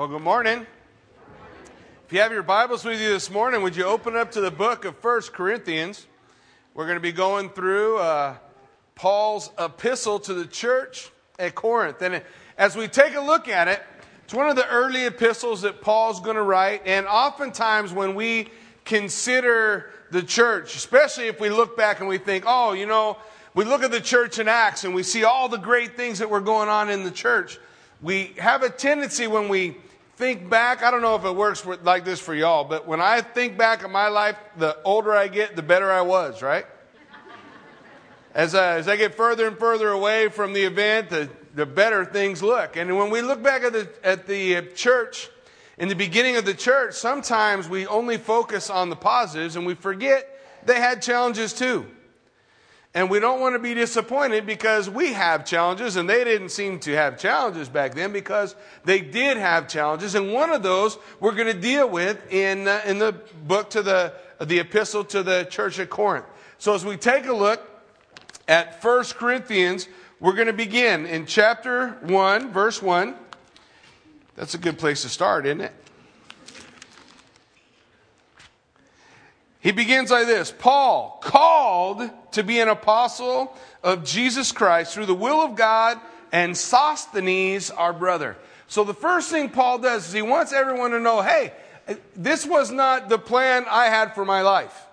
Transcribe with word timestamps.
Well, 0.00 0.08
good 0.08 0.22
morning. 0.22 0.66
If 2.06 2.12
you 2.14 2.20
have 2.20 2.32
your 2.32 2.42
Bibles 2.42 2.86
with 2.86 2.98
you 3.02 3.10
this 3.10 3.30
morning, 3.30 3.60
would 3.60 3.76
you 3.76 3.84
open 3.84 4.16
up 4.16 4.32
to 4.32 4.40
the 4.40 4.50
book 4.50 4.86
of 4.86 4.96
First 4.96 5.34
Corinthians? 5.34 6.06
We're 6.72 6.86
going 6.86 6.96
to 6.96 7.02
be 7.02 7.12
going 7.12 7.50
through 7.50 7.98
uh, 7.98 8.36
Paul's 8.94 9.50
epistle 9.58 10.18
to 10.20 10.32
the 10.32 10.46
church 10.46 11.10
at 11.38 11.54
Corinth. 11.54 12.00
And 12.00 12.22
as 12.56 12.76
we 12.76 12.88
take 12.88 13.14
a 13.14 13.20
look 13.20 13.46
at 13.46 13.68
it, 13.68 13.82
it's 14.24 14.32
one 14.32 14.48
of 14.48 14.56
the 14.56 14.66
early 14.68 15.04
epistles 15.04 15.60
that 15.60 15.82
Paul's 15.82 16.20
going 16.20 16.36
to 16.36 16.44
write. 16.44 16.80
And 16.86 17.06
oftentimes, 17.06 17.92
when 17.92 18.14
we 18.14 18.48
consider 18.86 19.90
the 20.10 20.22
church, 20.22 20.76
especially 20.76 21.26
if 21.26 21.40
we 21.40 21.50
look 21.50 21.76
back 21.76 22.00
and 22.00 22.08
we 22.08 22.16
think, 22.16 22.44
oh, 22.46 22.72
you 22.72 22.86
know, 22.86 23.18
we 23.54 23.66
look 23.66 23.82
at 23.82 23.90
the 23.90 24.00
church 24.00 24.38
in 24.38 24.48
Acts 24.48 24.84
and 24.84 24.94
we 24.94 25.02
see 25.02 25.24
all 25.24 25.50
the 25.50 25.58
great 25.58 25.94
things 25.94 26.20
that 26.20 26.30
were 26.30 26.40
going 26.40 26.70
on 26.70 26.88
in 26.88 27.04
the 27.04 27.10
church. 27.10 27.58
We 28.00 28.32
have 28.38 28.62
a 28.62 28.70
tendency 28.70 29.26
when 29.26 29.50
we 29.50 29.76
think 30.20 30.50
back, 30.50 30.82
I 30.82 30.90
don't 30.90 31.00
know 31.00 31.16
if 31.16 31.24
it 31.24 31.34
works 31.34 31.64
like 31.64 32.04
this 32.04 32.20
for 32.20 32.34
y'all, 32.34 32.64
but 32.64 32.86
when 32.86 33.00
I 33.00 33.22
think 33.22 33.56
back 33.56 33.84
of 33.84 33.90
my 33.90 34.08
life, 34.08 34.36
the 34.58 34.76
older 34.84 35.12
I 35.12 35.28
get, 35.28 35.56
the 35.56 35.62
better 35.62 35.90
I 35.90 36.02
was, 36.02 36.42
right? 36.42 36.66
As 38.34 38.54
I, 38.54 38.76
as 38.76 38.86
I 38.86 38.96
get 38.96 39.14
further 39.14 39.48
and 39.48 39.58
further 39.58 39.88
away 39.88 40.28
from 40.28 40.52
the 40.52 40.62
event, 40.62 41.08
the, 41.08 41.30
the 41.54 41.64
better 41.64 42.04
things 42.04 42.42
look. 42.42 42.76
And 42.76 42.98
when 42.98 43.08
we 43.08 43.22
look 43.22 43.42
back 43.42 43.62
at 43.62 43.72
the, 43.72 43.88
at 44.04 44.26
the 44.26 44.56
uh, 44.56 44.62
church, 44.74 45.30
in 45.78 45.88
the 45.88 45.96
beginning 45.96 46.36
of 46.36 46.44
the 46.44 46.54
church, 46.54 46.94
sometimes 46.94 47.66
we 47.66 47.86
only 47.86 48.18
focus 48.18 48.68
on 48.68 48.90
the 48.90 48.96
positives 48.96 49.56
and 49.56 49.64
we 49.64 49.74
forget 49.74 50.28
they 50.66 50.78
had 50.78 51.00
challenges 51.00 51.54
too. 51.54 51.86
And 52.92 53.08
we 53.08 53.20
don't 53.20 53.40
want 53.40 53.54
to 53.54 53.60
be 53.60 53.72
disappointed 53.74 54.46
because 54.46 54.90
we 54.90 55.12
have 55.12 55.44
challenges 55.44 55.94
and 55.94 56.10
they 56.10 56.24
didn't 56.24 56.48
seem 56.48 56.80
to 56.80 56.92
have 56.92 57.18
challenges 57.18 57.68
back 57.68 57.94
then 57.94 58.12
because 58.12 58.56
they 58.84 59.00
did 59.00 59.36
have 59.36 59.68
challenges. 59.68 60.16
And 60.16 60.32
one 60.32 60.50
of 60.50 60.64
those 60.64 60.98
we're 61.20 61.34
going 61.34 61.46
to 61.46 61.60
deal 61.60 61.88
with 61.88 62.32
in, 62.32 62.66
uh, 62.66 62.80
in 62.84 62.98
the 62.98 63.12
book 63.46 63.70
to 63.70 63.82
the, 63.82 64.12
the 64.40 64.58
epistle 64.58 65.04
to 65.04 65.22
the 65.22 65.44
church 65.44 65.78
at 65.78 65.88
Corinth. 65.88 66.26
So 66.58 66.74
as 66.74 66.84
we 66.84 66.96
take 66.96 67.26
a 67.26 67.32
look 67.32 67.64
at 68.48 68.82
1 68.82 69.04
Corinthians, 69.14 69.86
we're 70.18 70.34
going 70.34 70.48
to 70.48 70.52
begin 70.52 71.06
in 71.06 71.26
chapter 71.26 71.90
1, 72.02 72.52
verse 72.52 72.82
1. 72.82 73.14
That's 74.34 74.54
a 74.54 74.58
good 74.58 74.78
place 74.78 75.02
to 75.02 75.08
start, 75.08 75.46
isn't 75.46 75.60
it? 75.60 75.72
He 79.60 79.72
begins 79.72 80.10
like 80.10 80.26
this 80.26 80.50
Paul, 80.50 81.20
called 81.22 82.10
to 82.32 82.42
be 82.42 82.60
an 82.60 82.68
apostle 82.68 83.54
of 83.82 84.04
Jesus 84.04 84.52
Christ 84.52 84.94
through 84.94 85.06
the 85.06 85.14
will 85.14 85.40
of 85.40 85.54
God, 85.54 86.00
and 86.32 86.56
Sosthenes, 86.56 87.70
our 87.70 87.92
brother. 87.92 88.36
So 88.68 88.84
the 88.84 88.94
first 88.94 89.30
thing 89.30 89.50
Paul 89.50 89.78
does 89.78 90.08
is 90.08 90.12
he 90.12 90.22
wants 90.22 90.52
everyone 90.52 90.92
to 90.92 91.00
know 91.00 91.22
hey, 91.22 91.52
this 92.16 92.46
was 92.46 92.70
not 92.70 93.08
the 93.08 93.18
plan 93.18 93.66
I 93.68 93.86
had 93.86 94.14
for 94.14 94.24
my 94.24 94.42
life. 94.42 94.86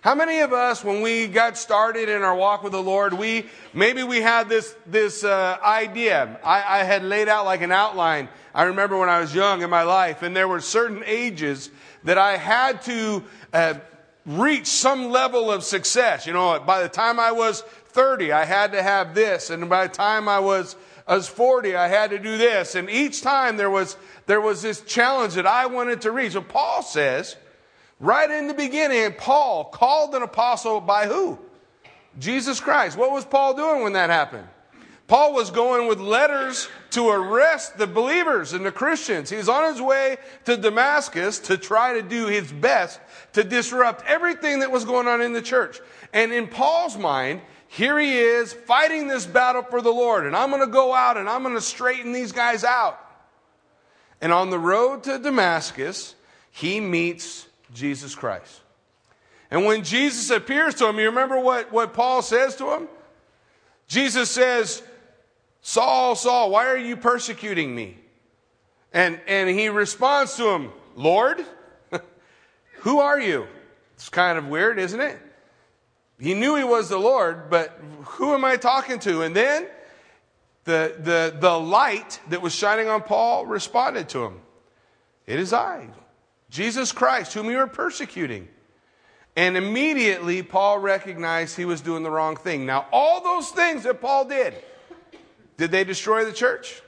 How 0.00 0.14
many 0.14 0.38
of 0.40 0.52
us, 0.52 0.84
when 0.84 1.02
we 1.02 1.26
got 1.26 1.58
started 1.58 2.08
in 2.08 2.22
our 2.22 2.34
walk 2.34 2.62
with 2.62 2.72
the 2.72 2.82
Lord, 2.82 3.12
we 3.12 3.46
maybe 3.74 4.02
we 4.02 4.20
had 4.20 4.48
this 4.48 4.74
this 4.86 5.24
uh, 5.24 5.58
idea. 5.62 6.40
I, 6.44 6.80
I 6.80 6.84
had 6.84 7.02
laid 7.02 7.28
out 7.28 7.44
like 7.44 7.62
an 7.62 7.72
outline. 7.72 8.28
I 8.54 8.64
remember 8.64 8.96
when 8.96 9.08
I 9.08 9.20
was 9.20 9.34
young 9.34 9.62
in 9.62 9.70
my 9.70 9.82
life, 9.82 10.22
and 10.22 10.34
there 10.34 10.48
were 10.48 10.60
certain 10.60 11.02
ages 11.04 11.70
that 12.04 12.16
I 12.16 12.36
had 12.36 12.80
to 12.82 13.24
uh, 13.52 13.74
reach 14.28 14.66
some 14.66 15.10
level 15.10 15.50
of 15.50 15.64
success. 15.64 16.26
You 16.26 16.34
know, 16.34 16.60
by 16.60 16.82
the 16.82 16.88
time 16.88 17.18
I 17.18 17.32
was 17.32 17.62
30, 17.62 18.30
I 18.30 18.44
had 18.44 18.72
to 18.72 18.82
have 18.82 19.14
this. 19.14 19.50
And 19.50 19.68
by 19.68 19.86
the 19.86 19.94
time 19.94 20.28
I 20.28 20.38
was, 20.38 20.76
I 21.06 21.16
was 21.16 21.26
40, 21.26 21.74
I 21.74 21.88
had 21.88 22.10
to 22.10 22.18
do 22.18 22.36
this. 22.36 22.74
And 22.74 22.90
each 22.90 23.22
time 23.22 23.56
there 23.56 23.70
was, 23.70 23.96
there 24.26 24.40
was 24.40 24.60
this 24.60 24.82
challenge 24.82 25.34
that 25.34 25.46
I 25.46 25.66
wanted 25.66 26.02
to 26.02 26.12
reach. 26.12 26.32
So 26.32 26.42
Paul 26.42 26.82
says, 26.82 27.36
right 27.98 28.30
in 28.30 28.46
the 28.46 28.54
beginning, 28.54 29.14
Paul 29.16 29.64
called 29.64 30.14
an 30.14 30.22
apostle 30.22 30.80
by 30.80 31.06
who? 31.06 31.38
Jesus 32.18 32.60
Christ. 32.60 32.98
What 32.98 33.12
was 33.12 33.24
Paul 33.24 33.54
doing 33.54 33.82
when 33.82 33.94
that 33.94 34.10
happened? 34.10 34.46
Paul 35.06 35.32
was 35.32 35.50
going 35.50 35.88
with 35.88 36.00
letters 36.00 36.68
to 36.98 37.10
arrest 37.10 37.78
the 37.78 37.86
believers 37.86 38.52
and 38.52 38.66
the 38.66 38.72
Christians. 38.72 39.30
He's 39.30 39.48
on 39.48 39.72
his 39.72 39.80
way 39.80 40.16
to 40.46 40.56
Damascus 40.56 41.38
to 41.38 41.56
try 41.56 41.94
to 41.94 42.02
do 42.02 42.26
his 42.26 42.50
best 42.50 42.98
to 43.34 43.44
disrupt 43.44 44.04
everything 44.04 44.58
that 44.60 44.72
was 44.72 44.84
going 44.84 45.06
on 45.06 45.22
in 45.22 45.32
the 45.32 45.40
church. 45.40 45.78
And 46.12 46.32
in 46.32 46.48
Paul's 46.48 46.98
mind, 46.98 47.40
here 47.68 48.00
he 48.00 48.18
is 48.18 48.52
fighting 48.52 49.06
this 49.06 49.26
battle 49.26 49.62
for 49.62 49.80
the 49.80 49.92
Lord, 49.92 50.26
and 50.26 50.34
I'm 50.34 50.50
going 50.50 50.60
to 50.60 50.72
go 50.72 50.92
out 50.92 51.16
and 51.16 51.28
I'm 51.28 51.44
going 51.44 51.54
to 51.54 51.60
straighten 51.60 52.12
these 52.12 52.32
guys 52.32 52.64
out. 52.64 52.98
And 54.20 54.32
on 54.32 54.50
the 54.50 54.58
road 54.58 55.04
to 55.04 55.20
Damascus, 55.20 56.16
he 56.50 56.80
meets 56.80 57.46
Jesus 57.72 58.16
Christ. 58.16 58.60
And 59.52 59.64
when 59.64 59.84
Jesus 59.84 60.30
appears 60.30 60.74
to 60.76 60.88
him, 60.88 60.98
you 60.98 61.06
remember 61.06 61.38
what, 61.38 61.70
what 61.70 61.94
Paul 61.94 62.22
says 62.22 62.56
to 62.56 62.72
him? 62.72 62.88
Jesus 63.86 64.28
says, 64.28 64.82
Saul, 65.68 66.14
Saul, 66.14 66.50
why 66.50 66.68
are 66.68 66.78
you 66.78 66.96
persecuting 66.96 67.74
me? 67.74 67.98
And, 68.90 69.20
and 69.26 69.50
he 69.50 69.68
responds 69.68 70.34
to 70.36 70.48
him, 70.48 70.72
Lord, 70.96 71.44
who 72.78 73.00
are 73.00 73.20
you? 73.20 73.46
It's 73.92 74.08
kind 74.08 74.38
of 74.38 74.48
weird, 74.48 74.78
isn't 74.78 74.98
it? 74.98 75.18
He 76.18 76.32
knew 76.32 76.56
he 76.56 76.64
was 76.64 76.88
the 76.88 76.96
Lord, 76.96 77.50
but 77.50 77.78
who 78.04 78.32
am 78.32 78.46
I 78.46 78.56
talking 78.56 78.98
to? 79.00 79.20
And 79.20 79.36
then 79.36 79.66
the, 80.64 80.94
the, 81.00 81.36
the 81.38 81.60
light 81.60 82.18
that 82.30 82.40
was 82.40 82.54
shining 82.54 82.88
on 82.88 83.02
Paul 83.02 83.44
responded 83.44 84.08
to 84.08 84.24
him. 84.24 84.40
It 85.26 85.38
is 85.38 85.52
I, 85.52 85.86
Jesus 86.48 86.92
Christ, 86.92 87.34
whom 87.34 87.50
you 87.50 87.58
are 87.58 87.66
persecuting. 87.66 88.48
And 89.36 89.54
immediately 89.54 90.42
Paul 90.42 90.78
recognized 90.78 91.58
he 91.58 91.66
was 91.66 91.82
doing 91.82 92.04
the 92.04 92.10
wrong 92.10 92.36
thing. 92.36 92.64
Now, 92.64 92.86
all 92.90 93.22
those 93.22 93.50
things 93.50 93.82
that 93.82 94.00
Paul 94.00 94.24
did, 94.24 94.54
did 95.58 95.70
they 95.70 95.84
destroy 95.84 96.24
the 96.24 96.32
church? 96.32 96.80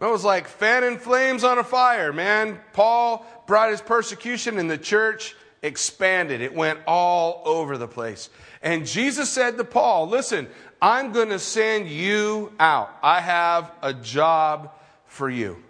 It 0.00 0.06
was 0.06 0.24
like 0.24 0.48
fanning 0.48 0.98
flames 0.98 1.44
on 1.44 1.58
a 1.58 1.64
fire, 1.64 2.12
man. 2.12 2.58
Paul 2.72 3.24
brought 3.46 3.70
his 3.70 3.80
persecution 3.80 4.58
and 4.58 4.68
the 4.68 4.78
church 4.78 5.36
expanded. 5.62 6.40
It 6.40 6.52
went 6.52 6.80
all 6.86 7.42
over 7.44 7.78
the 7.78 7.86
place. 7.86 8.28
And 8.60 8.86
Jesus 8.86 9.30
said 9.30 9.56
to 9.56 9.64
Paul, 9.64 10.08
listen, 10.08 10.48
I'm 10.82 11.12
going 11.12 11.28
to 11.28 11.38
send 11.38 11.88
you 11.88 12.52
out. 12.58 12.90
I 13.02 13.20
have 13.20 13.70
a 13.82 13.94
job 13.94 14.72
for 15.06 15.30
you. 15.30 15.62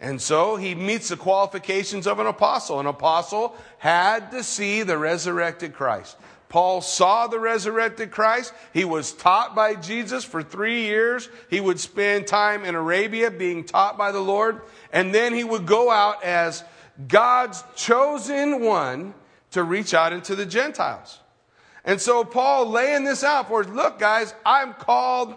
And 0.00 0.20
so 0.20 0.56
he 0.56 0.74
meets 0.74 1.10
the 1.10 1.16
qualifications 1.16 2.08
of 2.08 2.18
an 2.18 2.26
apostle. 2.26 2.80
An 2.80 2.86
apostle 2.86 3.56
had 3.78 4.32
to 4.32 4.42
see 4.42 4.82
the 4.82 4.98
resurrected 4.98 5.74
Christ. 5.74 6.16
Paul 6.52 6.82
saw 6.82 7.28
the 7.28 7.40
resurrected 7.40 8.10
Christ. 8.10 8.52
He 8.74 8.84
was 8.84 9.12
taught 9.12 9.54
by 9.54 9.74
Jesus 9.74 10.22
for 10.22 10.42
three 10.42 10.82
years. 10.82 11.30
He 11.48 11.62
would 11.62 11.80
spend 11.80 12.26
time 12.26 12.66
in 12.66 12.74
Arabia 12.74 13.30
being 13.30 13.64
taught 13.64 13.96
by 13.96 14.12
the 14.12 14.20
Lord. 14.20 14.60
And 14.92 15.14
then 15.14 15.32
he 15.32 15.44
would 15.44 15.64
go 15.64 15.90
out 15.90 16.22
as 16.22 16.62
God's 17.08 17.64
chosen 17.74 18.60
one 18.60 19.14
to 19.52 19.62
reach 19.62 19.94
out 19.94 20.12
into 20.12 20.36
the 20.36 20.44
Gentiles. 20.44 21.20
And 21.86 21.98
so 21.98 22.22
Paul 22.22 22.68
laying 22.68 23.04
this 23.04 23.24
out 23.24 23.48
for 23.48 23.60
us, 23.60 23.68
look 23.68 23.98
guys, 23.98 24.34
I'm 24.44 24.74
called 24.74 25.34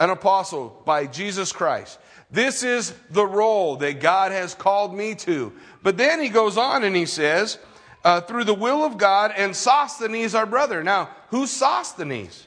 an 0.00 0.08
apostle 0.08 0.82
by 0.86 1.06
Jesus 1.06 1.52
Christ. 1.52 1.98
This 2.30 2.62
is 2.62 2.94
the 3.10 3.26
role 3.26 3.76
that 3.76 4.00
God 4.00 4.32
has 4.32 4.54
called 4.54 4.94
me 4.94 5.14
to. 5.16 5.52
But 5.82 5.98
then 5.98 6.22
he 6.22 6.30
goes 6.30 6.56
on 6.56 6.84
and 6.84 6.96
he 6.96 7.04
says, 7.04 7.58
uh, 8.04 8.20
through 8.20 8.44
the 8.44 8.54
will 8.54 8.84
of 8.84 8.98
God, 8.98 9.32
and 9.36 9.56
Sosthenes, 9.56 10.34
our 10.34 10.46
brother. 10.46 10.84
Now, 10.84 11.10
who's 11.30 11.50
Sosthenes? 11.50 12.46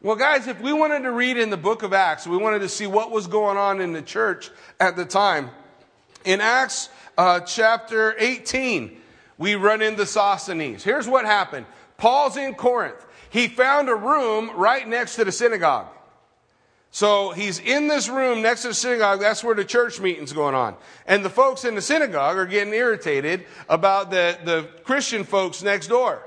Well, 0.00 0.16
guys, 0.16 0.46
if 0.48 0.60
we 0.60 0.72
wanted 0.72 1.02
to 1.02 1.12
read 1.12 1.36
in 1.36 1.50
the 1.50 1.56
book 1.56 1.82
of 1.82 1.92
Acts, 1.92 2.26
we 2.26 2.36
wanted 2.36 2.60
to 2.60 2.68
see 2.68 2.86
what 2.86 3.10
was 3.10 3.26
going 3.26 3.56
on 3.56 3.80
in 3.80 3.92
the 3.92 4.02
church 4.02 4.50
at 4.80 4.96
the 4.96 5.04
time. 5.04 5.50
In 6.24 6.40
Acts 6.40 6.88
uh, 7.16 7.40
chapter 7.40 8.14
18, 8.18 9.00
we 9.38 9.54
run 9.54 9.82
into 9.82 10.06
Sosthenes. 10.06 10.82
Here's 10.82 11.08
what 11.08 11.24
happened 11.24 11.66
Paul's 11.96 12.36
in 12.36 12.54
Corinth. 12.54 13.04
He 13.30 13.48
found 13.48 13.88
a 13.88 13.94
room 13.94 14.50
right 14.56 14.86
next 14.86 15.16
to 15.16 15.24
the 15.24 15.32
synagogue. 15.32 15.88
So 16.94 17.32
he's 17.32 17.58
in 17.58 17.88
this 17.88 18.08
room 18.08 18.40
next 18.40 18.62
to 18.62 18.68
the 18.68 18.74
synagogue. 18.74 19.18
That's 19.18 19.42
where 19.42 19.56
the 19.56 19.64
church 19.64 19.98
meeting's 19.98 20.32
going 20.32 20.54
on. 20.54 20.76
And 21.08 21.24
the 21.24 21.28
folks 21.28 21.64
in 21.64 21.74
the 21.74 21.82
synagogue 21.82 22.36
are 22.36 22.46
getting 22.46 22.72
irritated 22.72 23.46
about 23.68 24.12
the, 24.12 24.38
the 24.44 24.68
Christian 24.84 25.24
folks 25.24 25.60
next 25.60 25.88
door. 25.88 26.24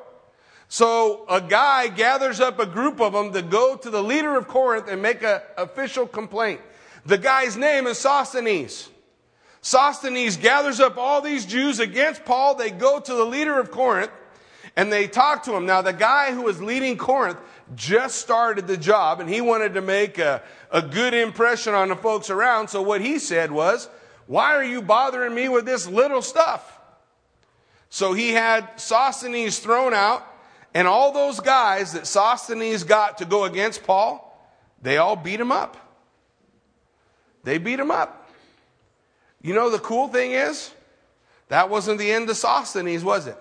So 0.68 1.24
a 1.30 1.40
guy 1.40 1.88
gathers 1.88 2.42
up 2.42 2.60
a 2.60 2.66
group 2.66 3.00
of 3.00 3.14
them 3.14 3.31
to 3.31 3.42
go 3.44 3.78
to 3.78 3.90
the 3.90 4.04
leader 4.04 4.36
of 4.36 4.50
Corinth 4.50 4.90
and 4.90 5.02
make 5.02 5.24
an 5.24 5.40
official 5.58 6.06
complaint. 6.06 6.60
The 7.06 7.18
guy's 7.18 7.56
name 7.56 7.88
is 7.88 7.98
Sosthenes. 7.98 8.90
Sosthenes 9.62 10.36
gathers 10.36 10.81
up 10.81 10.98
all 10.98 11.22
these 11.22 11.46
Jews 11.46 11.80
against 11.80 12.25
Paul. 12.25 12.56
They 12.56 12.72
go 12.72 13.00
to 13.00 13.14
the 13.14 13.25
leader 13.25 13.58
of 13.58 13.72
Corinth 13.72 14.12
and 14.75 14.92
they 14.92 15.08
talk 15.08 15.44
to 15.44 15.56
him. 15.56 15.66
Now, 15.66 15.81
the 15.81 15.94
guy 15.94 16.34
who 16.34 16.42
was 16.42 16.62
leading 16.62 16.98
Corinth 16.98 17.40
just 17.75 18.18
started 18.18 18.68
the 18.68 18.78
job 18.78 19.19
and 19.19 19.30
he 19.30 19.42
wanted 19.42 19.74
to 19.74 19.81
make 19.81 20.18
a, 20.18 20.42
a 20.72 20.81
good 20.81 21.14
impression 21.14 21.74
on 21.74 21.90
the 21.90 21.96
folks 21.96 22.30
around. 22.30 22.69
So 22.69 22.81
what 22.81 23.02
he 23.02 23.19
said 23.19 23.52
was, 23.52 23.90
Why 24.25 24.56
are 24.56 24.64
you 24.64 24.81
bothering 24.81 25.34
me 25.34 25.50
with 25.50 25.66
this 25.66 25.88
little 25.88 26.22
stuff? 26.22 26.80
So 27.90 28.14
he 28.14 28.31
had 28.31 28.80
Sosthenes 28.80 29.60
thrown 29.60 29.94
out, 29.94 30.25
and 30.74 30.88
all 30.88 31.12
those 31.12 31.40
guys 31.40 31.94
that 31.94 32.06
Sosthenes 32.06 32.84
got 32.84 33.19
to 33.19 33.25
go 33.25 33.46
against 33.46 33.84
Paul, 33.84 34.24
they 34.81 34.98
all 34.98 35.16
beat 35.16 35.40
him 35.40 35.52
up. 35.52 35.78
They 37.44 37.58
beat 37.58 37.80
him 37.80 37.92
up. 37.92 38.30
You 39.42 39.54
know, 39.54 39.69
the 39.69 39.80
cool 39.80 40.10
thing 40.10 40.31
is, 40.31 40.72
that 41.48 41.69
wasn't 41.69 42.00
the 42.00 42.12
end 42.12 42.30
of 42.30 42.36
Sosthenes, 42.36 43.04
was 43.04 43.28
it? 43.28 43.38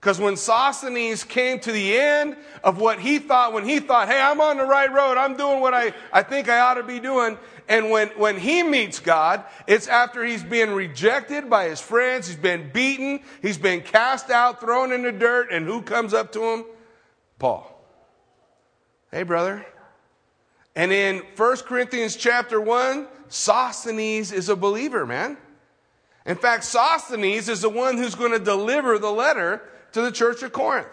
Because 0.00 0.20
when 0.20 0.36
Sosthenes 0.36 1.24
came 1.24 1.58
to 1.60 1.72
the 1.72 1.96
end 1.96 2.36
of 2.62 2.78
what 2.78 3.00
he 3.00 3.18
thought, 3.18 3.52
when 3.52 3.64
he 3.64 3.80
thought, 3.80 4.08
hey, 4.08 4.20
I'm 4.20 4.40
on 4.40 4.58
the 4.58 4.64
right 4.64 4.92
road, 4.92 5.16
I'm 5.16 5.36
doing 5.36 5.60
what 5.60 5.74
I, 5.74 5.94
I 6.12 6.22
think 6.22 6.48
I 6.48 6.60
ought 6.60 6.74
to 6.74 6.82
be 6.82 7.00
doing, 7.00 7.38
and 7.68 7.90
when, 7.90 8.08
when 8.10 8.38
he 8.38 8.62
meets 8.62 9.00
God, 9.00 9.44
it's 9.66 9.88
after 9.88 10.24
he's 10.24 10.44
been 10.44 10.70
rejected 10.70 11.50
by 11.50 11.68
his 11.68 11.80
friends, 11.80 12.28
he's 12.28 12.36
been 12.36 12.70
beaten, 12.72 13.20
he's 13.42 13.58
been 13.58 13.80
cast 13.80 14.30
out, 14.30 14.60
thrown 14.60 14.92
in 14.92 15.02
the 15.02 15.12
dirt, 15.12 15.50
and 15.50 15.66
who 15.66 15.82
comes 15.82 16.14
up 16.14 16.32
to 16.32 16.42
him? 16.42 16.64
Paul. 17.38 17.72
Hey, 19.10 19.24
brother. 19.24 19.66
And 20.76 20.92
in 20.92 21.22
1 21.36 21.56
Corinthians 21.58 22.14
chapter 22.16 22.60
1, 22.60 23.08
Sosthenes 23.28 24.30
is 24.30 24.48
a 24.48 24.56
believer, 24.56 25.06
man. 25.06 25.36
In 26.26 26.36
fact, 26.36 26.64
Sosthenes 26.64 27.48
is 27.48 27.62
the 27.62 27.68
one 27.68 27.96
who's 27.96 28.14
going 28.14 28.32
to 28.32 28.38
deliver 28.38 28.98
the 28.98 29.10
letter 29.10 29.62
to 29.96 30.02
the 30.02 30.12
church 30.12 30.42
of 30.42 30.52
Corinth. 30.52 30.88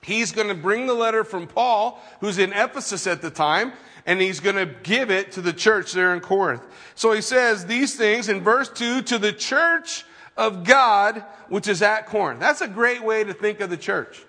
He's 0.00 0.30
going 0.30 0.46
to 0.46 0.54
bring 0.54 0.86
the 0.86 0.94
letter 0.94 1.24
from 1.24 1.48
Paul, 1.48 2.00
who's 2.20 2.38
in 2.38 2.52
Ephesus 2.52 3.08
at 3.08 3.20
the 3.20 3.30
time, 3.30 3.72
and 4.06 4.20
he's 4.20 4.38
going 4.38 4.54
to 4.54 4.66
give 4.84 5.10
it 5.10 5.32
to 5.32 5.40
the 5.40 5.52
church 5.52 5.90
there 5.92 6.14
in 6.14 6.20
Corinth. 6.20 6.62
So 6.94 7.10
he 7.12 7.20
says 7.20 7.66
these 7.66 7.96
things 7.96 8.28
in 8.28 8.40
verse 8.40 8.68
2 8.68 9.02
to 9.02 9.18
the 9.18 9.32
church 9.32 10.04
of 10.36 10.62
God, 10.62 11.24
which 11.48 11.66
is 11.66 11.82
at 11.82 12.06
Corinth. 12.06 12.38
That's 12.38 12.60
a 12.60 12.68
great 12.68 13.02
way 13.02 13.24
to 13.24 13.34
think 13.34 13.58
of 13.58 13.70
the 13.70 13.76
church. 13.76 14.24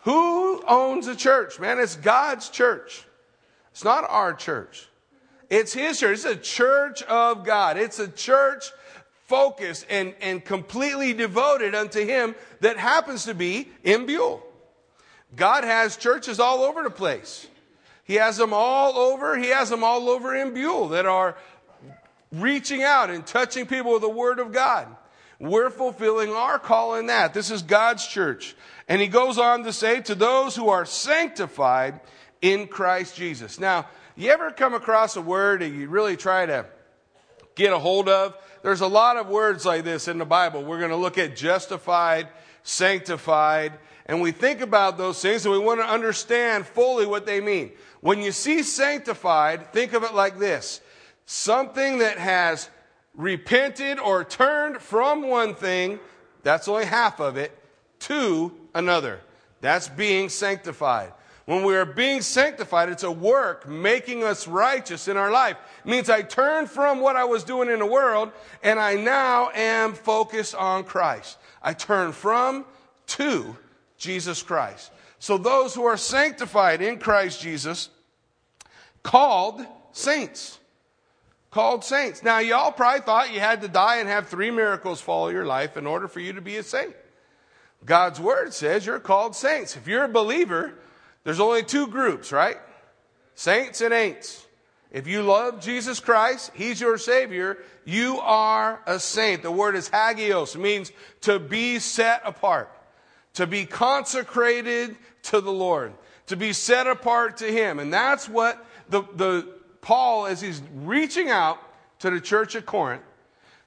Who 0.00 0.60
owns 0.66 1.06
the 1.06 1.14
church? 1.14 1.60
Man, 1.60 1.78
it's 1.78 1.94
God's 1.94 2.48
church. 2.48 3.04
It's 3.70 3.84
not 3.84 4.04
our 4.08 4.34
church. 4.34 4.88
It's 5.48 5.72
his 5.72 6.00
church. 6.00 6.14
It's 6.14 6.24
a 6.24 6.34
church 6.34 7.04
of 7.04 7.44
God. 7.44 7.76
It's 7.76 8.00
a 8.00 8.08
church 8.08 8.72
focused 9.26 9.86
and, 9.88 10.14
and 10.20 10.44
completely 10.44 11.12
devoted 11.12 11.74
unto 11.74 12.04
him 12.04 12.34
that 12.60 12.76
happens 12.76 13.24
to 13.24 13.34
be 13.34 13.68
in 13.82 14.06
Buhl. 14.06 14.42
God 15.34 15.64
has 15.64 15.96
churches 15.96 16.38
all 16.40 16.62
over 16.62 16.82
the 16.82 16.90
place. 16.90 17.46
He 18.04 18.14
has 18.14 18.36
them 18.36 18.52
all 18.52 18.98
over. 18.98 19.36
He 19.38 19.48
has 19.48 19.70
them 19.70 19.84
all 19.84 20.10
over 20.10 20.34
in 20.34 20.52
Buhl 20.52 20.88
that 20.88 21.06
are 21.06 21.36
reaching 22.32 22.82
out 22.82 23.10
and 23.10 23.26
touching 23.26 23.66
people 23.66 23.92
with 23.92 24.02
the 24.02 24.08
Word 24.08 24.38
of 24.38 24.52
God. 24.52 24.88
We're 25.38 25.70
fulfilling 25.70 26.30
our 26.30 26.58
call 26.58 26.96
in 26.96 27.06
that. 27.06 27.34
This 27.34 27.50
is 27.50 27.62
God's 27.62 28.06
church. 28.06 28.54
And 28.88 29.00
he 29.00 29.08
goes 29.08 29.38
on 29.38 29.64
to 29.64 29.72
say, 29.72 30.00
to 30.02 30.14
those 30.14 30.54
who 30.54 30.68
are 30.68 30.84
sanctified 30.84 32.00
in 32.40 32.66
Christ 32.66 33.16
Jesus. 33.16 33.58
Now, 33.58 33.86
you 34.16 34.30
ever 34.30 34.50
come 34.50 34.74
across 34.74 35.16
a 35.16 35.22
word 35.22 35.62
that 35.62 35.68
you 35.68 35.88
really 35.88 36.16
try 36.16 36.46
to 36.46 36.66
get 37.54 37.72
a 37.72 37.78
hold 37.78 38.08
of? 38.08 38.36
There's 38.62 38.80
a 38.80 38.86
lot 38.86 39.16
of 39.16 39.28
words 39.28 39.66
like 39.66 39.84
this 39.84 40.08
in 40.08 40.18
the 40.18 40.24
Bible. 40.24 40.62
We're 40.62 40.78
going 40.78 40.90
to 40.90 40.96
look 40.96 41.18
at 41.18 41.36
justified, 41.36 42.28
sanctified, 42.62 43.72
and 44.06 44.20
we 44.20 44.32
think 44.32 44.60
about 44.60 44.98
those 44.98 45.20
things 45.20 45.44
and 45.44 45.52
we 45.52 45.58
want 45.58 45.80
to 45.80 45.86
understand 45.86 46.66
fully 46.66 47.06
what 47.06 47.26
they 47.26 47.40
mean. 47.40 47.72
When 48.00 48.20
you 48.20 48.32
see 48.32 48.62
sanctified, 48.62 49.72
think 49.72 49.92
of 49.92 50.02
it 50.04 50.14
like 50.14 50.38
this 50.38 50.80
something 51.24 51.98
that 51.98 52.18
has 52.18 52.68
repented 53.14 53.98
or 53.98 54.24
turned 54.24 54.78
from 54.78 55.28
one 55.28 55.54
thing, 55.54 56.00
that's 56.42 56.68
only 56.68 56.84
half 56.84 57.20
of 57.20 57.36
it, 57.36 57.56
to 58.00 58.52
another. 58.74 59.20
That's 59.60 59.88
being 59.88 60.28
sanctified. 60.28 61.12
When 61.44 61.64
we 61.64 61.74
are 61.74 61.84
being 61.84 62.22
sanctified, 62.22 62.88
it's 62.88 63.02
a 63.02 63.10
work 63.10 63.68
making 63.68 64.22
us 64.22 64.46
righteous 64.46 65.08
in 65.08 65.16
our 65.16 65.30
life. 65.30 65.56
It 65.84 65.90
means 65.90 66.08
I 66.08 66.22
turn 66.22 66.66
from 66.66 67.00
what 67.00 67.16
I 67.16 67.24
was 67.24 67.42
doing 67.42 67.68
in 67.68 67.80
the 67.80 67.86
world 67.86 68.30
and 68.62 68.78
I 68.78 68.94
now 68.94 69.50
am 69.54 69.94
focused 69.94 70.54
on 70.54 70.84
Christ. 70.84 71.38
I 71.62 71.72
turn 71.72 72.12
from 72.12 72.64
to 73.08 73.56
Jesus 73.96 74.42
Christ. 74.42 74.92
So 75.18 75.36
those 75.36 75.74
who 75.74 75.84
are 75.84 75.96
sanctified 75.96 76.80
in 76.80 76.98
Christ 76.98 77.40
Jesus, 77.40 77.88
called 79.02 79.64
saints. 79.92 80.58
Called 81.50 81.84
saints. 81.84 82.22
Now, 82.22 82.38
y'all 82.38 82.72
probably 82.72 83.02
thought 83.02 83.32
you 83.32 83.40
had 83.40 83.60
to 83.62 83.68
die 83.68 83.98
and 83.98 84.08
have 84.08 84.28
three 84.28 84.50
miracles 84.50 85.00
follow 85.00 85.28
your 85.28 85.44
life 85.44 85.76
in 85.76 85.86
order 85.86 86.08
for 86.08 86.20
you 86.20 86.32
to 86.32 86.40
be 86.40 86.56
a 86.56 86.62
saint. 86.62 86.94
God's 87.84 88.20
word 88.20 88.54
says 88.54 88.86
you're 88.86 89.00
called 89.00 89.34
saints. 89.34 89.76
If 89.76 89.86
you're 89.86 90.04
a 90.04 90.08
believer, 90.08 90.74
there's 91.24 91.40
only 91.40 91.62
two 91.62 91.86
groups, 91.86 92.32
right? 92.32 92.58
Saints 93.34 93.80
and 93.80 93.92
ain'ts. 93.92 94.44
If 94.90 95.06
you 95.06 95.22
love 95.22 95.60
Jesus 95.60 96.00
Christ, 96.00 96.50
He's 96.54 96.80
your 96.80 96.98
Savior, 96.98 97.58
you 97.84 98.18
are 98.20 98.80
a 98.86 98.98
saint. 98.98 99.42
The 99.42 99.50
word 99.50 99.74
is 99.74 99.88
hagios, 99.88 100.56
means 100.56 100.92
to 101.22 101.38
be 101.38 101.78
set 101.78 102.22
apart 102.24 102.70
to 103.34 103.46
be 103.46 103.64
consecrated 103.64 104.96
to 105.24 105.40
the 105.40 105.52
Lord, 105.52 105.92
to 106.26 106.36
be 106.36 106.52
set 106.52 106.86
apart 106.86 107.38
to 107.38 107.46
Him. 107.46 107.78
And 107.78 107.92
that's 107.92 108.28
what 108.28 108.64
the, 108.88 109.02
the 109.14 109.48
Paul, 109.80 110.26
as 110.26 110.40
he's 110.40 110.62
reaching 110.74 111.30
out 111.30 111.58
to 112.00 112.10
the 112.10 112.20
church 112.20 112.54
at 112.56 112.66
Corinth, 112.66 113.02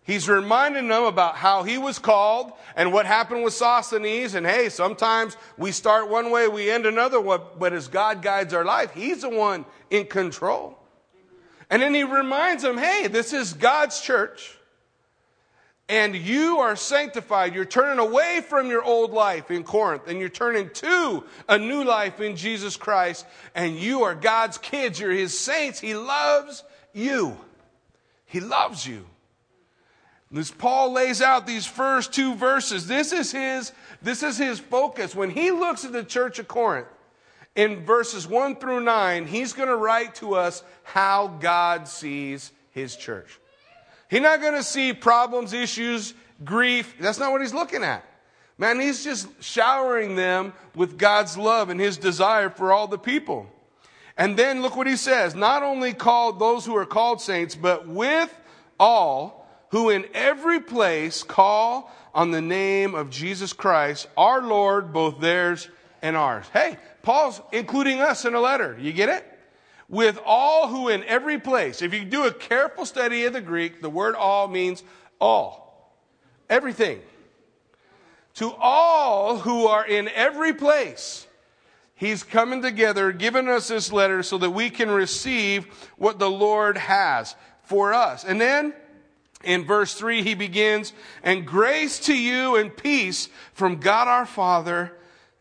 he's 0.05 0.29
reminding 0.29 0.87
them 0.87 1.03
about 1.03 1.35
how 1.35 1.63
he 1.63 1.77
was 1.77 1.99
called 1.99 2.53
and 2.75 2.93
what 2.93 3.05
happened 3.05 3.43
with 3.43 3.53
Sosthenes. 3.53 4.33
And 4.33 4.45
hey, 4.45 4.69
sometimes 4.69 5.35
we 5.57 5.71
start 5.71 6.09
one 6.09 6.31
way, 6.31 6.47
we 6.47 6.71
end 6.71 6.85
another 6.85 7.21
but 7.21 7.73
as 7.73 7.89
God 7.89 8.21
guides 8.21 8.53
our 8.53 8.65
life, 8.65 8.91
He's 8.93 9.21
the 9.21 9.29
one 9.29 9.65
in 9.89 10.05
control. 10.05 10.79
And 11.69 11.81
then 11.81 11.93
he 11.93 12.03
reminds 12.03 12.61
them, 12.61 12.77
hey, 12.77 13.07
this 13.07 13.33
is 13.33 13.53
God's 13.53 13.99
church 13.99 14.55
and 15.87 16.15
you 16.15 16.59
are 16.59 16.75
sanctified. 16.75 17.53
You're 17.53 17.65
turning 17.65 17.99
away 17.99 18.41
from 18.47 18.67
your 18.67 18.83
old 18.83 19.11
life 19.11 19.51
in 19.51 19.63
Corinth 19.63 20.07
and 20.07 20.19
you're 20.19 20.29
turning 20.29 20.69
to 20.71 21.23
a 21.47 21.59
new 21.59 21.83
life 21.83 22.19
in 22.19 22.35
Jesus 22.35 22.75
Christ. 22.75 23.25
And 23.53 23.75
you 23.75 24.03
are 24.03 24.15
God's 24.15 24.57
kids. 24.57 24.99
You're 24.99 25.11
His 25.11 25.37
saints. 25.37 25.79
He 25.79 25.95
loves 25.95 26.63
you. 26.93 27.37
He 28.25 28.39
loves 28.39 28.85
you. 28.85 29.05
As 30.33 30.51
Paul 30.51 30.91
lays 30.93 31.21
out 31.21 31.45
these 31.45 31.65
first 31.65 32.13
two 32.13 32.33
verses, 32.35 32.87
this 32.87 33.11
is 33.11 33.31
his, 33.31 33.71
this 34.01 34.23
is 34.23 34.37
his 34.37 34.59
focus. 34.59 35.15
When 35.15 35.29
he 35.29 35.51
looks 35.51 35.85
at 35.85 35.91
the 35.91 36.03
church 36.03 36.39
of 36.39 36.47
Corinth, 36.47 36.87
in 37.55 37.85
verses 37.85 38.27
1 38.27 38.57
through 38.57 38.81
9, 38.81 39.27
he's 39.27 39.53
going 39.53 39.69
to 39.69 39.77
write 39.77 40.15
to 40.15 40.35
us 40.35 40.63
how 40.83 41.27
God 41.27 41.87
sees 41.87 42.51
his 42.71 42.95
church. 42.95 43.39
He's 44.09 44.21
not 44.21 44.41
going 44.41 44.55
to 44.55 44.63
see 44.63 44.93
problems, 44.93 45.53
issues, 45.53 46.13
grief. 46.43 46.95
That's 46.99 47.17
not 47.17 47.31
what 47.31 47.41
he's 47.41 47.53
looking 47.53 47.83
at. 47.83 48.03
Man, 48.57 48.79
he's 48.79 49.03
just 49.03 49.27
showering 49.41 50.15
them 50.15 50.53
with 50.75 50.97
God's 50.97 51.37
love 51.37 51.69
and 51.69 51.79
his 51.79 51.97
desire 51.97 52.49
for 52.49 52.71
all 52.71 52.87
the 52.87 52.97
people. 52.97 53.47
And 54.17 54.37
then 54.37 54.61
look 54.61 54.77
what 54.77 54.87
he 54.87 54.95
says. 54.95 55.35
Not 55.35 55.63
only 55.63 55.93
called 55.93 56.39
those 56.39 56.65
who 56.65 56.75
are 56.75 56.85
called 56.85 57.21
saints, 57.21 57.55
but 57.55 57.87
with 57.87 58.33
all 58.79 59.04
who 59.69 59.89
in 59.89 60.05
every 60.13 60.59
place 60.59 61.23
call 61.23 61.91
on 62.13 62.31
the 62.31 62.41
name 62.41 62.95
of 62.95 63.09
Jesus 63.09 63.53
Christ, 63.53 64.07
our 64.15 64.41
Lord, 64.41 64.93
both 64.93 65.19
theirs 65.19 65.67
and 66.01 66.15
ours. 66.15 66.45
Hey, 66.53 66.77
Paul's 67.01 67.41
including 67.51 68.01
us 68.01 68.25
in 68.25 68.33
a 68.33 68.39
letter. 68.39 68.77
You 68.79 68.93
get 68.93 69.09
it? 69.09 69.31
with 69.87 70.19
all 70.25 70.67
who 70.67 70.89
in 70.89 71.03
every 71.03 71.39
place. 71.39 71.81
If 71.81 71.93
you 71.93 72.05
do 72.05 72.25
a 72.25 72.33
careful 72.33 72.85
study 72.85 73.25
of 73.25 73.33
the 73.33 73.41
Greek, 73.41 73.81
the 73.81 73.89
word 73.89 74.15
all 74.15 74.47
means 74.47 74.83
all, 75.19 75.95
everything. 76.49 77.01
To 78.35 78.51
all 78.53 79.37
who 79.37 79.67
are 79.67 79.85
in 79.85 80.09
every 80.09 80.53
place, 80.53 81.25
he's 81.93 82.23
coming 82.23 82.61
together, 82.61 83.11
giving 83.11 83.47
us 83.47 83.67
this 83.67 83.91
letter 83.91 84.23
so 84.23 84.37
that 84.39 84.49
we 84.49 84.69
can 84.69 84.89
receive 84.89 85.65
what 85.97 86.19
the 86.19 86.29
Lord 86.29 86.77
has 86.77 87.35
for 87.63 87.93
us. 87.93 88.25
And 88.25 88.41
then 88.41 88.73
in 89.43 89.65
verse 89.65 89.93
3, 89.93 90.23
he 90.23 90.33
begins, 90.33 90.93
and 91.23 91.45
grace 91.45 91.99
to 92.01 92.17
you 92.17 92.55
and 92.55 92.75
peace 92.75 93.29
from 93.53 93.79
God 93.79 94.07
our 94.07 94.25
Father 94.25 94.91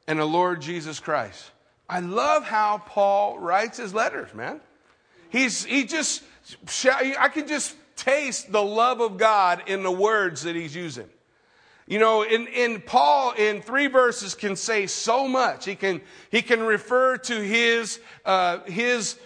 and 0.06 0.18
the 0.18 0.24
Lord 0.24 0.60
Jesus 0.60 1.00
Christ. 1.00 1.50
I 1.88 2.00
love 2.00 2.44
how 2.44 2.78
Paul 2.78 3.38
writes 3.38 3.78
his 3.78 3.94
letters, 3.94 4.32
man. 4.34 4.60
He's, 5.30 5.64
he 5.64 5.84
just, 5.84 6.22
I 6.90 7.28
can 7.28 7.46
just 7.46 7.74
taste 7.96 8.50
the 8.52 8.62
love 8.62 9.00
of 9.00 9.16
God 9.16 9.62
in 9.66 9.82
the 9.82 9.90
words 9.90 10.42
that 10.42 10.56
he's 10.56 10.74
using. 10.74 11.08
You 11.86 11.98
know, 11.98 12.22
in, 12.22 12.46
in 12.46 12.80
Paul, 12.80 13.32
in 13.32 13.60
three 13.60 13.88
verses, 13.88 14.34
can 14.34 14.56
say 14.56 14.86
so 14.86 15.28
much. 15.28 15.66
He 15.66 15.74
can, 15.74 16.00
he 16.30 16.40
can 16.40 16.62
refer 16.62 17.18
to 17.18 17.34
his, 17.34 18.00
uh, 18.24 18.60
his 18.60 19.18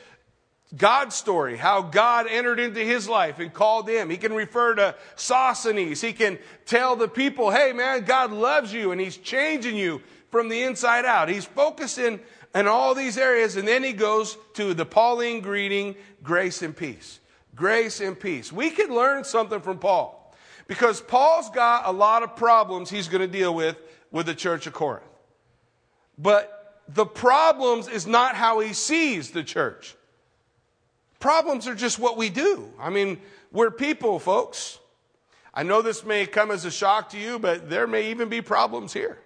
God's 0.76 1.14
story, 1.14 1.56
how 1.56 1.80
God 1.80 2.26
entered 2.28 2.60
into 2.60 2.80
his 2.80 3.08
life 3.08 3.38
and 3.38 3.52
called 3.52 3.88
him. 3.88 4.10
He 4.10 4.18
can 4.18 4.34
refer 4.34 4.74
to 4.74 4.94
Sosthenes. 5.16 6.00
He 6.00 6.12
can 6.12 6.38
tell 6.66 6.94
the 6.94 7.08
people, 7.08 7.50
hey 7.50 7.72
man, 7.72 8.04
God 8.04 8.32
loves 8.32 8.72
you 8.72 8.92
and 8.92 9.00
he's 9.00 9.16
changing 9.16 9.76
you 9.76 10.02
from 10.30 10.50
the 10.50 10.62
inside 10.62 11.06
out. 11.06 11.30
He's 11.30 11.46
focusing 11.46 12.20
in 12.54 12.66
all 12.66 12.94
these 12.94 13.16
areas 13.16 13.56
and 13.56 13.66
then 13.66 13.82
he 13.82 13.94
goes 13.94 14.36
to 14.54 14.74
the 14.74 14.84
Pauline 14.84 15.40
greeting, 15.40 15.96
grace 16.22 16.60
and 16.60 16.76
peace. 16.76 17.20
Grace 17.54 18.00
and 18.00 18.18
peace. 18.18 18.52
We 18.52 18.68
can 18.68 18.94
learn 18.94 19.24
something 19.24 19.60
from 19.60 19.78
Paul 19.78 20.34
because 20.66 21.00
Paul's 21.00 21.48
got 21.48 21.86
a 21.86 21.92
lot 21.92 22.22
of 22.22 22.36
problems 22.36 22.90
he's 22.90 23.08
going 23.08 23.22
to 23.22 23.26
deal 23.26 23.54
with 23.54 23.76
with 24.10 24.26
the 24.26 24.34
church 24.34 24.66
of 24.66 24.74
Corinth. 24.74 25.02
But 26.18 26.82
the 26.88 27.06
problems 27.06 27.88
is 27.88 28.06
not 28.06 28.34
how 28.34 28.60
he 28.60 28.74
sees 28.74 29.30
the 29.30 29.42
church. 29.42 29.94
Problems 31.18 31.66
are 31.66 31.74
just 31.74 31.98
what 31.98 32.16
we 32.16 32.28
do. 32.30 32.72
I 32.78 32.90
mean, 32.90 33.20
we're 33.52 33.70
people, 33.70 34.18
folks. 34.18 34.78
I 35.52 35.62
know 35.64 35.82
this 35.82 36.04
may 36.04 36.26
come 36.26 36.50
as 36.50 36.64
a 36.64 36.70
shock 36.70 37.10
to 37.10 37.18
you, 37.18 37.38
but 37.38 37.68
there 37.68 37.86
may 37.86 38.10
even 38.10 38.28
be 38.28 38.40
problems 38.40 38.92
here. 38.92 39.18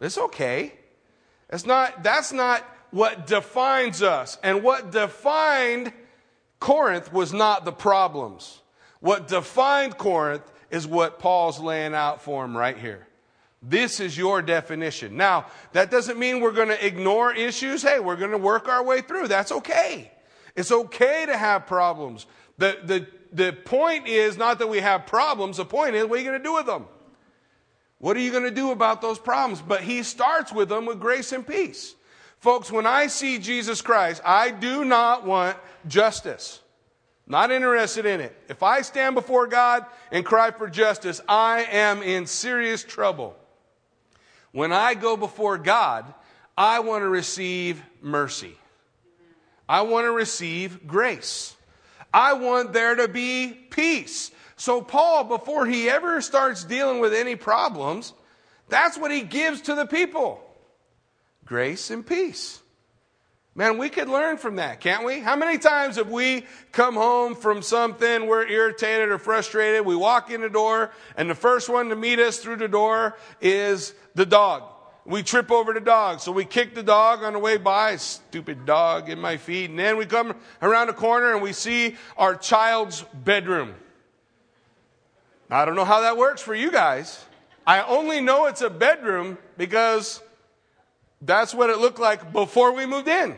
It's 0.00 0.18
okay. 0.18 0.72
It's 1.50 1.66
not, 1.66 2.02
that's 2.02 2.32
not 2.32 2.64
what 2.90 3.26
defines 3.26 4.02
us. 4.02 4.38
And 4.42 4.62
what 4.62 4.90
defined 4.90 5.92
Corinth 6.58 7.12
was 7.12 7.32
not 7.32 7.64
the 7.64 7.72
problems. 7.72 8.60
What 9.00 9.28
defined 9.28 9.96
Corinth 9.96 10.50
is 10.70 10.86
what 10.86 11.18
Paul's 11.18 11.60
laying 11.60 11.94
out 11.94 12.22
for 12.22 12.44
him 12.44 12.56
right 12.56 12.76
here. 12.76 13.06
This 13.62 14.00
is 14.00 14.18
your 14.18 14.42
definition. 14.42 15.16
Now, 15.16 15.46
that 15.72 15.90
doesn't 15.90 16.18
mean 16.18 16.40
we're 16.40 16.52
going 16.52 16.68
to 16.68 16.86
ignore 16.86 17.32
issues. 17.32 17.82
Hey, 17.82 18.00
we're 18.00 18.16
going 18.16 18.32
to 18.32 18.38
work 18.38 18.68
our 18.68 18.82
way 18.82 19.00
through. 19.00 19.28
That's 19.28 19.52
okay. 19.52 20.12
It's 20.56 20.72
okay 20.72 21.26
to 21.26 21.36
have 21.36 21.66
problems. 21.66 22.26
The, 22.58 22.78
the, 22.82 23.06
the 23.32 23.52
point 23.52 24.08
is 24.08 24.36
not 24.36 24.58
that 24.58 24.68
we 24.68 24.78
have 24.78 25.06
problems. 25.06 25.58
The 25.58 25.64
point 25.64 25.94
is, 25.94 26.06
what 26.06 26.18
are 26.18 26.22
you 26.22 26.28
going 26.28 26.40
to 26.40 26.44
do 26.44 26.54
with 26.54 26.66
them? 26.66 26.86
What 27.98 28.16
are 28.16 28.20
you 28.20 28.30
going 28.30 28.44
to 28.44 28.50
do 28.50 28.70
about 28.70 29.00
those 29.00 29.18
problems? 29.18 29.62
But 29.62 29.82
he 29.82 30.02
starts 30.02 30.52
with 30.52 30.68
them 30.68 30.86
with 30.86 31.00
grace 31.00 31.32
and 31.32 31.46
peace. 31.46 31.94
Folks, 32.38 32.70
when 32.70 32.86
I 32.86 33.06
see 33.06 33.38
Jesus 33.38 33.80
Christ, 33.80 34.22
I 34.24 34.50
do 34.50 34.84
not 34.84 35.26
want 35.26 35.56
justice. 35.86 36.60
Not 37.26 37.50
interested 37.50 38.06
in 38.06 38.20
it. 38.20 38.36
If 38.48 38.62
I 38.62 38.82
stand 38.82 39.14
before 39.14 39.46
God 39.46 39.84
and 40.12 40.24
cry 40.24 40.50
for 40.52 40.68
justice, 40.68 41.20
I 41.28 41.64
am 41.64 42.02
in 42.02 42.26
serious 42.26 42.84
trouble. 42.84 43.36
When 44.52 44.72
I 44.72 44.94
go 44.94 45.16
before 45.16 45.58
God, 45.58 46.12
I 46.56 46.80
want 46.80 47.02
to 47.02 47.08
receive 47.08 47.82
mercy. 48.00 48.56
I 49.68 49.82
want 49.82 50.06
to 50.06 50.12
receive 50.12 50.86
grace. 50.86 51.54
I 52.12 52.34
want 52.34 52.72
there 52.72 52.94
to 52.94 53.08
be 53.08 53.48
peace. 53.70 54.30
So, 54.56 54.80
Paul, 54.80 55.24
before 55.24 55.66
he 55.66 55.88
ever 55.90 56.20
starts 56.20 56.64
dealing 56.64 57.00
with 57.00 57.12
any 57.12 57.36
problems, 57.36 58.14
that's 58.68 58.96
what 58.96 59.10
he 59.10 59.22
gives 59.22 59.62
to 59.62 59.74
the 59.74 59.86
people 59.86 60.42
grace 61.44 61.90
and 61.90 62.04
peace. 62.04 62.60
Man, 63.54 63.78
we 63.78 63.88
could 63.88 64.08
learn 64.08 64.36
from 64.36 64.56
that, 64.56 64.80
can't 64.80 65.04
we? 65.04 65.20
How 65.20 65.34
many 65.34 65.56
times 65.56 65.96
have 65.96 66.10
we 66.10 66.44
come 66.72 66.94
home 66.94 67.34
from 67.34 67.62
something, 67.62 68.26
we're 68.26 68.46
irritated 68.46 69.08
or 69.08 69.16
frustrated, 69.16 69.86
we 69.86 69.96
walk 69.96 70.30
in 70.30 70.42
the 70.42 70.50
door, 70.50 70.90
and 71.16 71.30
the 71.30 71.34
first 71.34 71.70
one 71.70 71.88
to 71.88 71.96
meet 71.96 72.18
us 72.18 72.38
through 72.38 72.56
the 72.56 72.68
door 72.68 73.16
is 73.40 73.94
the 74.14 74.26
dog. 74.26 74.64
We 75.06 75.22
trip 75.22 75.52
over 75.52 75.72
the 75.72 75.80
dog, 75.80 76.18
so 76.18 76.32
we 76.32 76.44
kick 76.44 76.74
the 76.74 76.82
dog 76.82 77.22
on 77.22 77.32
the 77.32 77.38
way 77.38 77.58
by, 77.58 77.94
stupid 77.96 78.66
dog 78.66 79.08
in 79.08 79.20
my 79.20 79.36
feet, 79.36 79.70
and 79.70 79.78
then 79.78 79.96
we 79.96 80.04
come 80.04 80.34
around 80.60 80.88
the 80.88 80.94
corner 80.94 81.32
and 81.32 81.40
we 81.40 81.52
see 81.52 81.96
our 82.16 82.34
child's 82.34 83.02
bedroom. 83.14 83.74
I 85.48 85.64
don't 85.64 85.76
know 85.76 85.84
how 85.84 86.00
that 86.00 86.16
works 86.16 86.42
for 86.42 86.56
you 86.56 86.72
guys. 86.72 87.24
I 87.64 87.82
only 87.82 88.20
know 88.20 88.46
it's 88.46 88.62
a 88.62 88.70
bedroom 88.70 89.38
because 89.56 90.20
that's 91.22 91.54
what 91.54 91.70
it 91.70 91.78
looked 91.78 92.00
like 92.00 92.32
before 92.32 92.72
we 92.72 92.84
moved 92.84 93.06
in. 93.06 93.36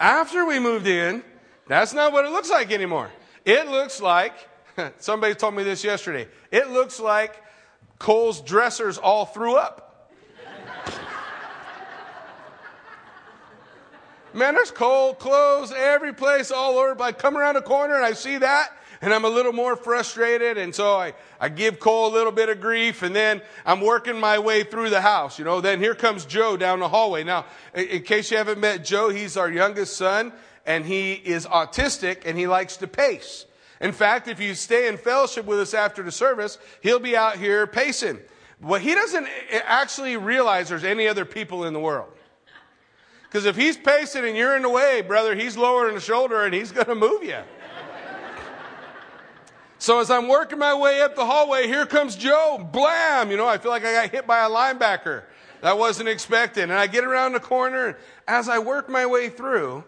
After 0.00 0.46
we 0.46 0.58
moved 0.58 0.86
in, 0.86 1.22
that's 1.66 1.92
not 1.92 2.12
what 2.12 2.24
it 2.24 2.30
looks 2.30 2.50
like 2.50 2.72
anymore. 2.72 3.10
It 3.44 3.68
looks 3.68 4.00
like, 4.00 4.32
somebody 4.98 5.34
told 5.34 5.54
me 5.54 5.62
this 5.62 5.84
yesterday, 5.84 6.26
it 6.50 6.70
looks 6.70 6.98
like 6.98 7.42
Cole's 7.98 8.40
dressers 8.40 8.98
all 8.98 9.26
threw 9.26 9.56
up. 9.56 10.10
Man, 14.34 14.54
there's 14.54 14.72
Cole 14.72 15.14
clothes 15.14 15.72
every 15.76 16.12
place 16.12 16.50
all 16.50 16.76
over. 16.76 17.00
I 17.00 17.12
come 17.12 17.36
around 17.36 17.54
a 17.54 17.62
corner 17.62 17.94
and 17.94 18.04
I 18.04 18.14
see 18.14 18.38
that 18.38 18.72
and 19.00 19.12
I'm 19.12 19.24
a 19.24 19.28
little 19.28 19.52
more 19.52 19.76
frustrated. 19.76 20.58
And 20.58 20.74
so 20.74 20.94
I, 20.94 21.14
I 21.38 21.48
give 21.48 21.78
Cole 21.78 22.08
a 22.08 22.12
little 22.12 22.32
bit 22.32 22.48
of 22.48 22.60
grief 22.60 23.02
and 23.02 23.14
then 23.14 23.42
I'm 23.64 23.80
working 23.80 24.18
my 24.18 24.38
way 24.38 24.64
through 24.64 24.90
the 24.90 25.00
house. 25.00 25.38
You 25.38 25.44
know, 25.44 25.60
then 25.60 25.78
here 25.78 25.94
comes 25.94 26.24
Joe 26.24 26.56
down 26.56 26.80
the 26.80 26.88
hallway. 26.88 27.22
Now, 27.22 27.46
in, 27.74 27.84
in 27.84 28.02
case 28.02 28.30
you 28.30 28.38
haven't 28.38 28.58
met 28.58 28.84
Joe, 28.84 29.10
he's 29.10 29.36
our 29.36 29.50
youngest 29.50 29.96
son 29.96 30.32
and 30.66 30.84
he 30.84 31.12
is 31.12 31.46
autistic 31.46 32.22
and 32.24 32.36
he 32.36 32.46
likes 32.46 32.78
to 32.78 32.88
pace. 32.88 33.46
In 33.84 33.92
fact, 33.92 34.28
if 34.28 34.40
you 34.40 34.54
stay 34.54 34.88
in 34.88 34.96
fellowship 34.96 35.44
with 35.44 35.60
us 35.60 35.74
after 35.74 36.02
the 36.02 36.10
service, 36.10 36.56
he'll 36.80 36.98
be 36.98 37.14
out 37.14 37.36
here 37.36 37.66
pacing. 37.66 38.18
What 38.58 38.80
he 38.80 38.94
doesn't 38.94 39.28
actually 39.52 40.16
realize 40.16 40.70
there's 40.70 40.84
any 40.84 41.06
other 41.06 41.26
people 41.26 41.66
in 41.66 41.74
the 41.74 41.78
world. 41.78 42.08
Because 43.24 43.44
if 43.44 43.56
he's 43.56 43.76
pacing 43.76 44.24
and 44.24 44.38
you're 44.38 44.56
in 44.56 44.62
the 44.62 44.70
way, 44.70 45.02
brother, 45.02 45.34
he's 45.34 45.58
lowering 45.58 45.94
the 45.94 46.00
shoulder 46.00 46.44
and 46.46 46.54
he's 46.54 46.72
going 46.72 46.86
to 46.86 46.94
move 46.94 47.24
you. 47.24 47.40
So 49.76 50.00
as 50.00 50.10
I'm 50.10 50.28
working 50.28 50.58
my 50.58 50.74
way 50.74 51.02
up 51.02 51.14
the 51.14 51.26
hallway, 51.26 51.66
here 51.66 51.84
comes 51.84 52.16
Joe. 52.16 52.66
Blam! 52.72 53.30
You 53.30 53.36
know, 53.36 53.46
I 53.46 53.58
feel 53.58 53.70
like 53.70 53.84
I 53.84 53.92
got 53.92 54.10
hit 54.10 54.26
by 54.26 54.46
a 54.46 54.48
linebacker. 54.48 55.24
That 55.60 55.76
wasn't 55.76 56.08
expected. 56.08 56.62
And 56.62 56.72
I 56.72 56.86
get 56.86 57.04
around 57.04 57.32
the 57.32 57.40
corner. 57.40 57.88
And 57.88 57.96
as 58.26 58.48
I 58.48 58.60
work 58.60 58.88
my 58.88 59.04
way 59.04 59.28
through, 59.28 59.84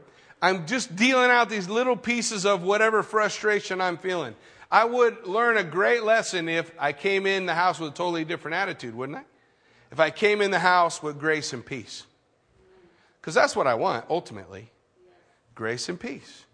I'm 0.47 0.67
just 0.67 0.95
dealing 0.95 1.29
out 1.29 1.51
these 1.51 1.69
little 1.69 1.97
pieces 1.97 2.47
of 2.47 2.63
whatever 2.63 3.03
frustration 3.03 3.81
I'm 3.81 3.97
feeling. 3.97 4.37
I 4.71 4.85
would 4.85 5.27
learn 5.27 5.57
a 5.57 5.65
great 5.65 6.05
lesson 6.05 6.49
if 6.49 6.71
I 6.79 6.93
came 6.93 7.27
in 7.27 7.47
the 7.47 7.55
house 7.55 7.81
with 7.81 7.93
a 7.93 7.97
totally 7.97 8.25
different 8.25 8.55
attitude, 8.55 8.95
wouldn't 8.95 9.19
I? 9.19 9.23
If 9.91 9.99
I 9.99 10.11
came 10.11 10.41
in 10.41 10.53
the 10.53 10.61
house 10.61 11.03
with 11.03 11.19
grace 11.19 11.53
and 11.53 11.67
peace. 11.67 12.05
Because 13.21 13.35
that's 13.35 13.57
what 13.57 13.67
I 13.67 13.75
want, 13.75 14.05
ultimately 14.09 14.71
grace 15.57 15.89
and 15.89 15.99
peace. 15.99 16.45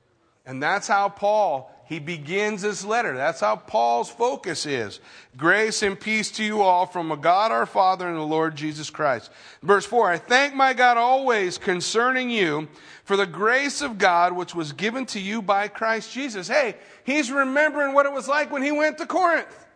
And 0.47 0.63
that's 0.63 0.89
how 0.89 1.11
Paul 1.11 1.71
he 1.93 1.99
begins 1.99 2.63
this 2.63 2.87
letter. 2.87 3.15
That's 3.15 3.41
how 3.41 3.55
Paul's 3.55 4.09
focus 4.09 4.65
is. 4.65 4.99
Grace 5.37 5.83
and 5.83 6.01
peace 6.01 6.31
to 6.33 6.45
you 6.45 6.63
all 6.63 6.87
from 6.87 7.21
God 7.21 7.53
our 7.53 7.67
Father 7.67 8.09
and 8.09 8.17
the 8.17 8.23
Lord 8.23 8.57
Jesus 8.57 8.89
Christ. 8.89 9.31
Verse 9.63 9.85
4 9.85 10.13
I 10.13 10.17
thank 10.17 10.55
my 10.55 10.73
God 10.73 10.97
always 10.97 11.59
concerning 11.59 12.31
you 12.31 12.69
for 13.05 13.19
the 13.19 13.27
grace 13.27 13.83
of 13.83 13.99
God 13.99 14.33
which 14.33 14.55
was 14.55 14.73
given 14.73 15.05
to 15.07 15.21
you 15.21 15.43
by 15.43 15.69
Christ 15.69 16.15
Jesus. 16.15 16.49
Hey, 16.49 16.77
he's 17.05 17.31
remembering 17.31 17.93
what 17.93 18.07
it 18.07 18.13
was 18.13 18.27
like 18.27 18.51
when 18.51 18.63
he 18.63 18.73
went 18.73 18.97
to 18.97 19.07
Corinth. 19.07 19.67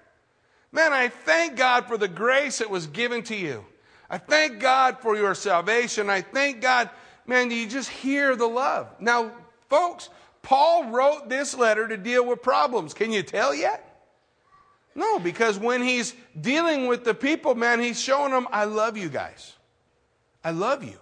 Man, 0.72 0.94
I 0.94 1.08
thank 1.08 1.56
God 1.56 1.86
for 1.86 1.98
the 1.98 2.08
grace 2.08 2.58
that 2.58 2.70
was 2.70 2.86
given 2.86 3.24
to 3.24 3.36
you. 3.36 3.62
I 4.08 4.16
thank 4.16 4.58
God 4.58 5.00
for 5.00 5.16
your 5.16 5.34
salvation. 5.34 6.08
I 6.08 6.22
thank 6.22 6.62
God, 6.62 6.88
man, 7.26 7.50
do 7.50 7.54
you 7.54 7.68
just 7.68 7.90
hear 7.90 8.36
the 8.36 8.46
love. 8.46 8.88
Now, 9.00 9.32
folks, 9.68 10.08
Paul 10.46 10.90
wrote 10.90 11.28
this 11.28 11.56
letter 11.56 11.88
to 11.88 11.96
deal 11.96 12.24
with 12.24 12.40
problems. 12.40 12.94
Can 12.94 13.10
you 13.10 13.24
tell 13.24 13.52
yet? 13.52 13.82
No, 14.94 15.18
because 15.18 15.58
when 15.58 15.82
he's 15.82 16.14
dealing 16.40 16.86
with 16.86 17.02
the 17.02 17.14
people, 17.14 17.56
man, 17.56 17.80
he's 17.80 18.00
showing 18.00 18.30
them, 18.30 18.46
I 18.52 18.66
love 18.66 18.96
you 18.96 19.08
guys. 19.08 19.54
I 20.44 20.52
love 20.52 20.84
you. 20.84 20.98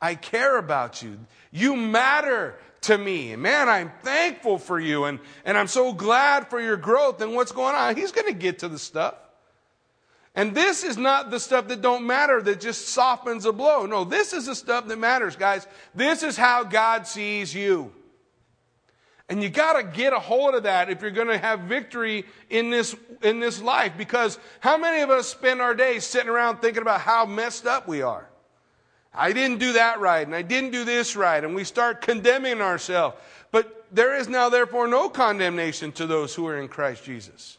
I 0.00 0.16
care 0.16 0.58
about 0.58 1.00
you. 1.00 1.16
You 1.52 1.76
matter 1.76 2.58
to 2.80 2.98
me. 2.98 3.36
Man, 3.36 3.68
I'm 3.68 3.92
thankful 4.02 4.58
for 4.58 4.80
you 4.80 5.04
and, 5.04 5.20
and 5.44 5.56
I'm 5.56 5.68
so 5.68 5.92
glad 5.92 6.50
for 6.50 6.60
your 6.60 6.76
growth 6.76 7.20
and 7.20 7.36
what's 7.36 7.52
going 7.52 7.76
on. 7.76 7.94
He's 7.94 8.10
going 8.10 8.26
to 8.26 8.34
get 8.34 8.58
to 8.58 8.68
the 8.68 8.80
stuff. 8.80 9.14
And 10.34 10.56
this 10.56 10.82
is 10.82 10.96
not 10.98 11.30
the 11.30 11.38
stuff 11.38 11.68
that 11.68 11.82
don't 11.82 12.04
matter 12.04 12.42
that 12.42 12.60
just 12.60 12.88
softens 12.88 13.44
a 13.44 13.52
blow. 13.52 13.86
No, 13.86 14.02
this 14.02 14.32
is 14.32 14.46
the 14.46 14.56
stuff 14.56 14.88
that 14.88 14.98
matters, 14.98 15.36
guys. 15.36 15.68
This 15.94 16.24
is 16.24 16.36
how 16.36 16.64
God 16.64 17.06
sees 17.06 17.54
you. 17.54 17.92
And 19.32 19.42
you 19.42 19.48
got 19.48 19.80
to 19.80 19.82
get 19.82 20.12
a 20.12 20.18
hold 20.18 20.54
of 20.54 20.64
that 20.64 20.90
if 20.90 21.00
you're 21.00 21.10
going 21.10 21.28
to 21.28 21.38
have 21.38 21.60
victory 21.60 22.26
in 22.50 22.68
this, 22.68 22.94
in 23.22 23.40
this 23.40 23.62
life. 23.62 23.94
Because 23.96 24.38
how 24.60 24.76
many 24.76 25.00
of 25.00 25.08
us 25.08 25.26
spend 25.26 25.62
our 25.62 25.74
days 25.74 26.04
sitting 26.04 26.28
around 26.28 26.58
thinking 26.58 26.82
about 26.82 27.00
how 27.00 27.24
messed 27.24 27.66
up 27.66 27.88
we 27.88 28.02
are? 28.02 28.28
I 29.14 29.32
didn't 29.32 29.58
do 29.58 29.72
that 29.72 30.00
right, 30.00 30.26
and 30.26 30.36
I 30.36 30.42
didn't 30.42 30.72
do 30.72 30.84
this 30.84 31.16
right, 31.16 31.42
and 31.42 31.54
we 31.54 31.64
start 31.64 32.02
condemning 32.02 32.60
ourselves. 32.60 33.16
But 33.52 33.86
there 33.90 34.14
is 34.14 34.28
now, 34.28 34.50
therefore, 34.50 34.86
no 34.86 35.08
condemnation 35.08 35.92
to 35.92 36.06
those 36.06 36.34
who 36.34 36.46
are 36.46 36.60
in 36.60 36.68
Christ 36.68 37.02
Jesus. 37.02 37.56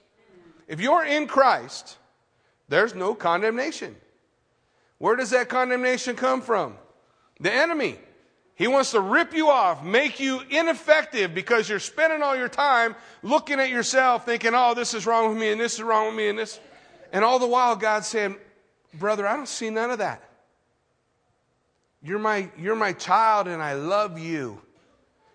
If 0.68 0.80
you're 0.80 1.04
in 1.04 1.26
Christ, 1.26 1.98
there's 2.70 2.94
no 2.94 3.16
condemnation. 3.16 3.96
Where 5.00 5.16
does 5.16 5.32
that 5.32 5.50
condemnation 5.50 6.16
come 6.16 6.44
from? 6.44 6.76
The 7.40 7.52
enemy. 7.52 7.98
He 8.56 8.68
wants 8.68 8.92
to 8.92 9.00
rip 9.00 9.34
you 9.34 9.50
off, 9.50 9.84
make 9.84 10.20
you 10.20 10.42
ineffective 10.50 11.34
because 11.34 11.68
you're 11.68 11.80
spending 11.80 12.22
all 12.22 12.36
your 12.36 12.50
time 12.50 12.96
looking 13.24 13.60
at 13.60 13.70
yourself 13.70 14.26
thinking, 14.26 14.52
oh, 14.54 14.76
this 14.76 14.94
is 14.94 15.08
wrong 15.08 15.30
with 15.30 15.38
me 15.38 15.52
and 15.52 15.60
this 15.60 15.76
is 15.76 15.82
wrong 15.82 16.08
with 16.08 16.16
me 16.16 16.30
and 16.30 16.38
this. 16.38 16.60
And 17.12 17.26
all 17.26 17.40
the 17.40 17.48
while, 17.48 17.76
God's 17.76 18.08
saying, 18.08 18.36
brother, 18.94 19.28
I 19.28 19.36
don't 19.36 19.48
see 19.48 19.72
none 19.72 19.90
of 19.90 20.00
that. 20.00 20.24
You're 22.04 22.20
my, 22.20 22.50
you're 22.58 22.76
my 22.76 22.94
child 22.94 23.48
and 23.48 23.62
I 23.62 23.74
love 23.74 24.20
you. 24.20 24.62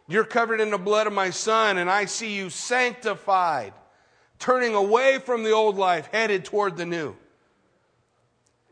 You're 0.07 0.25
covered 0.25 0.61
in 0.61 0.71
the 0.71 0.79
blood 0.79 1.07
of 1.07 1.13
my 1.13 1.31
son 1.31 1.79
and 1.79 1.91
I 1.91 2.05
see 2.05 2.37
you 2.37 2.51
sanctified, 2.51 3.73
turning 4.39 4.75
away 4.75 5.19
from 5.19 5.43
the 5.43 5.51
old 5.51 5.77
life, 5.77 6.09
headed 6.13 6.45
toward 6.45 6.77
the 6.77 6.87
new. 6.87 7.17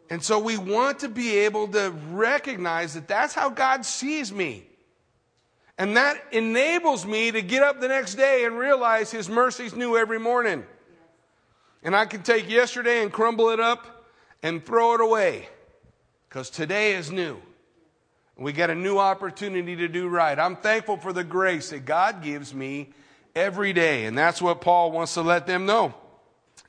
And 0.08 0.22
so 0.22 0.38
we 0.38 0.56
want 0.56 1.00
to 1.00 1.08
be 1.08 1.36
able 1.38 1.68
to 1.68 1.92
recognize 2.10 2.94
that 2.94 3.08
that's 3.08 3.34
how 3.34 3.48
God 3.50 3.84
sees 3.84 4.32
me. 4.32 4.64
And 5.78 5.96
that 5.96 6.22
enables 6.32 7.04
me 7.04 7.30
to 7.32 7.42
get 7.42 7.62
up 7.62 7.80
the 7.80 7.88
next 7.88 8.14
day 8.14 8.44
and 8.44 8.56
realize 8.56 9.10
His 9.10 9.28
mercy's 9.28 9.74
new 9.74 9.96
every 9.96 10.18
morning. 10.18 10.64
And 11.82 11.94
I 11.94 12.06
can 12.06 12.22
take 12.22 12.48
yesterday 12.48 13.02
and 13.02 13.12
crumble 13.12 13.50
it 13.50 13.60
up 13.60 14.06
and 14.42 14.64
throw 14.64 14.94
it 14.94 15.00
away 15.00 15.48
because 16.28 16.50
today 16.50 16.94
is 16.94 17.10
new. 17.10 17.36
We 18.38 18.52
get 18.52 18.70
a 18.70 18.74
new 18.74 18.98
opportunity 18.98 19.76
to 19.76 19.88
do 19.88 20.08
right. 20.08 20.38
I'm 20.38 20.56
thankful 20.56 20.98
for 20.98 21.12
the 21.12 21.24
grace 21.24 21.70
that 21.70 21.84
God 21.84 22.22
gives 22.22 22.52
me 22.52 22.90
every 23.34 23.72
day. 23.72 24.04
And 24.04 24.16
that's 24.16 24.42
what 24.42 24.60
Paul 24.60 24.92
wants 24.92 25.14
to 25.14 25.22
let 25.22 25.46
them 25.46 25.66
know. 25.66 25.94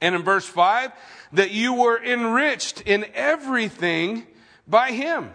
And 0.02 0.16
in 0.16 0.24
verse 0.24 0.46
5, 0.46 0.92
that 1.34 1.52
you 1.52 1.74
were 1.74 2.02
enriched 2.02 2.82
in 2.82 3.06
everything 3.14 4.26
by 4.68 4.92
him. 4.92 5.32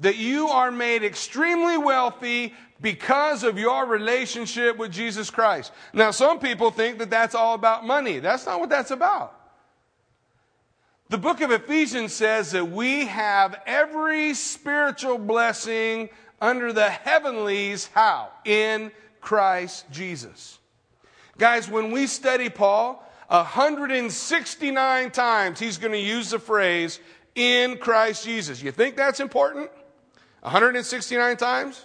That 0.00 0.16
you 0.16 0.48
are 0.48 0.70
made 0.70 1.02
extremely 1.02 1.78
wealthy 1.78 2.54
because 2.80 3.44
of 3.44 3.58
your 3.58 3.86
relationship 3.86 4.76
with 4.76 4.92
Jesus 4.92 5.30
Christ. 5.30 5.72
Now, 5.92 6.10
some 6.10 6.40
people 6.40 6.70
think 6.70 6.98
that 6.98 7.10
that's 7.10 7.34
all 7.34 7.54
about 7.54 7.86
money. 7.86 8.18
That's 8.18 8.44
not 8.44 8.58
what 8.60 8.68
that's 8.68 8.90
about. 8.90 9.38
The 11.08 11.18
book 11.18 11.40
of 11.40 11.50
Ephesians 11.50 12.12
says 12.12 12.52
that 12.52 12.70
we 12.70 13.06
have 13.06 13.60
every 13.66 14.34
spiritual 14.34 15.18
blessing 15.18 16.08
under 16.40 16.72
the 16.72 16.88
heavenlies. 16.88 17.88
How? 17.94 18.30
In 18.44 18.90
Christ 19.20 19.84
Jesus. 19.90 20.58
Guys, 21.38 21.68
when 21.68 21.92
we 21.92 22.06
study 22.06 22.48
Paul, 22.48 23.06
169 23.28 25.10
times 25.10 25.58
he's 25.58 25.78
going 25.78 25.92
to 25.92 25.98
use 25.98 26.30
the 26.30 26.38
phrase 26.38 27.00
in 27.34 27.78
Christ 27.78 28.24
Jesus. 28.24 28.62
You 28.62 28.72
think 28.72 28.96
that's 28.96 29.20
important? 29.20 29.70
169 30.40 31.36
times? 31.36 31.84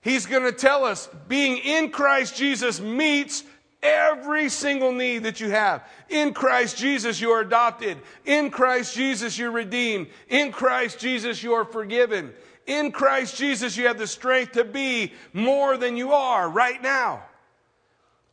He's 0.00 0.26
going 0.26 0.44
to 0.44 0.52
tell 0.52 0.84
us 0.84 1.08
being 1.28 1.58
in 1.58 1.90
Christ 1.90 2.36
Jesus 2.36 2.80
meets 2.80 3.44
every 3.82 4.48
single 4.48 4.92
need 4.92 5.24
that 5.24 5.40
you 5.40 5.50
have. 5.50 5.86
In 6.08 6.32
Christ 6.32 6.76
Jesus, 6.76 7.20
you 7.20 7.30
are 7.30 7.40
adopted. 7.40 7.98
In 8.24 8.50
Christ 8.50 8.94
Jesus, 8.94 9.38
you're 9.38 9.50
redeemed. 9.50 10.08
In 10.28 10.52
Christ 10.52 10.98
Jesus, 10.98 11.42
you 11.42 11.52
are 11.52 11.64
forgiven. 11.64 12.32
In 12.66 12.92
Christ 12.92 13.36
Jesus, 13.36 13.76
you 13.76 13.86
have 13.86 13.98
the 13.98 14.06
strength 14.06 14.52
to 14.52 14.64
be 14.64 15.12
more 15.32 15.76
than 15.76 15.96
you 15.96 16.12
are 16.12 16.48
right 16.48 16.80
now 16.82 17.22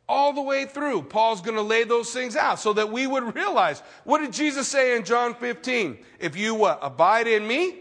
all 0.08 0.32
the 0.32 0.42
way 0.42 0.64
through. 0.64 1.02
Paul's 1.02 1.40
going 1.42 1.56
to 1.56 1.62
lay 1.62 1.84
those 1.84 2.12
things 2.12 2.36
out 2.36 2.58
so 2.58 2.72
that 2.72 2.90
we 2.90 3.06
would 3.06 3.34
realize 3.34 3.82
what 4.04 4.20
did 4.20 4.32
Jesus 4.32 4.66
say 4.68 4.96
in 4.96 5.04
John 5.04 5.34
15? 5.34 5.98
If 6.18 6.36
you 6.36 6.54
what? 6.54 6.78
Abide 6.82 7.26
in 7.26 7.46
me, 7.46 7.76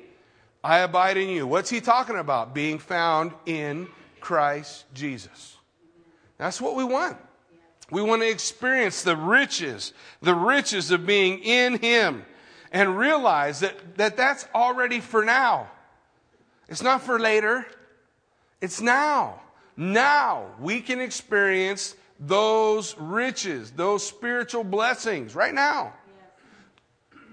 I 0.64 0.80
abide 0.80 1.18
in 1.18 1.30
you. 1.30 1.48
What's 1.48 1.70
he 1.70 1.80
talking 1.80 2.18
about? 2.18 2.54
Being 2.54 2.80
found 2.80 3.32
in 3.46 3.88
Christ 4.20 4.86
Jesus. 4.94 5.56
That's 6.38 6.60
what 6.60 6.76
we 6.76 6.84
want. 6.84 7.18
We 7.90 8.02
want 8.02 8.22
to 8.22 8.30
experience 8.30 9.04
the 9.04 9.16
riches, 9.16 9.94
the 10.22 10.36
riches 10.36 10.92
of 10.92 11.06
being 11.06 11.40
in 11.40 11.80
him 11.80 12.26
and 12.72 12.98
realize 12.98 13.62
that, 13.62 13.98
that 13.98 14.18
that's 14.18 14.46
already 14.54 15.00
for 15.00 15.24
now. 15.24 15.70
It's 16.68 16.84
not 16.84 17.02
for 17.02 17.18
later. 17.18 17.66
It's 18.60 18.82
now. 18.82 19.42
Now 19.78 20.48
we 20.60 20.82
can 20.82 21.00
experience 21.00 21.96
those 22.20 22.96
riches, 22.98 23.72
those 23.72 24.06
spiritual 24.06 24.64
blessings 24.64 25.36
right 25.36 25.54
now. 25.54 25.94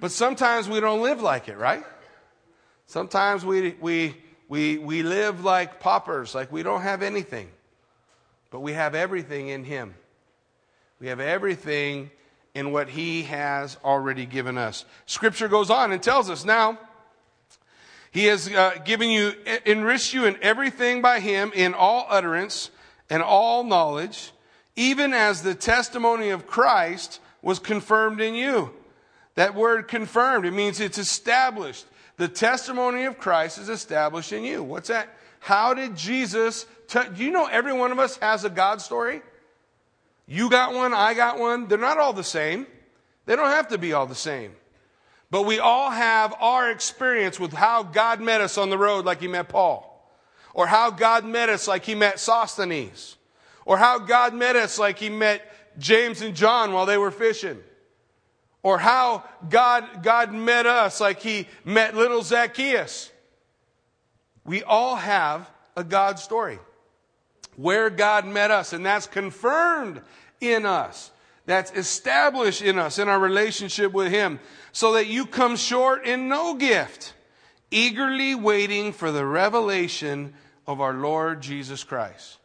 But 0.01 0.11
sometimes 0.11 0.69
we 0.69 0.81
don't 0.81 1.01
live 1.01 1.23
like 1.23 1.49
it, 1.49 1.57
right? 1.57 1.83
Sometimes 2.87 3.45
we, 3.45 3.75
we, 3.81 4.15
we, 4.49 4.77
we 4.77 5.03
live 5.03 5.43
like 5.43 5.81
paupers, 5.81 6.35
like 6.35 6.53
we 6.53 6.63
don't 6.63 6.83
have 6.83 7.03
anything. 7.03 7.49
But 8.51 8.61
we 8.61 8.75
have 8.75 8.95
everything 8.95 9.49
in 9.49 9.65
Him. 9.65 9.95
We 11.01 11.07
have 11.07 11.21
everything 11.21 12.11
in 12.55 12.71
what 12.71 12.91
He 12.91 13.23
has 13.23 13.79
already 13.83 14.27
given 14.27 14.59
us. 14.59 14.85
Scripture 15.07 15.49
goes 15.49 15.71
on 15.71 15.91
and 15.91 16.03
tells 16.03 16.29
us 16.29 16.45
now, 16.45 16.79
He 18.11 18.27
has 18.27 18.47
uh, 18.49 18.75
given 18.85 19.09
you, 19.09 19.33
enriched 19.65 20.13
you 20.13 20.27
in 20.27 20.37
everything 20.43 21.01
by 21.01 21.21
Him, 21.21 21.51
in 21.55 21.73
all 21.73 22.07
utterance 22.11 22.71
and 23.09 23.23
all 23.23 23.65
knowledge 23.65 24.34
even 24.77 25.13
as 25.13 25.43
the 25.43 25.55
testimony 25.55 26.31
of 26.31 26.47
Christ 26.47 27.21
was 27.43 27.59
confirmed 27.59 28.21
in 28.21 28.35
you. 28.35 28.73
That 29.35 29.55
word 29.55 29.89
confirmed, 29.89 30.47
it 30.47 30.53
means 30.53 30.81
it's 30.81 30.99
established. 30.99 31.87
The 32.17 32.29
testimony 32.29 33.05
of 33.05 33.19
Christ 33.19 33.59
is 33.59 33.69
established 33.69 34.33
in 34.33 34.45
you. 34.45 34.63
What's 34.63 34.89
that? 34.89 35.09
How 35.41 35.75
did 35.75 35.97
Jesus, 35.97 36.67
t- 36.89 37.01
do 37.15 37.23
you 37.23 37.31
know 37.31 37.47
every 37.47 37.73
one 37.73 37.93
of 37.93 37.99
us 37.99 38.17
has 38.19 38.45
a 38.45 38.51
God 38.51 38.81
story? 38.81 39.21
You 40.27 40.49
got 40.49 40.73
one, 40.73 40.95
I 40.95 41.15
got 41.15 41.39
one. 41.39 41.69
They're 41.69 41.77
not 41.77 41.99
all 41.99 42.13
the 42.13 42.25
same. 42.25 42.67
They 43.27 43.37
don't 43.37 43.51
have 43.51 43.69
to 43.69 43.79
be 43.79 43.93
all 43.93 44.07
the 44.07 44.15
same. 44.15 44.53
But 45.31 45.43
we 45.43 45.59
all 45.59 45.91
have 45.91 46.35
our 46.41 46.71
experience 46.71 47.41
with 47.41 47.53
how 47.53 47.83
God 47.83 48.21
met 48.21 48.41
us 48.41 48.57
on 48.57 48.71
the 48.71 48.79
road 48.79 49.05
like 49.05 49.21
he 49.21 49.29
met 49.29 49.49
Paul. 49.49 49.91
Or 50.55 50.69
how 50.69 50.91
God 50.91 51.25
met 51.25 51.49
us 51.49 51.67
like 51.67 51.85
he 51.85 51.97
met 51.97 52.21
Sosthenes 52.21 53.17
or 53.65 53.77
how 53.77 53.99
God 53.99 54.35
met 54.35 54.57
us 54.57 54.79
like 54.79 54.99
he 54.99 55.09
met 55.11 55.43
James 55.79 56.23
and 56.23 56.35
John 56.35 56.73
while 56.73 56.87
they 56.87 56.99
were 56.99 57.11
fishing. 57.11 57.59
Or 58.63 58.79
how 58.79 59.25
God, 59.51 60.03
God 60.03 60.33
met 60.33 60.67
us 60.67 61.01
like 61.01 61.21
he 61.21 61.49
met 61.65 61.95
little 61.95 62.23
Zacchaeus. 62.23 63.11
We 64.45 64.63
all 64.63 64.97
have 64.97 65.51
a 65.77 65.85
God 65.85 66.19
story 66.19 66.59
where 67.57 67.91
God 67.91 68.27
met 68.27 68.51
us, 68.51 68.73
and 68.73 68.85
that's 68.85 69.07
confirmed 69.07 70.01
in 70.41 70.67
us. 70.67 71.11
That's 71.47 71.71
established 71.73 72.63
in 72.63 72.79
us 72.79 72.99
in 72.99 73.09
our 73.09 73.19
relationship 73.19 73.93
with 73.93 74.11
Him, 74.11 74.41
so 74.73 74.95
that 74.95 75.07
you 75.07 75.27
come 75.27 75.57
short 75.57 76.07
in 76.07 76.29
no 76.29 76.55
gift, 76.55 77.13
eagerly 77.71 78.35
waiting 78.35 78.93
for 78.93 79.13
the 79.13 79.27
revelation 79.27 80.35
of 80.67 80.81
our 80.81 80.95
Lord 80.95 81.43
Jesus 81.43 81.85
Christ. 81.85 82.39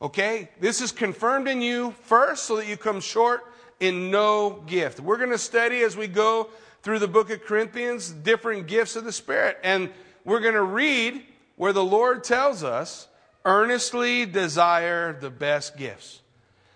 Okay? 0.00 0.48
This 0.60 0.80
is 0.80 0.92
confirmed 0.92 1.48
in 1.48 1.60
you 1.60 1.94
first 2.02 2.44
so 2.44 2.56
that 2.56 2.66
you 2.66 2.76
come 2.76 3.00
short 3.00 3.44
in 3.80 4.10
no 4.10 4.62
gift. 4.66 5.00
We're 5.00 5.16
going 5.16 5.30
to 5.30 5.38
study 5.38 5.82
as 5.82 5.96
we 5.96 6.06
go 6.06 6.48
through 6.82 6.98
the 6.98 7.08
book 7.08 7.30
of 7.30 7.42
Corinthians 7.44 8.10
different 8.10 8.66
gifts 8.66 8.96
of 8.96 9.04
the 9.04 9.12
Spirit. 9.12 9.58
And 9.62 9.90
we're 10.24 10.40
going 10.40 10.54
to 10.54 10.62
read 10.62 11.22
where 11.56 11.72
the 11.72 11.84
Lord 11.84 12.24
tells 12.24 12.64
us 12.64 13.08
earnestly 13.44 14.26
desire 14.26 15.12
the 15.12 15.30
best 15.30 15.76
gifts. 15.76 16.20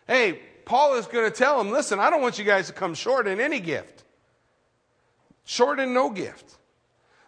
Hey, 0.07 0.41
Paul 0.65 0.95
is 0.95 1.07
going 1.07 1.31
to 1.31 1.37
tell 1.37 1.59
them, 1.59 1.71
listen, 1.71 1.99
I 1.99 2.11
don't 2.11 2.23
want 2.23 2.39
you 2.39 2.45
guys 2.45 2.67
to 2.69 2.73
come 2.73 2.95
short 2.95 3.27
in 3.27 3.41
any 3.41 3.61
gift, 3.61 4.05
short 5.45 5.79
in 5.79 5.93
no 5.93 6.11
gift. 6.11 6.57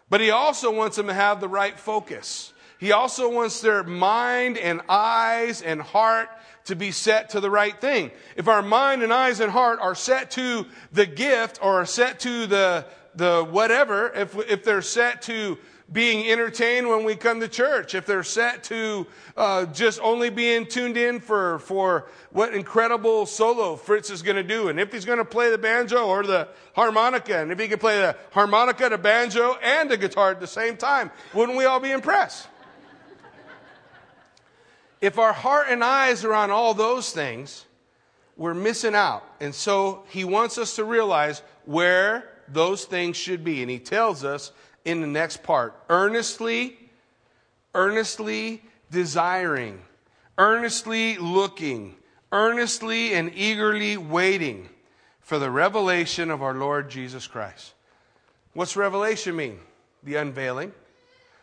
But 0.09 0.21
he 0.21 0.31
also 0.31 0.73
wants 0.73 0.95
them 0.95 1.07
to 1.07 1.13
have 1.13 1.41
the 1.41 1.49
right 1.49 1.77
focus. 1.77 2.53
He 2.79 2.91
also 2.91 3.29
wants 3.29 3.61
their 3.61 3.83
mind 3.83 4.57
and 4.57 4.81
eyes 4.87 5.61
and 5.61 5.81
heart 5.81 6.29
to 6.65 6.75
be 6.75 6.91
set 6.91 7.29
to 7.31 7.39
the 7.39 7.49
right 7.49 7.79
thing. 7.79 8.11
If 8.35 8.47
our 8.47 8.61
mind 8.61 9.01
and 9.01 9.11
eyes 9.11 9.39
and 9.39 9.51
heart 9.51 9.79
are 9.81 9.95
set 9.95 10.31
to 10.31 10.65
the 10.91 11.05
gift 11.05 11.59
or 11.61 11.81
are 11.81 11.85
set 11.85 12.19
to 12.21 12.45
the, 12.45 12.85
the 13.15 13.47
whatever, 13.49 14.11
if, 14.13 14.37
if 14.49 14.63
they're 14.63 14.81
set 14.81 15.21
to 15.23 15.57
being 15.91 16.29
entertained 16.29 16.89
when 16.89 17.05
we 17.05 17.15
come 17.15 17.39
to 17.39 17.47
church, 17.47 17.95
if 17.95 18.05
they're 18.05 18.23
set 18.23 18.65
to 18.65 19.07
uh, 19.37 19.65
just 19.67 20.01
only 20.01 20.29
being 20.29 20.65
tuned 20.65 20.97
in 20.97 21.21
for, 21.21 21.59
for 21.59 22.07
what 22.31 22.53
incredible 22.53 23.25
solo 23.25 23.77
Fritz 23.77 24.09
is 24.09 24.21
going 24.21 24.35
to 24.35 24.43
do, 24.43 24.67
and 24.67 24.79
if 24.79 24.91
he's 24.91 25.05
going 25.05 25.19
to 25.19 25.25
play 25.25 25.49
the 25.49 25.57
banjo 25.57 26.05
or 26.05 26.23
the 26.23 26.49
harmonica, 26.75 27.37
and 27.37 27.51
if 27.51 27.59
he 27.59 27.69
can 27.69 27.79
play 27.79 27.99
the 28.01 28.17
harmonica, 28.31 28.89
the 28.89 28.97
banjo, 28.97 29.55
and 29.63 29.89
the 29.89 29.95
guitar 29.95 30.31
at 30.31 30.41
the 30.41 30.47
same 30.47 30.75
time, 30.75 31.09
wouldn't 31.33 31.57
we 31.57 31.63
all 31.63 31.79
be 31.79 31.91
impressed? 31.91 32.49
If 35.01 35.19
our 35.19 35.33
heart 35.33 35.67
and 35.69 35.83
eyes 35.83 36.25
are 36.25 36.33
on 36.33 36.51
all 36.51 36.73
those 36.73 37.11
things, 37.11 37.65
we're 38.35 38.53
missing 38.53 38.95
out. 38.95 39.23
And 39.39 39.53
so 39.53 40.03
he 40.09 40.23
wants 40.23 40.57
us 40.57 40.75
to 40.75 40.83
realize 40.83 41.41
where 41.65 42.29
those 42.47 42.85
things 42.85 43.17
should 43.17 43.43
be. 43.43 43.61
And 43.61 43.69
he 43.69 43.79
tells 43.79 44.23
us 44.23 44.51
in 44.85 45.01
the 45.01 45.07
next 45.07 45.43
part 45.43 45.75
earnestly, 45.89 46.77
earnestly 47.75 48.61
desiring, 48.89 49.81
earnestly 50.37 51.17
looking, 51.17 51.95
earnestly 52.31 53.13
and 53.13 53.31
eagerly 53.35 53.97
waiting 53.97 54.69
for 55.19 55.39
the 55.39 55.51
revelation 55.51 56.31
of 56.31 56.41
our 56.41 56.53
Lord 56.53 56.89
Jesus 56.89 57.27
Christ. 57.27 57.73
What's 58.53 58.75
revelation 58.75 59.35
mean? 59.35 59.59
The 60.03 60.15
unveiling. 60.15 60.71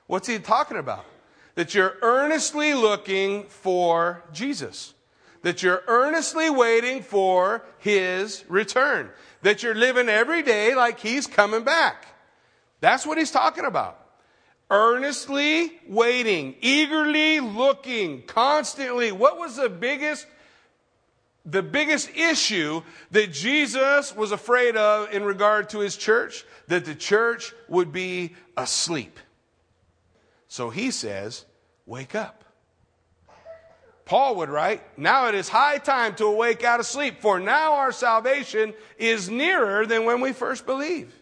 What's 0.06 0.26
he 0.26 0.38
talking 0.38 0.78
about? 0.78 1.04
That 1.54 1.74
you're 1.74 1.96
earnestly 2.02 2.74
looking 2.74 3.44
for 3.44 4.24
Jesus. 4.32 4.94
That 5.42 5.62
you're 5.62 5.82
earnestly 5.86 6.50
waiting 6.50 7.02
for 7.02 7.62
his 7.78 8.44
return. 8.48 9.10
That 9.42 9.62
you're 9.62 9.74
living 9.74 10.08
every 10.08 10.42
day 10.42 10.74
like 10.74 11.00
he's 11.00 11.26
coming 11.26 11.64
back. 11.64 12.06
That's 12.80 13.06
what 13.06 13.18
he's 13.18 13.30
talking 13.30 13.64
about. 13.64 14.00
Earnestly 14.70 15.72
waiting, 15.86 16.56
eagerly 16.60 17.40
looking, 17.40 18.22
constantly. 18.22 19.12
What 19.12 19.38
was 19.38 19.56
the 19.56 19.68
biggest 19.68 20.26
the 21.46 21.62
biggest 21.62 22.08
issue 22.16 22.82
that 23.10 23.30
Jesus 23.30 24.16
was 24.16 24.32
afraid 24.32 24.76
of 24.76 25.12
in 25.12 25.24
regard 25.24 25.68
to 25.70 25.80
his 25.80 25.96
church? 25.96 26.44
That 26.68 26.86
the 26.86 26.94
church 26.94 27.52
would 27.68 27.92
be 27.92 28.34
asleep. 28.56 29.18
So 30.54 30.70
he 30.70 30.92
says, 30.92 31.46
Wake 31.84 32.14
up. 32.14 32.44
Paul 34.04 34.36
would 34.36 34.48
write, 34.48 34.82
Now 34.96 35.26
it 35.26 35.34
is 35.34 35.48
high 35.48 35.78
time 35.78 36.14
to 36.14 36.26
awake 36.26 36.62
out 36.62 36.78
of 36.78 36.86
sleep, 36.86 37.20
for 37.20 37.40
now 37.40 37.72
our 37.72 37.90
salvation 37.90 38.72
is 38.96 39.28
nearer 39.28 39.84
than 39.84 40.04
when 40.04 40.20
we 40.20 40.32
first 40.32 40.64
believed. 40.64 41.12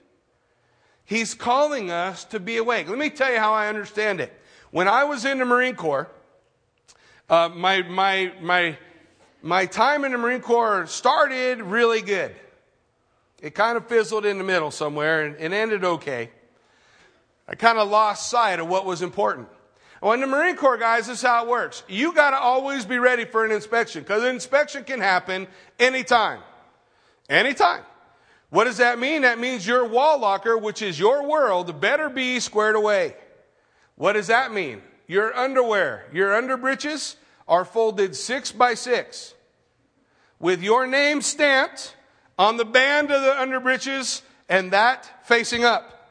He's 1.06 1.32
calling 1.32 1.90
us 1.90 2.24
to 2.24 2.40
be 2.40 2.58
awake. 2.58 2.90
Let 2.90 2.98
me 2.98 3.08
tell 3.08 3.32
you 3.32 3.38
how 3.38 3.54
I 3.54 3.68
understand 3.68 4.20
it. 4.20 4.38
When 4.70 4.86
I 4.86 5.04
was 5.04 5.24
in 5.24 5.38
the 5.38 5.46
Marine 5.46 5.76
Corps, 5.76 6.10
uh, 7.30 7.48
my, 7.48 7.80
my, 7.80 8.34
my 8.42 8.76
my 9.40 9.64
time 9.64 10.04
in 10.04 10.12
the 10.12 10.18
Marine 10.18 10.42
Corps 10.42 10.86
started 10.88 11.62
really 11.62 12.02
good. 12.02 12.36
It 13.40 13.54
kind 13.54 13.78
of 13.78 13.86
fizzled 13.86 14.26
in 14.26 14.36
the 14.36 14.44
middle 14.44 14.70
somewhere 14.70 15.24
and, 15.24 15.36
and 15.36 15.54
ended 15.54 15.84
okay. 15.84 16.28
I 17.52 17.54
kind 17.54 17.78
of 17.78 17.90
lost 17.90 18.30
sight 18.30 18.58
of 18.58 18.66
what 18.66 18.86
was 18.86 19.02
important. 19.02 19.48
Well, 20.00 20.12
in 20.12 20.20
the 20.20 20.26
Marine 20.26 20.56
Corps, 20.56 20.78
guys, 20.78 21.06
this 21.06 21.18
is 21.18 21.22
how 21.22 21.44
it 21.44 21.48
works. 21.48 21.84
You 21.86 22.14
got 22.14 22.30
to 22.30 22.38
always 22.38 22.86
be 22.86 22.98
ready 22.98 23.26
for 23.26 23.44
an 23.44 23.52
inspection 23.52 24.02
because 24.02 24.22
an 24.22 24.30
inspection 24.30 24.84
can 24.84 25.00
happen 25.00 25.46
anytime. 25.78 26.40
Anytime. 27.28 27.82
What 28.50 28.64
does 28.64 28.78
that 28.78 28.98
mean? 28.98 29.22
That 29.22 29.38
means 29.38 29.66
your 29.66 29.86
wall 29.86 30.18
locker, 30.18 30.58
which 30.58 30.82
is 30.82 30.98
your 30.98 31.28
world, 31.28 31.80
better 31.80 32.08
be 32.08 32.40
squared 32.40 32.74
away. 32.74 33.14
What 33.94 34.14
does 34.14 34.26
that 34.26 34.52
mean? 34.52 34.82
Your 35.06 35.36
underwear, 35.36 36.06
your 36.12 36.30
underbreeches, 36.30 37.16
are 37.46 37.64
folded 37.64 38.16
six 38.16 38.50
by 38.50 38.74
six 38.74 39.34
with 40.42 40.62
your 40.62 40.86
name 40.86 41.22
stamped 41.22 41.94
on 42.38 42.56
the 42.56 42.64
band 42.64 43.10
of 43.10 43.22
the 43.22 43.30
underbreeches 43.30 44.22
and 44.48 44.72
that 44.72 45.26
facing 45.26 45.64
up. 45.64 46.01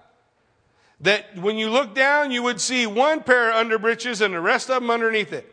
That 1.01 1.37
when 1.37 1.57
you 1.57 1.69
look 1.69 1.95
down, 1.95 2.31
you 2.31 2.43
would 2.43 2.61
see 2.61 2.85
one 2.85 3.23
pair 3.23 3.51
of 3.51 3.67
underbreeches 3.67 4.21
and 4.21 4.33
the 4.33 4.39
rest 4.39 4.69
of 4.69 4.81
them 4.81 4.91
underneath 4.91 5.33
it. 5.33 5.47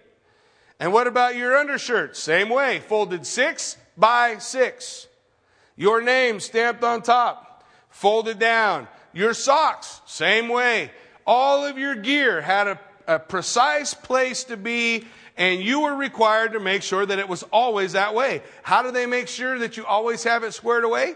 And 0.79 0.93
what 0.93 1.07
about 1.07 1.37
your 1.37 1.57
undershirts? 1.57 2.19
Same 2.19 2.49
way, 2.49 2.81
folded 2.81 3.27
six 3.27 3.77
by 3.97 4.39
six. 4.39 5.09
Your 5.77 6.01
name 6.03 6.41
stamped 6.41 6.85
on 6.85 7.03
top, 7.03 7.65
folded 7.91 8.39
down. 8.39 8.89
Your 9.13 9.33
socks, 9.35 10.01
same 10.07 10.49
way. 10.49 10.91
All 11.27 11.65
of 11.65 11.79
your 11.79 11.95
gear 11.95 12.41
had 12.41 12.69
a, 12.69 12.81
a 13.07 13.19
precise 13.19 13.95
place 13.95 14.45
to 14.45 14.57
be 14.57 15.07
and 15.39 15.63
you 15.63 15.81
were 15.81 15.95
required 15.95 16.53
to 16.53 16.61
make 16.61 16.83
sure 16.83 17.07
that 17.07 17.21
it 17.21 17.29
was 17.29 17.45
always 17.45 17.93
that 17.93 18.13
way. 18.13 18.43
How 18.65 18.83
do 18.83 18.91
they 18.91 19.07
make 19.07 19.29
sure 19.29 19.61
that 19.61 19.77
you 19.77 19.87
always 19.87 20.25
have 20.25 20.43
it 20.43 20.53
squared 20.53 20.83
away? 20.83 21.15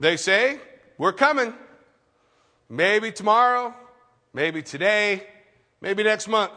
They 0.00 0.16
say, 0.16 0.58
We're 0.98 1.12
coming. 1.12 1.54
Maybe 2.72 3.10
tomorrow, 3.10 3.74
maybe 4.32 4.62
today, 4.62 5.26
maybe 5.80 6.04
next 6.04 6.28
month. 6.28 6.52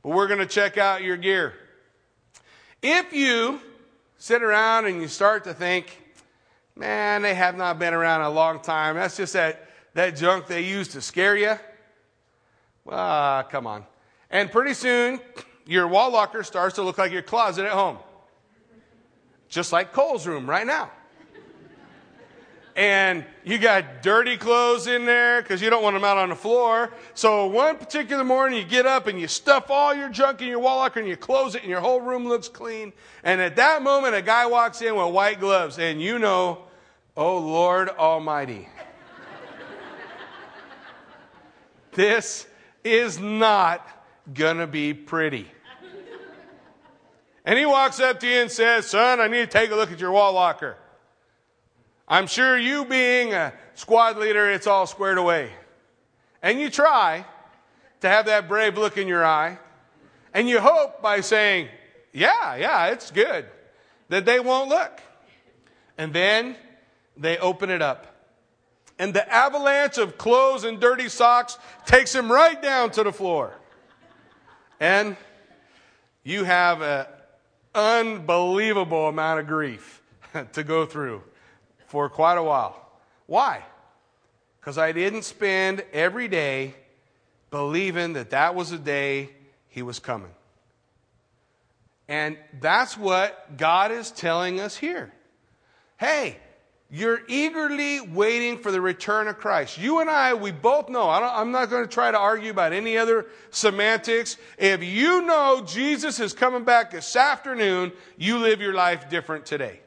But 0.00 0.10
we're 0.10 0.28
going 0.28 0.38
to 0.38 0.46
check 0.46 0.78
out 0.78 1.02
your 1.02 1.16
gear. 1.16 1.54
If 2.80 3.12
you 3.12 3.60
sit 4.16 4.44
around 4.44 4.86
and 4.86 5.02
you 5.02 5.08
start 5.08 5.42
to 5.44 5.52
think, 5.52 6.00
man, 6.76 7.22
they 7.22 7.34
have 7.34 7.56
not 7.56 7.80
been 7.80 7.94
around 7.94 8.20
a 8.20 8.30
long 8.30 8.60
time. 8.60 8.94
That's 8.94 9.16
just 9.16 9.32
that, 9.32 9.68
that 9.94 10.14
junk 10.16 10.46
they 10.46 10.60
use 10.60 10.88
to 10.88 11.00
scare 11.00 11.36
you. 11.36 11.56
Ah, 12.88 13.42
come 13.50 13.66
on. 13.66 13.84
And 14.30 14.52
pretty 14.52 14.74
soon, 14.74 15.18
your 15.66 15.88
wall 15.88 16.12
locker 16.12 16.44
starts 16.44 16.76
to 16.76 16.82
look 16.82 16.96
like 16.96 17.10
your 17.10 17.22
closet 17.22 17.64
at 17.64 17.72
home. 17.72 17.98
Just 19.48 19.72
like 19.72 19.92
Cole's 19.92 20.28
room 20.28 20.48
right 20.48 20.66
now. 20.66 20.92
And 22.76 23.24
you 23.44 23.58
got 23.58 24.02
dirty 24.02 24.36
clothes 24.36 24.88
in 24.88 25.06
there 25.06 25.40
because 25.40 25.62
you 25.62 25.70
don't 25.70 25.82
want 25.82 25.94
them 25.94 26.02
out 26.02 26.18
on 26.18 26.28
the 26.28 26.34
floor. 26.34 26.92
So 27.14 27.46
one 27.46 27.76
particular 27.76 28.24
morning 28.24 28.58
you 28.58 28.64
get 28.64 28.84
up 28.84 29.06
and 29.06 29.20
you 29.20 29.28
stuff 29.28 29.70
all 29.70 29.94
your 29.94 30.08
junk 30.08 30.42
in 30.42 30.48
your 30.48 30.58
wall 30.58 30.78
locker 30.78 30.98
and 30.98 31.08
you 31.08 31.16
close 31.16 31.54
it 31.54 31.62
and 31.62 31.70
your 31.70 31.80
whole 31.80 32.00
room 32.00 32.26
looks 32.26 32.48
clean. 32.48 32.92
And 33.22 33.40
at 33.40 33.54
that 33.56 33.82
moment 33.82 34.16
a 34.16 34.22
guy 34.22 34.46
walks 34.46 34.82
in 34.82 34.96
with 34.96 35.12
white 35.14 35.38
gloves 35.38 35.78
and 35.78 36.02
you 36.02 36.18
know, 36.18 36.62
oh 37.16 37.38
Lord 37.38 37.90
Almighty. 37.90 38.68
this 41.92 42.48
is 42.82 43.20
not 43.20 43.86
gonna 44.32 44.66
be 44.66 44.94
pretty. 44.94 45.48
And 47.44 47.58
he 47.58 47.66
walks 47.66 48.00
up 48.00 48.20
to 48.20 48.26
you 48.26 48.40
and 48.40 48.50
says, 48.50 48.88
Son, 48.88 49.20
I 49.20 49.28
need 49.28 49.40
to 49.40 49.46
take 49.46 49.70
a 49.70 49.76
look 49.76 49.92
at 49.92 50.00
your 50.00 50.12
wall 50.12 50.32
locker. 50.32 50.76
I'm 52.06 52.26
sure 52.26 52.58
you 52.58 52.84
being 52.84 53.32
a 53.32 53.52
squad 53.74 54.18
leader, 54.18 54.50
it's 54.50 54.66
all 54.66 54.86
squared 54.86 55.18
away. 55.18 55.50
And 56.42 56.60
you 56.60 56.68
try 56.68 57.24
to 58.00 58.08
have 58.08 58.26
that 58.26 58.48
brave 58.48 58.76
look 58.76 58.98
in 58.98 59.08
your 59.08 59.24
eye. 59.24 59.58
And 60.34 60.48
you 60.48 60.60
hope 60.60 61.00
by 61.00 61.20
saying, 61.20 61.68
Yeah, 62.12 62.56
yeah, 62.56 62.86
it's 62.86 63.10
good, 63.10 63.46
that 64.10 64.26
they 64.26 64.40
won't 64.40 64.68
look. 64.68 65.00
And 65.96 66.12
then 66.12 66.56
they 67.16 67.38
open 67.38 67.70
it 67.70 67.80
up. 67.80 68.14
And 68.98 69.14
the 69.14 69.32
avalanche 69.32 69.98
of 69.98 70.18
clothes 70.18 70.64
and 70.64 70.80
dirty 70.80 71.08
socks 71.08 71.58
takes 71.86 72.12
them 72.12 72.30
right 72.30 72.60
down 72.60 72.90
to 72.92 73.02
the 73.02 73.12
floor. 73.12 73.54
And 74.78 75.16
you 76.22 76.44
have 76.44 76.82
an 76.82 77.06
unbelievable 77.74 79.08
amount 79.08 79.40
of 79.40 79.46
grief 79.46 80.02
to 80.52 80.62
go 80.62 80.84
through 80.84 81.22
for 81.94 82.08
quite 82.08 82.36
a 82.36 82.42
while. 82.42 82.74
Why? 83.26 83.62
Because 84.58 84.78
I 84.78 84.90
didn't 84.90 85.22
spend 85.22 85.84
every 85.92 86.26
day 86.26 86.74
believing 87.52 88.14
that 88.14 88.30
that 88.30 88.56
was 88.56 88.70
the 88.70 88.78
day 88.78 89.30
he 89.68 89.80
was 89.82 90.00
coming. 90.00 90.32
And 92.08 92.36
that's 92.60 92.98
what 92.98 93.56
God 93.56 93.92
is 93.92 94.10
telling 94.10 94.58
us 94.58 94.76
here. 94.76 95.12
Hey, 95.96 96.36
you're 96.90 97.20
eagerly 97.28 98.00
waiting 98.00 98.58
for 98.58 98.72
the 98.72 98.80
return 98.80 99.28
of 99.28 99.38
Christ. 99.38 99.78
You 99.78 100.00
and 100.00 100.10
I, 100.10 100.34
we 100.34 100.50
both 100.50 100.88
know. 100.88 101.08
I 101.08 101.40
am 101.40 101.52
not 101.52 101.70
going 101.70 101.84
to 101.84 101.88
try 101.88 102.10
to 102.10 102.18
argue 102.18 102.50
about 102.50 102.72
any 102.72 102.98
other 102.98 103.26
semantics. 103.50 104.36
If 104.58 104.82
you 104.82 105.22
know 105.22 105.62
Jesus 105.64 106.18
is 106.18 106.32
coming 106.32 106.64
back 106.64 106.90
this 106.90 107.14
afternoon, 107.14 107.92
you 108.18 108.38
live 108.38 108.60
your 108.60 108.74
life 108.74 109.08
different 109.08 109.46
today. 109.46 109.78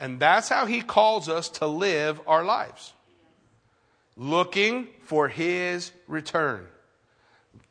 And 0.00 0.18
that's 0.18 0.48
how 0.48 0.66
he 0.66 0.80
calls 0.80 1.28
us 1.28 1.48
to 1.50 1.66
live 1.66 2.20
our 2.26 2.44
lives. 2.44 2.92
Looking 4.16 4.88
for 5.04 5.28
his 5.28 5.92
return. 6.06 6.66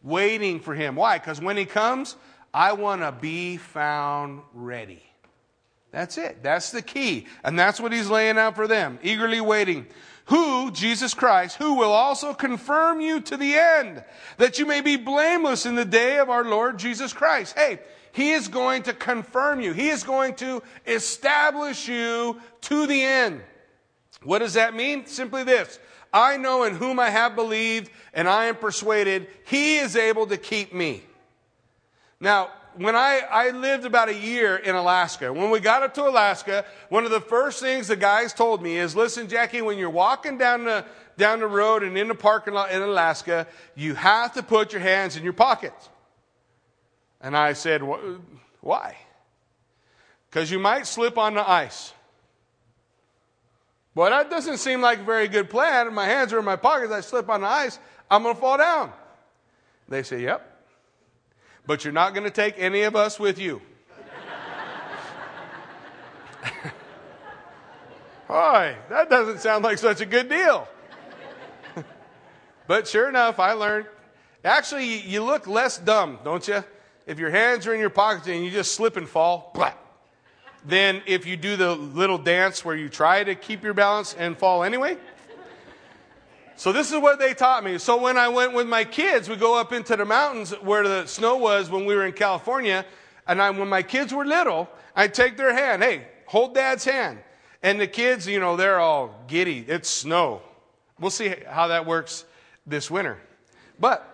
Waiting 0.02 0.60
for 0.60 0.74
him. 0.74 0.96
Why? 0.96 1.18
Because 1.18 1.42
when 1.42 1.58
he 1.58 1.66
comes, 1.66 2.16
I 2.54 2.74
want 2.74 3.02
to 3.02 3.12
be 3.12 3.58
found 3.58 4.42
ready. 4.54 5.04
That's 5.92 6.18
it. 6.18 6.42
That's 6.42 6.72
the 6.72 6.82
key. 6.82 7.28
And 7.44 7.58
that's 7.58 7.80
what 7.80 7.94
he's 7.94 8.10
laying 8.10 8.38
out 8.38 8.56
for 8.56 8.68
them, 8.68 9.00
eagerly 9.04 9.42
waiting. 9.42 9.86
Who, 10.26 10.72
Jesus 10.72 11.14
Christ, 11.14 11.58
who 11.58 11.76
will 11.76 11.92
also 11.92 12.34
confirm 12.34 13.02
you 13.02 13.22
to 13.22 13.38
the 13.38 13.56
end, 13.56 14.04
that 14.38 14.58
you 14.58 14.66
may 14.66 14.82
be 14.82 14.96
blameless 14.96 15.66
in 15.66 15.76
the 15.76 15.86
day 15.86 16.18
of 16.18 16.30
our 16.30 16.46
Lord 16.46 16.80
Jesus 16.80 17.14
Christ. 17.14 17.58
Hey, 17.58 17.80
he 18.14 18.32
is 18.32 18.48
going 18.48 18.84
to 18.84 18.94
confirm 18.94 19.60
you. 19.60 19.74
He 19.74 19.90
is 19.90 20.04
going 20.04 20.36
to 20.36 20.62
establish 20.86 21.88
you 21.88 22.40
to 22.62 22.88
the 22.88 23.02
end. 23.02 23.42
What 24.22 24.40
does 24.40 24.54
that 24.54 24.76
mean? 24.76 25.08
Simply 25.08 25.44
this. 25.44 25.80
I 26.14 26.38
know 26.38 26.64
in 26.64 26.76
whom 26.76 27.00
I 27.00 27.10
have 27.10 27.36
believed, 27.36 27.90
and 28.14 28.30
I 28.30 28.46
am 28.46 28.56
persuaded 28.56 29.28
he 29.46 29.78
is 29.78 29.96
able 29.96 30.28
to 30.28 30.38
keep 30.38 30.74
me. 30.74 31.04
Now, 32.20 32.52
when 32.76 32.96
I, 32.96 33.22
I 33.30 33.50
lived 33.50 33.84
about 33.84 34.10
a 34.10 34.16
year 34.16 34.58
in 34.58 34.76
Alaska, 34.76 35.34
when 35.34 35.50
we 35.50 35.60
got 35.60 35.82
up 35.82 35.96
to 35.96 36.08
Alaska, 36.08 36.66
one 36.90 37.06
of 37.06 37.12
the 37.12 37.20
first 37.20 37.62
things 37.62 37.88
the 37.88 37.96
guys 37.96 38.32
told 38.32 38.62
me 38.62 38.78
is, 38.78 38.96
listen, 38.96 39.28
Jackie, 39.28 39.64
when 39.64 39.80
you're 39.80 39.90
walking 39.90 40.38
down 40.38 40.66
the, 40.66 40.86
down 41.18 41.40
the 41.40 41.48
road 41.48 41.82
and 41.82 41.98
in 41.98 42.08
the 42.08 42.16
parking 42.16 42.54
lot 42.54 42.72
in 42.72 42.84
Alaska, 42.84 43.48
you 43.76 43.96
have 43.96 44.34
to 44.34 44.44
put 44.44 44.72
your 44.72 44.82
hands 44.82 45.18
in 45.18 45.24
your 45.24 45.34
pockets. 45.34 45.90
And 47.24 47.36
I 47.38 47.54
said, 47.54 47.82
Why? 48.60 48.98
Because 50.30 50.52
you 50.52 50.60
might 50.60 50.86
slip 50.86 51.18
on 51.18 51.36
the 51.36 51.50
ice. 51.50 51.94
Well, 53.96 54.10
that 54.10 54.30
doesn't 54.30 54.58
seem 54.58 54.82
like 54.82 55.00
a 55.00 55.04
very 55.04 55.30
good 55.30 55.50
plan. 55.50 55.94
My 55.94 56.06
hands 56.06 56.34
are 56.34 56.40
in 56.40 56.46
my 56.46 56.58
pockets. 56.58 56.92
I 56.92 57.00
slip 57.02 57.30
on 57.30 57.42
the 57.42 57.48
ice. 57.48 57.80
I'm 58.12 58.24
going 58.24 58.36
to 58.36 58.42
fall 58.42 58.58
down. 58.58 58.92
They 59.88 60.04
say, 60.04 60.22
Yep. 60.22 60.50
But 61.66 61.86
you're 61.86 61.94
not 61.94 62.14
going 62.14 62.26
to 62.26 62.32
take 62.32 62.56
any 62.58 62.82
of 62.82 62.94
us 62.94 63.18
with 63.18 63.40
you. 63.40 63.62
Boy, 68.28 68.76
that 68.90 69.10
doesn't 69.10 69.40
sound 69.40 69.64
like 69.64 69.78
such 69.78 70.02
a 70.02 70.06
good 70.06 70.28
deal. 70.28 70.68
but 72.68 72.86
sure 72.86 73.08
enough, 73.08 73.40
I 73.40 73.54
learned. 73.54 73.86
Actually, 74.44 75.00
you 75.00 75.24
look 75.24 75.48
less 75.48 75.78
dumb, 75.78 76.20
don't 76.26 76.46
you? 76.50 76.66
If 77.06 77.20
your 77.20 77.30
hands 77.30 77.68
are 77.68 77.74
in 77.74 77.80
your 77.80 77.90
pockets 77.90 78.28
and 78.28 78.44
you 78.44 78.52
just 78.52 78.74
slip 78.74 78.98
and 78.98 79.08
fall. 79.08 79.56
Then 80.66 81.02
if 81.06 81.26
you 81.26 81.36
do 81.36 81.58
the 81.58 81.76
little 81.76 82.18
dance 82.18 82.64
where 82.64 82.76
you 82.76 82.88
try 82.88 83.24
to 83.24 83.36
keep 83.36 83.64
your 83.64 83.74
balance 83.74 84.14
and 84.14 84.38
fall 84.38 84.64
anyway. 84.64 84.98
So 86.56 86.72
this 86.72 86.92
is 86.92 87.02
what 87.02 87.20
they 87.20 87.34
taught 87.34 87.64
me. 87.64 87.78
So 87.78 88.02
when 88.02 88.18
I 88.18 88.30
went 88.30 88.54
with 88.54 88.68
my 88.68 88.84
kids, 88.84 89.28
we 89.28 89.36
go 89.36 89.60
up 89.60 89.74
into 89.74 89.96
the 89.96 90.06
mountains 90.06 90.52
where 90.62 90.88
the 90.88 91.06
snow 91.08 91.36
was 91.36 91.70
when 91.70 91.86
we 91.86 91.96
were 91.96 92.06
in 92.06 92.14
California. 92.14 92.86
And 93.28 93.42
I, 93.42 93.50
when 93.50 93.68
my 93.68 93.82
kids 93.82 94.14
were 94.14 94.26
little, 94.26 94.70
I'd 94.96 95.14
take 95.14 95.36
their 95.36 95.54
hand. 95.54 95.82
Hey, 95.82 96.08
hold 96.28 96.54
dad's 96.54 96.86
hand. 96.86 97.20
And 97.64 97.80
the 97.80 97.88
kids, 97.88 98.28
you 98.28 98.40
know, 98.40 98.56
they're 98.56 98.80
all 98.80 99.24
giddy. 99.28 99.66
It's 99.68 99.90
snow. 99.90 100.42
We'll 101.00 101.12
see 101.12 101.34
how 101.48 101.68
that 101.68 101.86
works 101.86 102.26
this 102.68 102.92
winter. 102.92 103.18
But 103.80 104.13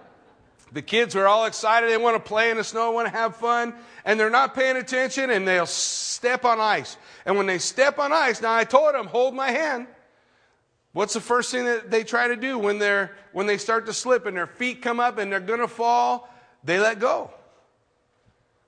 the 0.72 0.82
kids 0.82 1.16
are 1.16 1.28
all 1.28 1.46
excited. 1.46 1.90
They 1.90 1.98
want 1.98 2.16
to 2.16 2.28
play 2.28 2.52
in 2.52 2.58
the 2.58 2.64
snow, 2.64 2.92
want 2.92 3.08
to 3.08 3.14
have 3.14 3.36
fun, 3.36 3.74
and 4.06 4.20
they're 4.20 4.30
not 4.30 4.54
paying 4.54 4.78
attention 4.78 5.30
and 5.32 5.48
they'll 5.48 5.66
step 5.66 6.46
on 6.46 6.60
ice. 6.60 6.98
And 7.26 7.38
when 7.38 7.46
they 7.46 7.58
step 7.58 7.98
on 8.00 8.14
ice, 8.14 8.42
now 8.42 8.56
I 8.56 8.64
told 8.64 8.94
them, 8.94 9.08
hold 9.08 9.34
my 9.34 9.52
hand. 9.52 9.88
What's 10.92 11.14
the 11.14 11.22
first 11.22 11.52
thing 11.52 11.66
that 11.66 11.92
they 11.92 12.04
try 12.04 12.28
to 12.28 12.36
do 12.36 12.58
when 12.58 12.80
they're 12.80 13.16
when 13.32 13.46
they 13.46 13.58
start 13.58 13.86
to 13.86 13.94
slip 13.94 14.26
and 14.26 14.36
their 14.36 14.48
feet 14.48 14.82
come 14.82 15.00
up 15.00 15.18
and 15.18 15.32
they're 15.32 15.40
going 15.40 15.60
to 15.60 15.68
fall? 15.68 16.30
They 16.64 16.80
let 16.80 17.00
go. 17.00 17.32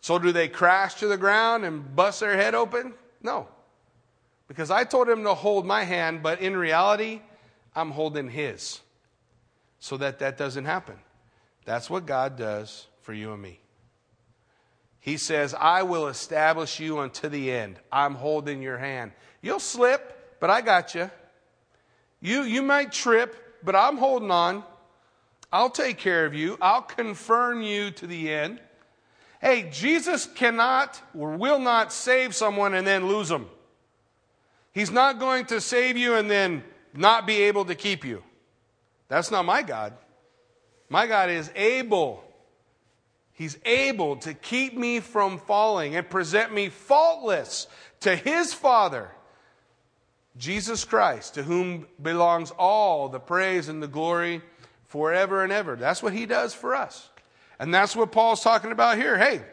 So 0.02 0.18
do 0.18 0.32
they 0.32 0.48
crash 0.48 0.96
to 0.96 1.08
the 1.08 1.18
ground 1.18 1.66
and 1.66 1.96
bust 1.96 2.20
their 2.20 2.36
head 2.36 2.56
open? 2.56 2.94
No. 3.22 3.48
Because 4.48 4.72
I 4.72 4.84
told 4.84 5.08
him 5.08 5.24
to 5.24 5.34
hold 5.34 5.66
my 5.66 5.84
hand, 5.84 6.24
but 6.24 6.42
in 6.42 6.58
reality, 6.58 7.22
I'm 7.76 7.92
holding 7.92 8.30
his. 8.30 8.82
So 9.80 9.98
that 9.98 10.20
that 10.20 10.38
doesn't 10.38 10.66
happen. 10.66 10.98
That's 11.65 11.89
what 11.89 12.06
God 12.06 12.38
does 12.38 12.88
for 13.02 13.13
you 13.13 13.34
and 13.34 13.41
me. 13.41 13.60
He 15.00 15.17
says, 15.17 15.54
I 15.54 15.84
will 15.84 16.08
establish 16.08 16.80
you 16.80 17.00
unto 17.00 17.28
the 17.28 17.52
end. 17.52 17.80
I'm 17.91 18.15
holding 18.15 18.62
your 18.62 18.78
hand. 18.78 19.12
You'll 19.41 19.60
slip, 19.60 20.38
but 20.39 20.50
I 20.50 20.62
got 20.62 20.93
you. 20.93 21.10
You, 22.21 22.43
you 22.43 22.62
might 22.62 22.91
trip, 22.91 23.36
but 23.63 23.76
I'm 23.76 23.97
holding 23.97 24.30
on. 24.30 24.63
I'll 25.52 25.71
take 25.71 25.97
care 25.97 26.26
of 26.26 26.34
you. 26.34 26.58
I'll 26.62 26.84
confirm 26.84 27.62
you 27.63 27.91
to 27.91 28.08
the 28.08 28.32
end. 28.32 28.62
Hey, 29.41 29.69
Jesus 29.71 30.28
cannot 30.28 31.02
or 31.17 31.32
will 31.32 31.60
not 31.60 31.91
save 31.91 32.36
someone 32.36 32.76
and 32.76 32.86
then 32.86 33.08
lose 33.08 33.28
them. 33.28 33.50
He's 34.71 34.91
not 34.91 35.19
going 35.19 35.45
to 35.47 35.60
save 35.60 35.97
you 35.97 36.13
and 36.13 36.30
then 36.30 36.63
not 36.93 37.26
be 37.26 37.41
able 37.43 37.65
to 37.65 37.76
keep 37.76 38.06
you. 38.06 38.24
That's 39.08 39.32
not 39.32 39.45
my 39.45 39.63
God. 39.63 39.93
My 40.91 41.08
God 41.08 41.30
is 41.30 41.49
able. 41.56 42.21
He's 43.32 43.58
able 43.63 44.17
to 44.17 44.34
keep 44.34 44.77
me 44.77 44.99
from 44.99 45.38
falling 45.38 45.95
and 45.95 46.10
present 46.10 46.54
me 46.54 46.67
faultless 46.67 47.67
to 48.01 48.13
his 48.13 48.54
Father, 48.54 49.10
Jesus 50.36 50.84
Christ, 50.84 51.36
to 51.36 51.43
whom 51.43 51.88
belongs 52.01 52.51
all 52.51 53.08
the 53.08 53.21
praise 53.21 53.69
and 53.69 53.82
the 53.82 53.88
glory 53.88 54.41
forever 54.84 55.45
and 55.45 55.54
ever. 55.54 55.77
That's 55.77 56.04
what 56.04 56.12
he 56.12 56.25
does 56.25 56.54
for 56.54 56.75
us. 56.75 57.10
And 57.58 57.73
that's 57.73 57.95
what 57.95 58.12
Paul's 58.12 58.43
talking 58.43 58.73
about 58.73 58.97
here. 58.97 59.17
Hey, 59.17 59.43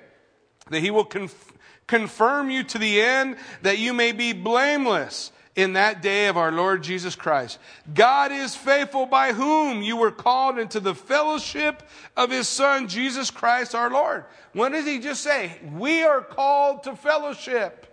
that 0.70 0.80
he 0.80 0.90
will 0.90 1.04
conf- 1.04 1.52
confirm 1.86 2.50
you 2.50 2.64
to 2.64 2.78
the 2.78 3.00
end 3.00 3.36
that 3.62 3.78
you 3.78 3.94
may 3.94 4.10
be 4.10 4.32
blameless 4.32 5.30
in 5.58 5.72
that 5.72 6.02
day 6.02 6.28
of 6.28 6.36
our 6.36 6.52
Lord 6.52 6.84
Jesus 6.84 7.16
Christ. 7.16 7.58
God 7.92 8.30
is 8.30 8.54
faithful 8.54 9.06
by 9.06 9.32
whom 9.32 9.82
you 9.82 9.96
were 9.96 10.12
called 10.12 10.56
into 10.56 10.78
the 10.78 10.94
fellowship 10.94 11.82
of 12.16 12.30
his 12.30 12.46
son, 12.46 12.86
Jesus 12.86 13.32
Christ 13.32 13.74
our 13.74 13.90
Lord. 13.90 14.24
What 14.52 14.70
does 14.70 14.86
he 14.86 15.00
just 15.00 15.20
say? 15.20 15.58
We 15.74 16.04
are 16.04 16.20
called 16.20 16.84
to 16.84 16.94
fellowship. 16.94 17.92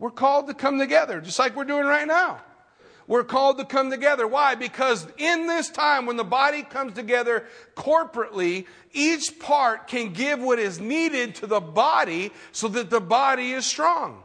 We're 0.00 0.10
called 0.10 0.48
to 0.48 0.54
come 0.54 0.80
together, 0.80 1.20
just 1.20 1.38
like 1.38 1.54
we're 1.54 1.62
doing 1.62 1.86
right 1.86 2.08
now. 2.08 2.40
We're 3.06 3.22
called 3.22 3.58
to 3.58 3.64
come 3.64 3.88
together. 3.92 4.26
Why? 4.26 4.56
Because 4.56 5.06
in 5.18 5.46
this 5.46 5.70
time 5.70 6.06
when 6.06 6.16
the 6.16 6.24
body 6.24 6.64
comes 6.64 6.94
together 6.94 7.46
corporately, 7.76 8.66
each 8.92 9.38
part 9.38 9.86
can 9.86 10.12
give 10.12 10.40
what 10.40 10.58
is 10.58 10.80
needed 10.80 11.36
to 11.36 11.46
the 11.46 11.60
body 11.60 12.32
so 12.50 12.66
that 12.66 12.90
the 12.90 13.00
body 13.00 13.52
is 13.52 13.64
strong. 13.64 14.24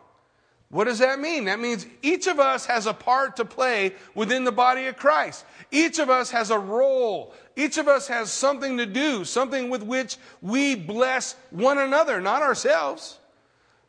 What 0.69 0.84
does 0.84 0.99
that 0.99 1.19
mean? 1.19 1.45
That 1.45 1.60
means 1.60 1.86
each 2.01 2.27
of 2.27 2.39
us 2.39 2.65
has 2.65 2.88
a 2.88 2.93
part 2.93 3.38
to 3.38 3.45
play 3.45 3.93
within 4.15 4.43
the 4.43 4.51
body 4.51 4.88
of 4.88 4.97
Christ. 4.97 5.45
Each 5.71 5.97
of 5.97 6.10
us 6.10 6.32
has 6.32 6.51
a 6.51 6.60
role. 6.60 7.34
Each 7.56 7.77
of 7.77 7.88
us 7.88 8.08
has 8.10 8.32
something 8.32 8.77
to 8.77 8.86
do, 8.86 9.23
something 9.23 9.69
with 9.69 9.82
which 9.82 10.17
we 10.41 10.75
bless 10.75 11.36
one 11.51 11.77
another, 11.77 12.19
not 12.19 12.41
ourselves 12.41 13.19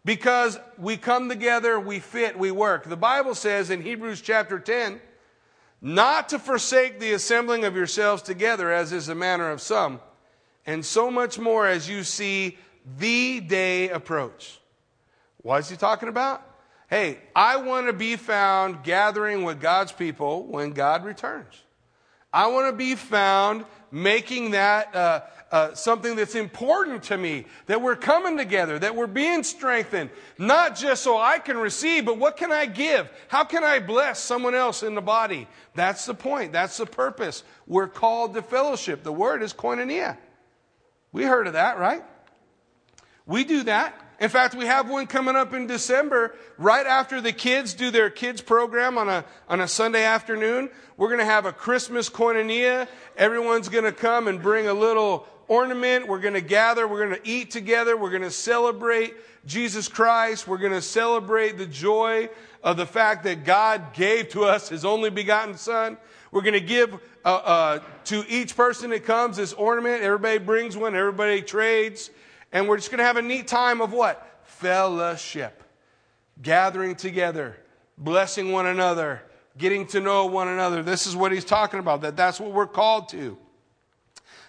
because 0.04 0.58
we 0.78 0.96
come 0.96 1.28
together, 1.28 1.78
we 1.78 2.00
fit, 2.00 2.38
we 2.38 2.50
work. 2.50 2.84
The 2.84 2.96
Bible 2.96 3.34
says 3.34 3.68
in 3.68 3.82
Hebrews 3.82 4.22
chapter 4.22 4.58
10, 4.58 5.02
not 5.82 6.30
to 6.30 6.38
forsake 6.38 6.98
the 6.98 7.12
assembling 7.12 7.66
of 7.66 7.76
yourselves 7.76 8.22
together, 8.22 8.72
as 8.72 8.92
is 8.92 9.08
the 9.08 9.14
manner 9.14 9.50
of 9.50 9.60
some, 9.60 10.00
and 10.64 10.82
so 10.82 11.10
much 11.10 11.38
more 11.38 11.66
as 11.66 11.90
you 11.90 12.04
see 12.04 12.56
the 12.98 13.40
day 13.40 13.90
approach. 13.90 14.60
What 15.42 15.58
is 15.58 15.68
he 15.68 15.76
talking 15.76 16.08
about? 16.08 16.47
Hey, 16.88 17.18
I 17.36 17.58
want 17.58 17.86
to 17.86 17.92
be 17.92 18.16
found 18.16 18.82
gathering 18.82 19.44
with 19.44 19.60
God's 19.60 19.92
people 19.92 20.46
when 20.46 20.70
God 20.70 21.04
returns. 21.04 21.62
I 22.32 22.46
want 22.48 22.72
to 22.72 22.76
be 22.76 22.94
found 22.94 23.66
making 23.90 24.52
that 24.52 24.94
uh, 24.94 25.20
uh, 25.52 25.74
something 25.74 26.16
that's 26.16 26.34
important 26.34 27.02
to 27.04 27.16
me, 27.16 27.46
that 27.66 27.82
we're 27.82 27.96
coming 27.96 28.38
together, 28.38 28.78
that 28.78 28.96
we're 28.96 29.06
being 29.06 29.42
strengthened, 29.42 30.08
not 30.38 30.76
just 30.76 31.02
so 31.02 31.18
I 31.18 31.38
can 31.38 31.58
receive, 31.58 32.06
but 32.06 32.18
what 32.18 32.38
can 32.38 32.52
I 32.52 32.64
give? 32.64 33.10
How 33.28 33.44
can 33.44 33.64
I 33.64 33.80
bless 33.80 34.18
someone 34.18 34.54
else 34.54 34.82
in 34.82 34.94
the 34.94 35.02
body? 35.02 35.46
That's 35.74 36.06
the 36.06 36.14
point. 36.14 36.52
That's 36.52 36.76
the 36.78 36.86
purpose. 36.86 37.44
We're 37.66 37.88
called 37.88 38.34
to 38.34 38.42
fellowship. 38.42 39.02
The 39.02 39.12
word 39.12 39.42
is 39.42 39.52
koinonia. 39.52 40.16
We 41.12 41.24
heard 41.24 41.46
of 41.46 41.52
that, 41.54 41.78
right? 41.78 42.04
We 43.26 43.44
do 43.44 43.64
that. 43.64 44.07
In 44.20 44.28
fact, 44.28 44.54
we 44.54 44.66
have 44.66 44.90
one 44.90 45.06
coming 45.06 45.36
up 45.36 45.54
in 45.54 45.68
December, 45.68 46.34
right 46.56 46.86
after 46.86 47.20
the 47.20 47.32
kids 47.32 47.74
do 47.74 47.92
their 47.92 48.10
kids 48.10 48.40
program 48.40 48.98
on 48.98 49.08
a, 49.08 49.24
on 49.48 49.60
a 49.60 49.68
Sunday 49.68 50.04
afternoon. 50.04 50.70
We're 50.96 51.06
going 51.06 51.20
to 51.20 51.24
have 51.24 51.46
a 51.46 51.52
Christmas 51.52 52.10
koinonia. 52.10 52.88
Everyone's 53.16 53.68
going 53.68 53.84
to 53.84 53.92
come 53.92 54.26
and 54.26 54.42
bring 54.42 54.66
a 54.66 54.74
little 54.74 55.28
ornament. 55.46 56.08
We're 56.08 56.18
going 56.18 56.34
to 56.34 56.40
gather. 56.40 56.88
We're 56.88 57.06
going 57.06 57.20
to 57.20 57.28
eat 57.28 57.52
together. 57.52 57.96
We're 57.96 58.10
going 58.10 58.22
to 58.22 58.30
celebrate 58.32 59.14
Jesus 59.46 59.86
Christ. 59.86 60.48
We're 60.48 60.58
going 60.58 60.72
to 60.72 60.82
celebrate 60.82 61.56
the 61.56 61.66
joy 61.66 62.28
of 62.64 62.76
the 62.76 62.86
fact 62.86 63.22
that 63.22 63.44
God 63.44 63.94
gave 63.94 64.30
to 64.30 64.44
us 64.44 64.68
His 64.68 64.84
only 64.84 65.10
begotten 65.10 65.56
Son. 65.56 65.96
We're 66.32 66.42
going 66.42 66.54
to 66.54 66.60
give 66.60 66.94
uh, 67.24 67.28
uh, 67.28 67.78
to 68.06 68.24
each 68.28 68.56
person 68.56 68.90
that 68.90 69.04
comes 69.04 69.36
this 69.36 69.52
ornament. 69.52 70.02
Everybody 70.02 70.38
brings 70.38 70.76
one. 70.76 70.96
Everybody 70.96 71.40
trades. 71.40 72.10
And 72.52 72.68
we're 72.68 72.76
just 72.76 72.90
going 72.90 72.98
to 72.98 73.04
have 73.04 73.16
a 73.16 73.22
neat 73.22 73.46
time 73.46 73.80
of 73.80 73.92
what? 73.92 74.40
Fellowship. 74.44 75.62
Gathering 76.40 76.94
together, 76.94 77.56
blessing 77.96 78.52
one 78.52 78.66
another, 78.66 79.22
getting 79.56 79.86
to 79.88 80.00
know 80.00 80.26
one 80.26 80.48
another. 80.48 80.82
This 80.82 81.06
is 81.06 81.16
what 81.16 81.32
he's 81.32 81.44
talking 81.44 81.80
about, 81.80 82.02
that 82.02 82.16
that's 82.16 82.38
what 82.40 82.52
we're 82.52 82.66
called 82.66 83.08
to. 83.10 83.36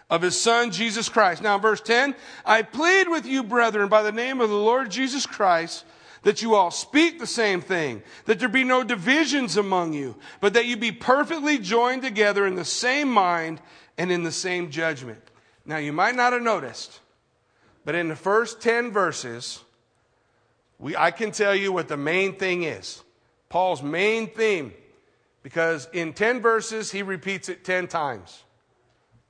Of 0.09 0.21
his 0.21 0.39
son, 0.39 0.71
Jesus 0.71 1.09
Christ. 1.09 1.41
Now, 1.41 1.57
verse 1.57 1.81
10, 1.81 2.15
I 2.45 2.61
plead 2.61 3.09
with 3.09 3.25
you, 3.25 3.43
brethren, 3.43 3.89
by 3.89 4.03
the 4.03 4.11
name 4.11 4.41
of 4.41 4.49
the 4.49 4.55
Lord 4.55 4.89
Jesus 4.89 5.25
Christ, 5.25 5.85
that 6.23 6.41
you 6.41 6.55
all 6.55 6.71
speak 6.71 7.19
the 7.19 7.27
same 7.27 7.61
thing, 7.61 8.03
that 8.25 8.39
there 8.39 8.49
be 8.49 8.63
no 8.63 8.83
divisions 8.83 9.57
among 9.57 9.93
you, 9.93 10.15
but 10.41 10.53
that 10.53 10.65
you 10.65 10.77
be 10.77 10.91
perfectly 10.91 11.57
joined 11.57 12.01
together 12.01 12.45
in 12.45 12.55
the 12.55 12.65
same 12.65 13.09
mind 13.09 13.61
and 13.97 14.11
in 14.11 14.23
the 14.23 14.31
same 14.31 14.69
judgment. 14.69 15.21
Now, 15.65 15.77
you 15.77 15.93
might 15.93 16.15
not 16.15 16.33
have 16.33 16.41
noticed, 16.41 16.99
but 17.89 17.95
in 17.95 18.07
the 18.07 18.15
first 18.15 18.61
10 18.61 18.91
verses, 18.91 19.63
we, 20.77 20.95
I 20.95 21.09
can 21.09 21.31
tell 21.31 21.55
you 21.55 21.71
what 21.71 21.87
the 21.87 21.97
main 21.97 22.35
thing 22.35 22.61
is. 22.61 23.01
Paul's 23.49 23.81
main 23.81 24.27
theme 24.27 24.75
Because 25.41 25.89
in 25.91 26.13
10 26.13 26.39
verses, 26.39 26.91
he 26.91 27.01
repeats 27.01 27.49
it 27.49 27.63
10 27.63 27.87
times 27.87 28.43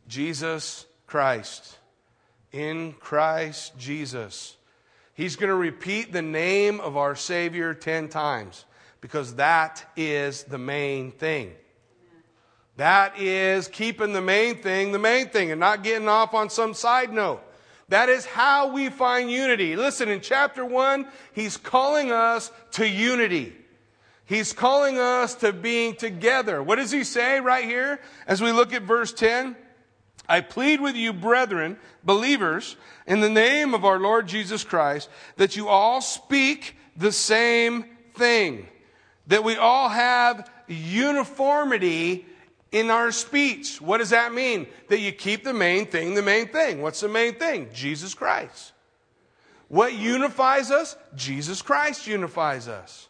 Jesus 0.10 0.86
Christ. 1.08 1.78
In 2.52 2.96
Christ 3.00 3.78
Jesus. 3.78 4.58
He's 5.14 5.38
going 5.38 5.52
to 5.52 5.56
repeat 5.56 6.12
the 6.12 6.22
name 6.22 6.82
of 6.82 6.98
our 6.98 7.16
Savior 7.16 7.74
10 7.74 8.10
times 8.10 8.66
because 9.00 9.36
that 9.36 9.90
is 9.96 10.44
the 10.44 10.58
main 10.58 11.12
thing. 11.12 11.54
That 12.76 13.18
is 13.22 13.70
keeping 13.70 14.12
the 14.12 14.20
main 14.20 14.62
thing 14.62 14.92
the 14.92 15.00
main 15.00 15.30
thing 15.30 15.50
and 15.50 15.62
not 15.62 15.82
getting 15.82 16.10
off 16.10 16.34
on 16.34 16.50
some 16.50 16.74
side 16.74 17.14
note. 17.14 17.46
That 17.90 18.10
is 18.10 18.26
how 18.26 18.72
we 18.72 18.90
find 18.90 19.32
unity. 19.32 19.76
Listen, 19.76 20.10
in 20.10 20.22
chapter 20.22 20.64
1, 20.64 21.08
he's 21.34 21.58
calling 21.58 22.12
us 22.12 22.52
to 22.72 22.88
unity. 22.88 23.56
He's 24.26 24.54
calling 24.54 25.00
us 25.00 25.34
to 25.36 25.52
being 25.52 25.96
together. 25.96 26.62
What 26.62 26.76
does 26.76 26.92
he 26.92 27.04
say 27.04 27.40
right 27.40 27.66
here 27.66 28.00
as 28.28 28.42
we 28.42 28.52
look 28.52 28.74
at 28.74 28.84
verse 28.84 29.12
10? 29.12 29.56
I 30.28 30.42
plead 30.42 30.80
with 30.80 30.96
you, 30.96 31.12
brethren, 31.12 31.78
believers, 32.04 32.76
in 33.08 33.22
the 33.22 33.30
name 33.30 33.74
of 33.74 33.84
our 33.84 34.00
Lord 34.00 34.28
Jesus 34.28 34.64
Christ, 34.64 35.10
that 35.38 35.56
you 35.56 35.68
all 35.68 36.02
speak 36.02 36.76
the 36.96 37.12
same 37.12 37.86
thing, 38.14 38.68
that 39.26 39.44
we 39.44 39.56
all 39.56 39.90
have 39.90 40.48
uniformity 40.68 42.28
in 42.72 42.90
our 42.90 43.12
speech. 43.12 43.82
What 43.82 43.98
does 43.98 44.12
that 44.12 44.34
mean? 44.34 44.68
That 44.90 45.00
you 45.00 45.12
keep 45.12 45.44
the 45.44 45.54
main 45.54 45.86
thing 45.86 46.14
the 46.14 46.22
main 46.22 46.48
thing. 46.48 46.82
What's 46.82 47.02
the 47.02 47.10
main 47.10 47.36
thing? 47.36 47.70
Jesus 47.74 48.14
Christ. 48.14 48.74
What 49.68 49.94
unifies 49.94 50.72
us? 50.72 50.96
Jesus 51.16 51.62
Christ 51.62 52.08
unifies 52.08 52.68
us. 52.68 53.08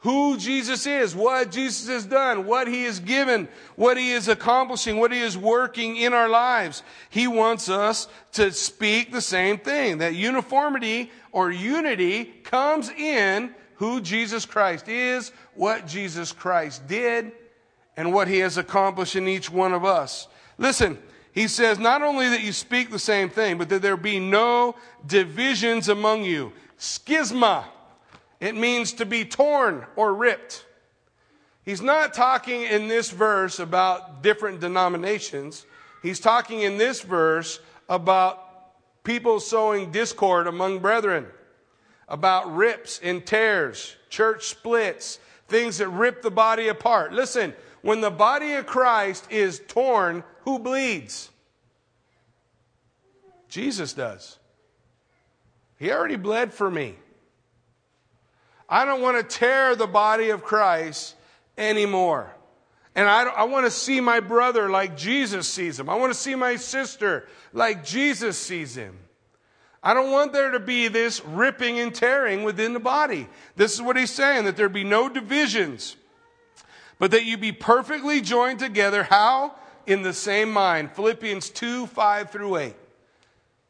Who 0.00 0.36
Jesus 0.36 0.86
is, 0.86 1.16
what 1.16 1.50
Jesus 1.50 1.88
has 1.88 2.04
done, 2.04 2.46
what 2.46 2.68
he 2.68 2.84
has 2.84 3.00
given, 3.00 3.48
what 3.76 3.96
he 3.96 4.12
is 4.12 4.28
accomplishing, 4.28 4.98
what 4.98 5.10
he 5.10 5.20
is 5.20 5.36
working 5.36 5.96
in 5.96 6.12
our 6.12 6.28
lives. 6.28 6.82
He 7.08 7.26
wants 7.26 7.68
us 7.68 8.06
to 8.32 8.52
speak 8.52 9.10
the 9.10 9.22
same 9.22 9.58
thing. 9.58 9.98
That 9.98 10.14
uniformity 10.14 11.10
or 11.32 11.50
unity 11.50 12.26
comes 12.44 12.90
in 12.90 13.54
who 13.76 14.00
Jesus 14.00 14.44
Christ 14.44 14.88
is, 14.88 15.32
what 15.54 15.86
Jesus 15.86 16.30
Christ 16.30 16.86
did, 16.86 17.32
and 17.96 18.12
what 18.12 18.28
he 18.28 18.38
has 18.38 18.58
accomplished 18.58 19.16
in 19.16 19.26
each 19.26 19.50
one 19.50 19.72
of 19.72 19.84
us. 19.84 20.28
Listen, 20.58 20.98
he 21.32 21.48
says 21.48 21.78
not 21.78 22.02
only 22.02 22.28
that 22.28 22.42
you 22.42 22.52
speak 22.52 22.90
the 22.90 22.98
same 22.98 23.28
thing, 23.28 23.58
but 23.58 23.68
that 23.68 23.82
there 23.82 23.96
be 23.96 24.18
no 24.18 24.74
divisions 25.06 25.88
among 25.88 26.24
you. 26.24 26.52
Schisma. 26.78 27.64
It 28.40 28.54
means 28.54 28.92
to 28.94 29.06
be 29.06 29.24
torn 29.24 29.86
or 29.96 30.14
ripped. 30.14 30.66
He's 31.64 31.82
not 31.82 32.14
talking 32.14 32.62
in 32.62 32.86
this 32.86 33.10
verse 33.10 33.58
about 33.58 34.22
different 34.22 34.60
denominations. 34.60 35.66
He's 36.02 36.20
talking 36.20 36.62
in 36.62 36.78
this 36.78 37.00
verse 37.00 37.60
about 37.88 38.42
people 39.04 39.40
sowing 39.40 39.90
discord 39.90 40.46
among 40.46 40.78
brethren, 40.78 41.26
about 42.08 42.54
rips 42.54 43.00
and 43.02 43.24
tears, 43.24 43.96
church 44.10 44.46
splits, 44.46 45.18
things 45.48 45.78
that 45.78 45.88
rip 45.88 46.22
the 46.22 46.30
body 46.30 46.68
apart. 46.68 47.12
Listen, 47.12 47.54
when 47.82 48.00
the 48.00 48.10
body 48.10 48.54
of 48.54 48.66
Christ 48.66 49.26
is 49.30 49.60
torn, 49.68 50.24
who 50.40 50.58
bleeds? 50.58 51.30
Jesus 53.48 53.92
does. 53.92 54.38
He 55.78 55.92
already 55.92 56.16
bled 56.16 56.52
for 56.52 56.70
me. 56.70 56.96
I 58.68 58.84
don't 58.84 59.02
want 59.02 59.16
to 59.16 59.38
tear 59.38 59.76
the 59.76 59.86
body 59.86 60.30
of 60.30 60.42
Christ 60.42 61.14
anymore. 61.56 62.32
And 62.94 63.08
I, 63.08 63.24
I 63.24 63.44
want 63.44 63.66
to 63.66 63.70
see 63.70 64.00
my 64.00 64.20
brother 64.20 64.68
like 64.68 64.96
Jesus 64.96 65.46
sees 65.46 65.78
him. 65.78 65.88
I 65.88 65.96
want 65.96 66.12
to 66.12 66.18
see 66.18 66.34
my 66.34 66.56
sister 66.56 67.28
like 67.52 67.84
Jesus 67.84 68.38
sees 68.38 68.74
him. 68.74 68.98
I 69.82 69.94
don't 69.94 70.10
want 70.10 70.32
there 70.32 70.50
to 70.50 70.58
be 70.58 70.88
this 70.88 71.24
ripping 71.24 71.78
and 71.78 71.94
tearing 71.94 72.42
within 72.42 72.72
the 72.72 72.80
body. 72.80 73.28
This 73.54 73.74
is 73.74 73.82
what 73.82 73.96
he's 73.96 74.10
saying 74.10 74.46
that 74.46 74.56
there 74.56 74.68
be 74.68 74.82
no 74.82 75.08
divisions 75.08 75.96
but 76.98 77.10
that 77.10 77.24
you 77.24 77.36
be 77.36 77.52
perfectly 77.52 78.20
joined 78.20 78.58
together. 78.58 79.04
How? 79.04 79.54
In 79.86 80.02
the 80.02 80.12
same 80.12 80.50
mind. 80.50 80.92
Philippians 80.92 81.50
2 81.50 81.86
5 81.86 82.30
through 82.30 82.56
8. 82.56 82.74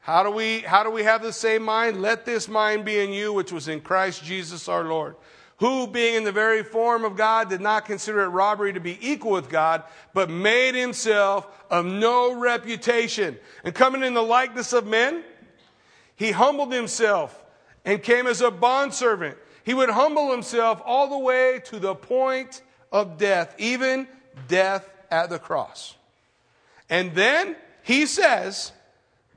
How 0.00 0.22
do, 0.22 0.30
we, 0.30 0.60
how 0.60 0.84
do 0.84 0.90
we 0.90 1.02
have 1.02 1.20
the 1.20 1.32
same 1.32 1.64
mind? 1.64 2.00
Let 2.00 2.24
this 2.24 2.46
mind 2.48 2.84
be 2.84 3.00
in 3.00 3.10
you, 3.10 3.32
which 3.32 3.50
was 3.50 3.66
in 3.66 3.80
Christ 3.80 4.22
Jesus 4.22 4.68
our 4.68 4.84
Lord, 4.84 5.16
who, 5.56 5.88
being 5.88 6.14
in 6.14 6.22
the 6.22 6.30
very 6.30 6.62
form 6.62 7.04
of 7.04 7.16
God, 7.16 7.50
did 7.50 7.60
not 7.60 7.86
consider 7.86 8.20
it 8.20 8.28
robbery 8.28 8.72
to 8.72 8.78
be 8.78 8.98
equal 9.00 9.32
with 9.32 9.48
God, 9.48 9.82
but 10.14 10.30
made 10.30 10.76
himself 10.76 11.48
of 11.68 11.86
no 11.86 12.38
reputation. 12.38 13.36
And 13.64 13.74
coming 13.74 14.04
in 14.04 14.14
the 14.14 14.22
likeness 14.22 14.72
of 14.72 14.86
men, 14.86 15.24
he 16.14 16.30
humbled 16.30 16.72
himself 16.72 17.44
and 17.84 18.00
came 18.00 18.28
as 18.28 18.40
a 18.40 18.52
bondservant. 18.52 19.36
He 19.64 19.74
would 19.74 19.90
humble 19.90 20.30
himself 20.30 20.80
all 20.84 21.08
the 21.08 21.18
way 21.18 21.60
to 21.64 21.80
the 21.80 21.96
point 21.96 22.62
of 22.92 23.18
death, 23.18 23.54
even 23.58 24.08
death 24.48 24.88
at 25.10 25.30
the 25.30 25.38
cross. 25.38 25.94
And 26.88 27.14
then 27.14 27.56
he 27.82 28.06
says, 28.06 28.72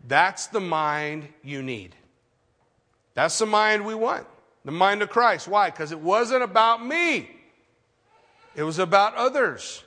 that's 0.07 0.47
the 0.47 0.59
mind 0.59 1.27
you 1.43 1.61
need. 1.61 1.95
That's 3.13 3.37
the 3.37 3.45
mind 3.45 3.85
we 3.85 3.95
want. 3.95 4.25
The 4.65 4.71
mind 4.71 5.01
of 5.01 5.09
Christ. 5.09 5.47
Why? 5.47 5.69
Because 5.69 5.91
it 5.91 5.99
wasn't 5.99 6.43
about 6.43 6.85
me. 6.85 7.29
It 8.55 8.63
was 8.63 8.79
about 8.79 9.15
others. 9.15 9.83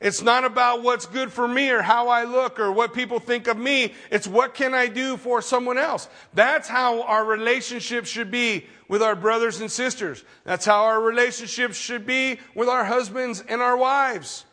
It's 0.00 0.22
not 0.22 0.44
about 0.44 0.82
what's 0.82 1.06
good 1.06 1.32
for 1.32 1.48
me 1.48 1.70
or 1.70 1.80
how 1.80 2.08
I 2.08 2.24
look 2.24 2.60
or 2.60 2.70
what 2.70 2.92
people 2.92 3.18
think 3.18 3.46
of 3.46 3.56
me. 3.56 3.94
It's 4.10 4.28
what 4.28 4.54
can 4.54 4.74
I 4.74 4.88
do 4.88 5.16
for 5.16 5.40
someone 5.40 5.78
else. 5.78 6.08
That's 6.34 6.68
how 6.68 7.02
our 7.02 7.24
relationship 7.24 8.04
should 8.06 8.30
be 8.30 8.66
with 8.88 9.02
our 9.02 9.16
brothers 9.16 9.60
and 9.60 9.70
sisters. 9.70 10.22
That's 10.44 10.66
how 10.66 10.84
our 10.84 11.00
relationships 11.00 11.76
should 11.76 12.06
be 12.06 12.38
with 12.54 12.68
our 12.68 12.84
husbands 12.84 13.42
and 13.48 13.62
our 13.62 13.76
wives. 13.76 14.44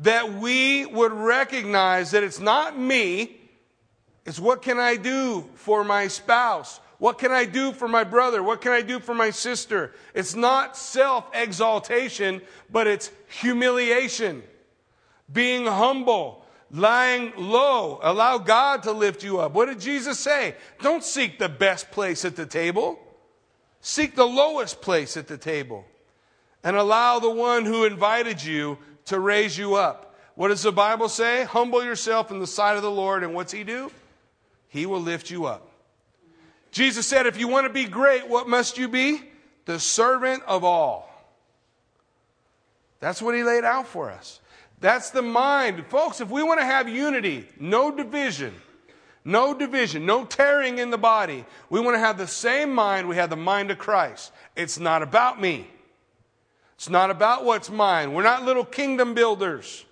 That 0.00 0.34
we 0.34 0.86
would 0.86 1.12
recognize 1.12 2.12
that 2.12 2.22
it's 2.22 2.40
not 2.40 2.78
me, 2.78 3.40
it's 4.24 4.38
what 4.38 4.60
can 4.62 4.78
I 4.78 4.96
do 4.96 5.48
for 5.54 5.84
my 5.84 6.08
spouse? 6.08 6.80
What 6.98 7.18
can 7.18 7.30
I 7.30 7.44
do 7.44 7.72
for 7.72 7.88
my 7.88 8.04
brother? 8.04 8.42
What 8.42 8.60
can 8.60 8.72
I 8.72 8.82
do 8.82 9.00
for 9.00 9.14
my 9.14 9.30
sister? 9.30 9.92
It's 10.14 10.34
not 10.34 10.76
self 10.76 11.28
exaltation, 11.34 12.40
but 12.70 12.86
it's 12.86 13.10
humiliation, 13.28 14.42
being 15.32 15.66
humble, 15.66 16.44
lying 16.70 17.32
low. 17.36 18.00
Allow 18.02 18.38
God 18.38 18.82
to 18.84 18.92
lift 18.92 19.22
you 19.22 19.40
up. 19.40 19.52
What 19.52 19.66
did 19.66 19.80
Jesus 19.80 20.18
say? 20.18 20.54
Don't 20.80 21.04
seek 21.04 21.38
the 21.38 21.48
best 21.48 21.90
place 21.90 22.24
at 22.24 22.36
the 22.36 22.46
table. 22.46 22.98
Seek 23.80 24.16
the 24.16 24.26
lowest 24.26 24.80
place 24.80 25.16
at 25.16 25.28
the 25.28 25.38
table 25.38 25.84
and 26.64 26.76
allow 26.76 27.20
the 27.20 27.30
one 27.30 27.64
who 27.64 27.84
invited 27.84 28.42
you 28.42 28.78
to 29.04 29.20
raise 29.20 29.56
you 29.56 29.76
up. 29.76 30.16
What 30.34 30.48
does 30.48 30.62
the 30.62 30.72
Bible 30.72 31.08
say? 31.08 31.44
Humble 31.44 31.84
yourself 31.84 32.32
in 32.32 32.40
the 32.40 32.46
sight 32.46 32.76
of 32.76 32.82
the 32.82 32.90
Lord, 32.90 33.22
and 33.22 33.34
what's 33.34 33.52
He 33.52 33.62
do? 33.62 33.92
He 34.68 34.84
will 34.84 35.00
lift 35.00 35.30
you 35.30 35.46
up. 35.46 35.70
Jesus 36.72 37.06
said, 37.06 37.26
If 37.26 37.38
you 37.38 37.46
want 37.46 37.66
to 37.66 37.72
be 37.72 37.84
great, 37.84 38.28
what 38.28 38.48
must 38.48 38.76
you 38.76 38.88
be? 38.88 39.22
The 39.64 39.78
servant 39.78 40.42
of 40.46 40.64
all. 40.64 41.08
That's 42.98 43.22
what 43.22 43.36
He 43.36 43.44
laid 43.44 43.64
out 43.64 43.86
for 43.86 44.10
us. 44.10 44.40
That's 44.80 45.10
the 45.10 45.22
mind. 45.22 45.86
Folks, 45.86 46.20
if 46.20 46.30
we 46.30 46.42
want 46.42 46.60
to 46.60 46.66
have 46.66 46.88
unity, 46.88 47.46
no 47.58 47.90
division, 47.90 48.54
no 49.24 49.54
division, 49.54 50.06
no 50.06 50.24
tearing 50.24 50.78
in 50.78 50.90
the 50.90 50.98
body. 50.98 51.44
We 51.70 51.80
want 51.80 51.94
to 51.96 52.00
have 52.00 52.18
the 52.18 52.26
same 52.26 52.72
mind 52.72 53.08
we 53.08 53.16
have 53.16 53.30
the 53.30 53.36
mind 53.36 53.70
of 53.70 53.78
Christ. 53.78 54.32
It's 54.54 54.78
not 54.78 55.02
about 55.02 55.40
me. 55.40 55.66
It's 56.76 56.90
not 56.90 57.10
about 57.10 57.44
what's 57.44 57.70
mine. 57.70 58.12
We're 58.12 58.22
not 58.22 58.44
little 58.44 58.64
kingdom 58.64 59.14
builders. 59.14 59.84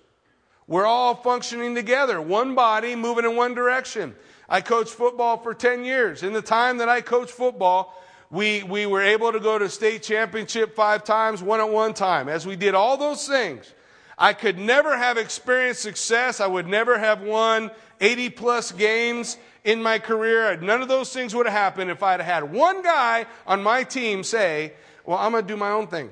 We're 0.67 0.85
all 0.85 1.15
functioning 1.15 1.75
together, 1.75 2.21
one 2.21 2.55
body 2.55 2.95
moving 2.95 3.25
in 3.25 3.35
one 3.35 3.53
direction. 3.53 4.15
I 4.47 4.61
coached 4.61 4.93
football 4.93 5.37
for 5.37 5.53
10 5.53 5.83
years. 5.83 6.23
In 6.23 6.33
the 6.33 6.41
time 6.41 6.77
that 6.77 6.89
I 6.89 7.01
coached 7.01 7.31
football, 7.31 7.99
we, 8.29 8.63
we 8.63 8.85
were 8.85 9.01
able 9.01 9.31
to 9.31 9.39
go 9.39 9.57
to 9.57 9.69
state 9.69 10.03
championship 10.03 10.75
five 10.75 11.03
times, 11.03 11.41
one 11.41 11.59
at 11.59 11.69
one 11.69 11.93
time. 11.93 12.29
As 12.29 12.45
we 12.45 12.55
did 12.55 12.75
all 12.75 12.97
those 12.97 13.27
things, 13.27 13.73
I 14.17 14.33
could 14.33 14.57
never 14.57 14.97
have 14.97 15.17
experienced 15.17 15.81
success. 15.81 16.39
I 16.39 16.47
would 16.47 16.67
never 16.67 16.97
have 16.97 17.21
won 17.21 17.71
80 17.99 18.29
plus 18.29 18.71
games 18.71 19.37
in 19.63 19.81
my 19.83 19.99
career. 19.99 20.55
None 20.57 20.81
of 20.81 20.87
those 20.87 21.11
things 21.13 21.35
would 21.35 21.45
have 21.45 21.53
happened 21.53 21.91
if 21.91 22.01
I'd 22.01 22.21
had 22.21 22.51
one 22.51 22.81
guy 22.81 23.25
on 23.45 23.61
my 23.61 23.83
team 23.83 24.23
say, 24.23 24.73
Well, 25.05 25.17
I'm 25.17 25.31
going 25.31 25.43
to 25.43 25.47
do 25.47 25.57
my 25.57 25.71
own 25.71 25.87
thing. 25.87 26.11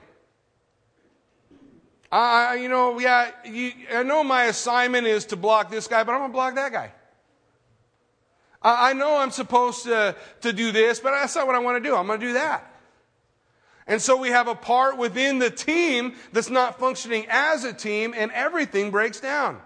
I, 2.11 2.55
you 2.55 2.69
know, 2.69 2.99
yeah, 2.99 3.31
you, 3.43 3.71
I 3.91 4.03
know 4.03 4.23
my 4.23 4.43
assignment 4.43 5.07
is 5.07 5.25
to 5.25 5.35
block 5.35 5.71
this 5.71 5.87
guy, 5.87 6.03
but 6.03 6.11
I'm 6.11 6.19
going 6.19 6.29
to 6.29 6.33
block 6.33 6.55
that 6.55 6.71
guy. 6.71 6.91
I, 8.61 8.91
I 8.91 8.93
know 8.93 9.17
I'm 9.17 9.31
supposed 9.31 9.85
to, 9.85 10.15
to 10.41 10.53
do 10.53 10.71
this, 10.71 10.99
but 10.99 11.11
that's 11.11 11.35
not 11.35 11.47
what 11.47 11.55
I 11.55 11.59
want 11.59 11.83
to 11.83 11.89
do. 11.89 11.95
I'm 11.95 12.05
going 12.05 12.19
to 12.19 12.25
do 12.27 12.33
that. 12.33 12.72
And 13.87 14.01
so 14.01 14.17
we 14.17 14.29
have 14.29 14.47
a 14.47 14.55
part 14.55 14.97
within 14.97 15.39
the 15.39 15.49
team 15.49 16.15
that's 16.31 16.49
not 16.49 16.79
functioning 16.79 17.25
as 17.29 17.63
a 17.63 17.73
team, 17.73 18.13
and 18.15 18.31
everything 18.31 18.91
breaks 18.91 19.19
down. 19.19 19.59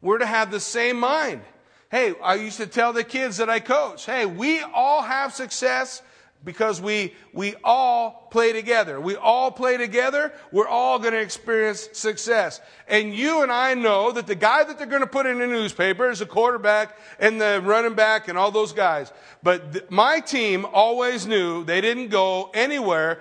We're 0.00 0.18
to 0.18 0.26
have 0.26 0.50
the 0.50 0.60
same 0.60 0.98
mind. 0.98 1.42
Hey, 1.90 2.14
I 2.22 2.34
used 2.34 2.58
to 2.58 2.66
tell 2.66 2.92
the 2.92 3.04
kids 3.04 3.38
that 3.38 3.48
I 3.48 3.60
coach, 3.60 4.06
hey, 4.06 4.26
we 4.26 4.60
all 4.60 5.02
have 5.02 5.32
success 5.34 6.02
because 6.44 6.80
we, 6.80 7.14
we 7.32 7.54
all 7.64 8.28
play 8.30 8.52
together. 8.52 9.00
We 9.00 9.16
all 9.16 9.50
play 9.50 9.76
together. 9.76 10.32
We're 10.52 10.68
all 10.68 10.98
going 10.98 11.12
to 11.12 11.20
experience 11.20 11.88
success. 11.92 12.60
And 12.86 13.14
you 13.14 13.42
and 13.42 13.50
I 13.50 13.74
know 13.74 14.12
that 14.12 14.26
the 14.26 14.34
guy 14.34 14.64
that 14.64 14.78
they're 14.78 14.86
going 14.86 15.02
to 15.02 15.06
put 15.06 15.26
in 15.26 15.38
the 15.38 15.46
newspaper 15.46 16.08
is 16.10 16.20
the 16.20 16.26
quarterback 16.26 16.96
and 17.18 17.40
the 17.40 17.60
running 17.64 17.94
back 17.94 18.28
and 18.28 18.38
all 18.38 18.50
those 18.50 18.72
guys. 18.72 19.12
But 19.42 19.72
th- 19.72 19.90
my 19.90 20.20
team 20.20 20.64
always 20.72 21.26
knew 21.26 21.64
they 21.64 21.80
didn't 21.80 22.08
go 22.08 22.50
anywhere 22.54 23.20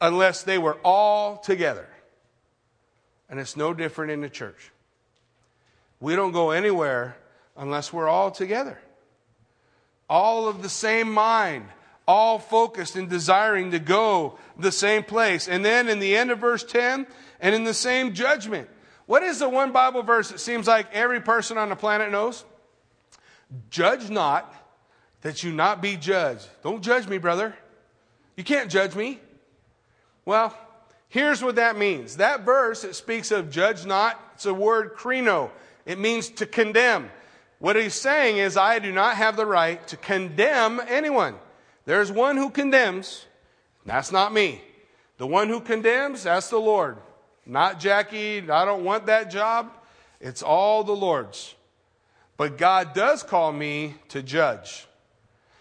unless 0.00 0.42
they 0.42 0.58
were 0.58 0.78
all 0.84 1.36
together. 1.36 1.88
And 3.28 3.38
it's 3.38 3.56
no 3.56 3.74
different 3.74 4.10
in 4.10 4.20
the 4.20 4.28
church. 4.28 4.70
We 6.00 6.16
don't 6.16 6.32
go 6.32 6.50
anywhere 6.50 7.16
unless 7.56 7.92
we're 7.92 8.08
all 8.08 8.30
together. 8.30 8.78
All 10.08 10.48
of 10.48 10.62
the 10.62 10.68
same 10.68 11.10
mind 11.10 11.66
all 12.06 12.38
focused 12.38 12.96
and 12.96 13.08
desiring 13.08 13.70
to 13.70 13.78
go 13.78 14.38
the 14.58 14.72
same 14.72 15.02
place. 15.02 15.48
And 15.48 15.64
then 15.64 15.88
in 15.88 15.98
the 15.98 16.16
end 16.16 16.30
of 16.30 16.38
verse 16.38 16.62
10, 16.64 17.06
and 17.40 17.54
in 17.54 17.64
the 17.64 17.74
same 17.74 18.14
judgment. 18.14 18.68
What 19.06 19.22
is 19.22 19.38
the 19.38 19.48
one 19.48 19.72
Bible 19.72 20.02
verse 20.02 20.30
that 20.30 20.40
seems 20.40 20.66
like 20.66 20.92
every 20.92 21.20
person 21.20 21.58
on 21.58 21.68
the 21.68 21.76
planet 21.76 22.10
knows? 22.10 22.44
Judge 23.70 24.08
not 24.08 24.52
that 25.20 25.42
you 25.42 25.52
not 25.52 25.82
be 25.82 25.96
judged. 25.96 26.48
Don't 26.62 26.82
judge 26.82 27.06
me, 27.06 27.18
brother. 27.18 27.54
You 28.36 28.44
can't 28.44 28.70
judge 28.70 28.94
me. 28.94 29.20
Well, 30.24 30.56
here's 31.08 31.42
what 31.42 31.56
that 31.56 31.76
means. 31.76 32.16
That 32.16 32.44
verse, 32.44 32.84
it 32.84 32.94
speaks 32.94 33.30
of 33.30 33.50
judge 33.50 33.84
not. 33.84 34.18
It's 34.34 34.46
a 34.46 34.54
word 34.54 34.94
krino. 34.94 35.50
It 35.86 35.98
means 35.98 36.30
to 36.30 36.46
condemn. 36.46 37.10
What 37.58 37.76
he's 37.76 37.94
saying 37.94 38.38
is, 38.38 38.56
I 38.56 38.78
do 38.78 38.90
not 38.90 39.16
have 39.16 39.36
the 39.36 39.46
right 39.46 39.86
to 39.88 39.96
condemn 39.96 40.80
anyone. 40.88 41.36
There's 41.84 42.10
one 42.10 42.36
who 42.36 42.50
condemns. 42.50 43.26
That's 43.84 44.12
not 44.12 44.32
me. 44.32 44.62
The 45.18 45.26
one 45.26 45.48
who 45.48 45.60
condemns, 45.60 46.24
that's 46.24 46.48
the 46.48 46.58
Lord. 46.58 46.96
Not 47.46 47.78
Jackie. 47.78 48.38
I 48.50 48.64
don't 48.64 48.84
want 48.84 49.06
that 49.06 49.30
job. 49.30 49.70
It's 50.20 50.42
all 50.42 50.84
the 50.84 50.96
Lord's. 50.96 51.54
But 52.36 52.58
God 52.58 52.94
does 52.94 53.22
call 53.22 53.52
me 53.52 53.94
to 54.08 54.22
judge. 54.22 54.86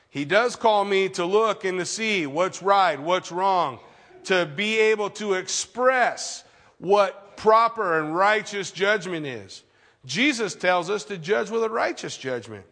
He 0.09 0.25
does 0.25 0.55
call 0.55 0.85
me 0.85 1.09
to 1.09 1.25
look 1.25 1.65
and 1.65 1.79
to 1.79 1.85
see 1.85 2.25
what's 2.25 2.61
right, 2.61 2.99
what's 2.99 3.31
wrong, 3.31 3.79
to 4.25 4.45
be 4.45 4.79
able 4.79 5.09
to 5.11 5.33
express 5.33 6.43
what 6.77 7.35
proper 7.35 7.99
and 7.99 8.15
righteous 8.15 8.71
judgment 8.71 9.25
is. 9.25 9.63
Jesus 10.05 10.55
tells 10.55 10.89
us 10.89 11.03
to 11.05 11.17
judge 11.17 11.49
with 11.49 11.63
a 11.63 11.69
righteous 11.69 12.17
judgment, 12.17 12.65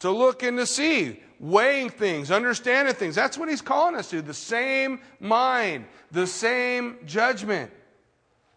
to 0.00 0.10
look 0.10 0.42
and 0.42 0.58
to 0.58 0.66
see 0.66 1.20
weighing 1.40 1.90
things, 1.90 2.30
understanding 2.30 2.94
things. 2.94 3.14
That's 3.14 3.38
what 3.38 3.48
he's 3.48 3.62
calling 3.62 3.94
us 3.94 4.10
to. 4.10 4.22
The 4.22 4.34
same 4.34 5.00
mind, 5.20 5.86
the 6.10 6.26
same 6.26 6.98
judgment. 7.04 7.70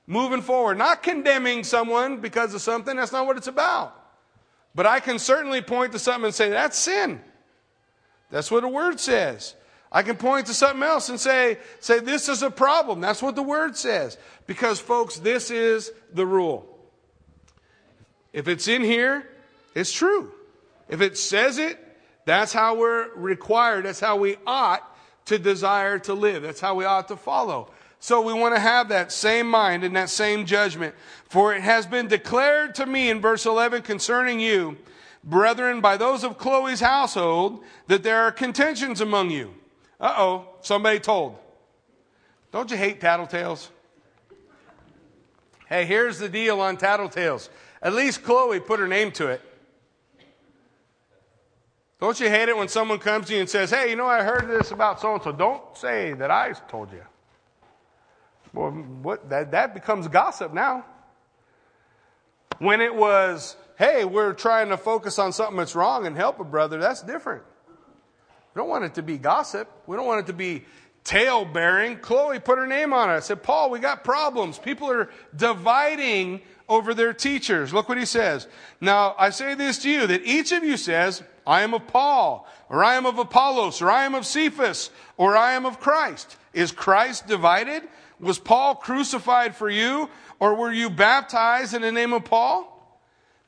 Moving 0.08 0.42
forward, 0.42 0.78
not 0.78 1.04
condemning 1.04 1.64
someone 1.64 2.18
because 2.18 2.54
of 2.54 2.62
something. 2.62 2.96
That's 2.96 3.12
not 3.12 3.26
what 3.26 3.38
it's 3.38 3.48
about. 3.48 3.96
But 4.74 4.86
I 4.86 5.00
can 5.00 5.20
certainly 5.20 5.62
point 5.62 5.92
to 5.94 6.00
something 6.00 6.26
and 6.26 6.36
say, 6.36 6.50
that's 6.50 6.78
sin. 6.78 7.22
That's 8.30 8.50
what 8.50 8.62
the 8.62 8.68
word 8.68 9.00
says. 9.00 9.56
I 9.92 10.04
can 10.04 10.16
point 10.16 10.48
to 10.48 10.54
something 10.54 10.84
else 10.84 11.10
and 11.10 11.20
say, 11.20 11.58
say, 11.82 12.00
this 12.00 12.30
is 12.30 12.44
a 12.44 12.50
problem. 12.50 13.02
That's 13.02 13.22
what 13.22 13.36
the 13.36 13.44
word 13.44 13.76
says. 13.76 14.18
Because, 14.48 14.80
folks, 14.80 15.20
this 15.20 15.52
is 15.52 15.92
the 16.14 16.26
rule. 16.26 16.66
If 18.32 18.48
it's 18.48 18.70
in 18.70 18.82
here, 18.82 19.28
it's 19.76 19.92
true. 19.92 20.32
If 20.92 21.02
it 21.02 21.18
says 21.18 21.58
it, 21.58 21.80
that's 22.26 22.54
how 22.54 22.76
we're 22.76 23.12
required. 23.16 23.86
That's 23.86 24.00
how 24.00 24.18
we 24.18 24.36
ought 24.46 24.84
to 25.26 25.40
desire 25.40 25.98
to 26.00 26.14
live. 26.14 26.44
That's 26.44 26.60
how 26.60 26.76
we 26.76 26.86
ought 26.86 27.08
to 27.08 27.16
follow. 27.16 27.72
So 28.00 28.22
we 28.22 28.34
want 28.34 28.56
to 28.56 28.60
have 28.60 28.90
that 28.90 29.12
same 29.12 29.48
mind 29.48 29.84
and 29.84 29.96
that 29.96 30.10
same 30.10 30.46
judgment. 30.46 30.94
For 31.30 31.54
it 31.54 31.62
has 31.62 31.86
been 31.86 32.08
declared 32.08 32.76
to 32.76 32.86
me 32.86 33.10
in 33.10 33.22
verse 33.22 33.46
11 33.46 33.84
concerning 33.84 34.40
you, 34.40 34.78
brethren, 35.24 35.82
by 35.82 35.98
those 35.98 36.24
of 36.24 36.38
Chloe's 36.38 36.82
household, 36.82 37.64
that 37.88 38.04
there 38.04 38.22
are 38.22 38.32
contentions 38.32 39.02
among 39.02 39.30
you. 39.30 39.54
Uh 40.00 40.16
oh, 40.18 40.50
somebody 40.62 41.00
told. 41.00 41.38
Don't 42.52 42.70
you 42.70 42.76
hate 42.76 43.00
tattletales? 43.00 43.70
Hey, 45.70 45.86
here's 45.86 46.20
the 46.20 46.28
deal 46.28 46.60
on 46.60 46.76
tattletales. 46.76 47.48
At 47.82 47.94
least 47.94 48.24
Chloe 48.24 48.60
put 48.60 48.80
her 48.80 48.88
name 48.88 49.12
to 49.14 49.28
it. 49.28 49.42
Don't 52.02 52.20
you 52.20 52.30
hate 52.30 52.50
it 52.50 52.58
when 52.58 52.68
someone 52.68 52.98
comes 52.98 53.28
to 53.28 53.36
you 53.36 53.42
and 53.42 53.50
says, 53.50 53.70
Hey, 53.70 53.92
you 53.92 53.96
know, 53.96 54.08
I 54.08 54.24
heard 54.24 54.48
this 54.48 54.72
about 54.72 55.00
so 55.00 55.14
and 55.14 55.24
so. 55.24 55.32
Don't 55.32 55.62
say 55.78 56.14
that 56.14 56.32
I 56.32 56.52
told 56.68 56.92
you. 56.92 57.04
Well, 58.54 58.72
what, 58.72 59.30
that, 59.30 59.52
that 59.52 59.76
becomes 59.76 60.08
gossip 60.08 60.52
now. 60.52 60.84
When 62.58 62.82
it 62.82 62.94
was, 62.94 63.56
Hey, 63.78 64.04
we're 64.04 64.34
trying 64.34 64.70
to 64.70 64.78
focus 64.78 65.20
on 65.20 65.32
something 65.32 65.58
that's 65.58 65.76
wrong 65.76 66.08
and 66.08 66.18
help 66.18 66.40
a 66.40 66.44
brother, 66.44 66.80
that's 66.80 67.04
different. 67.04 67.44
We 68.56 68.60
don't 68.60 68.68
want 68.68 68.84
it 68.84 68.96
to 68.96 69.04
be 69.04 69.20
gossip. 69.20 69.70
We 69.86 69.96
don't 69.96 70.08
want 70.08 70.22
it 70.22 70.26
to 70.28 70.34
be 70.34 70.66
tale 71.04 71.46
bearing. 71.46 71.98
Chloe 71.98 72.40
put 72.40 72.58
her 72.58 72.68
name 72.68 72.94
on 72.94 73.12
it. 73.12 73.14
I 73.14 73.20
said, 73.20 73.44
Paul, 73.44 73.70
we 73.70 73.78
got 73.80 74.04
problems. 74.04 74.58
People 74.58 74.90
are 74.90 75.10
dividing 75.36 76.42
over 76.68 76.96
their 76.96 77.14
teachers. 77.14 77.74
Look 77.74 77.88
what 77.88 78.00
he 78.00 78.06
says. 78.06 78.48
Now, 78.82 79.16
I 79.20 79.30
say 79.30 79.54
this 79.54 79.78
to 79.84 79.90
you 79.90 80.08
that 80.08 80.26
each 80.26 80.52
of 80.52 80.64
you 80.64 80.78
says, 80.78 81.24
I 81.46 81.62
am 81.62 81.74
of 81.74 81.88
Paul, 81.88 82.48
or 82.70 82.84
I 82.84 82.96
am 82.96 83.06
of 83.06 83.18
Apollos, 83.18 83.82
or 83.82 83.90
I 83.90 84.06
am 84.06 84.16
of 84.16 84.26
Cephas, 84.26 84.90
or 85.18 85.36
I 85.36 85.54
am 85.54 85.66
of 85.66 85.80
Christ. 85.80 86.38
Is 86.54 86.72
Christ 86.72 87.28
divided? 87.28 87.84
Was 88.20 88.40
Paul 88.40 88.76
crucified 88.76 89.56
for 89.56 89.70
you, 89.70 90.10
or 90.40 90.56
were 90.56 90.72
you 90.72 90.90
baptized 90.90 91.74
in 91.74 91.82
the 91.82 91.92
name 91.92 92.14
of 92.14 92.26
Paul? 92.26 92.68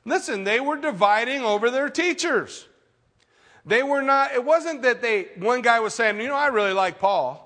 Listen, 0.04 0.44
they 0.44 0.60
were 0.60 0.76
dividing 0.76 1.42
over 1.42 1.70
their 1.70 1.88
teachers. 1.88 2.66
They 3.66 3.82
were 3.82 4.02
not, 4.02 4.32
it 4.32 4.44
wasn't 4.44 4.82
that 4.82 5.00
they, 5.00 5.28
one 5.38 5.62
guy 5.62 5.80
was 5.80 5.94
saying, 5.94 6.20
you 6.20 6.28
know, 6.28 6.34
I 6.34 6.48
really 6.48 6.74
like 6.74 6.98
Paul. 6.98 7.40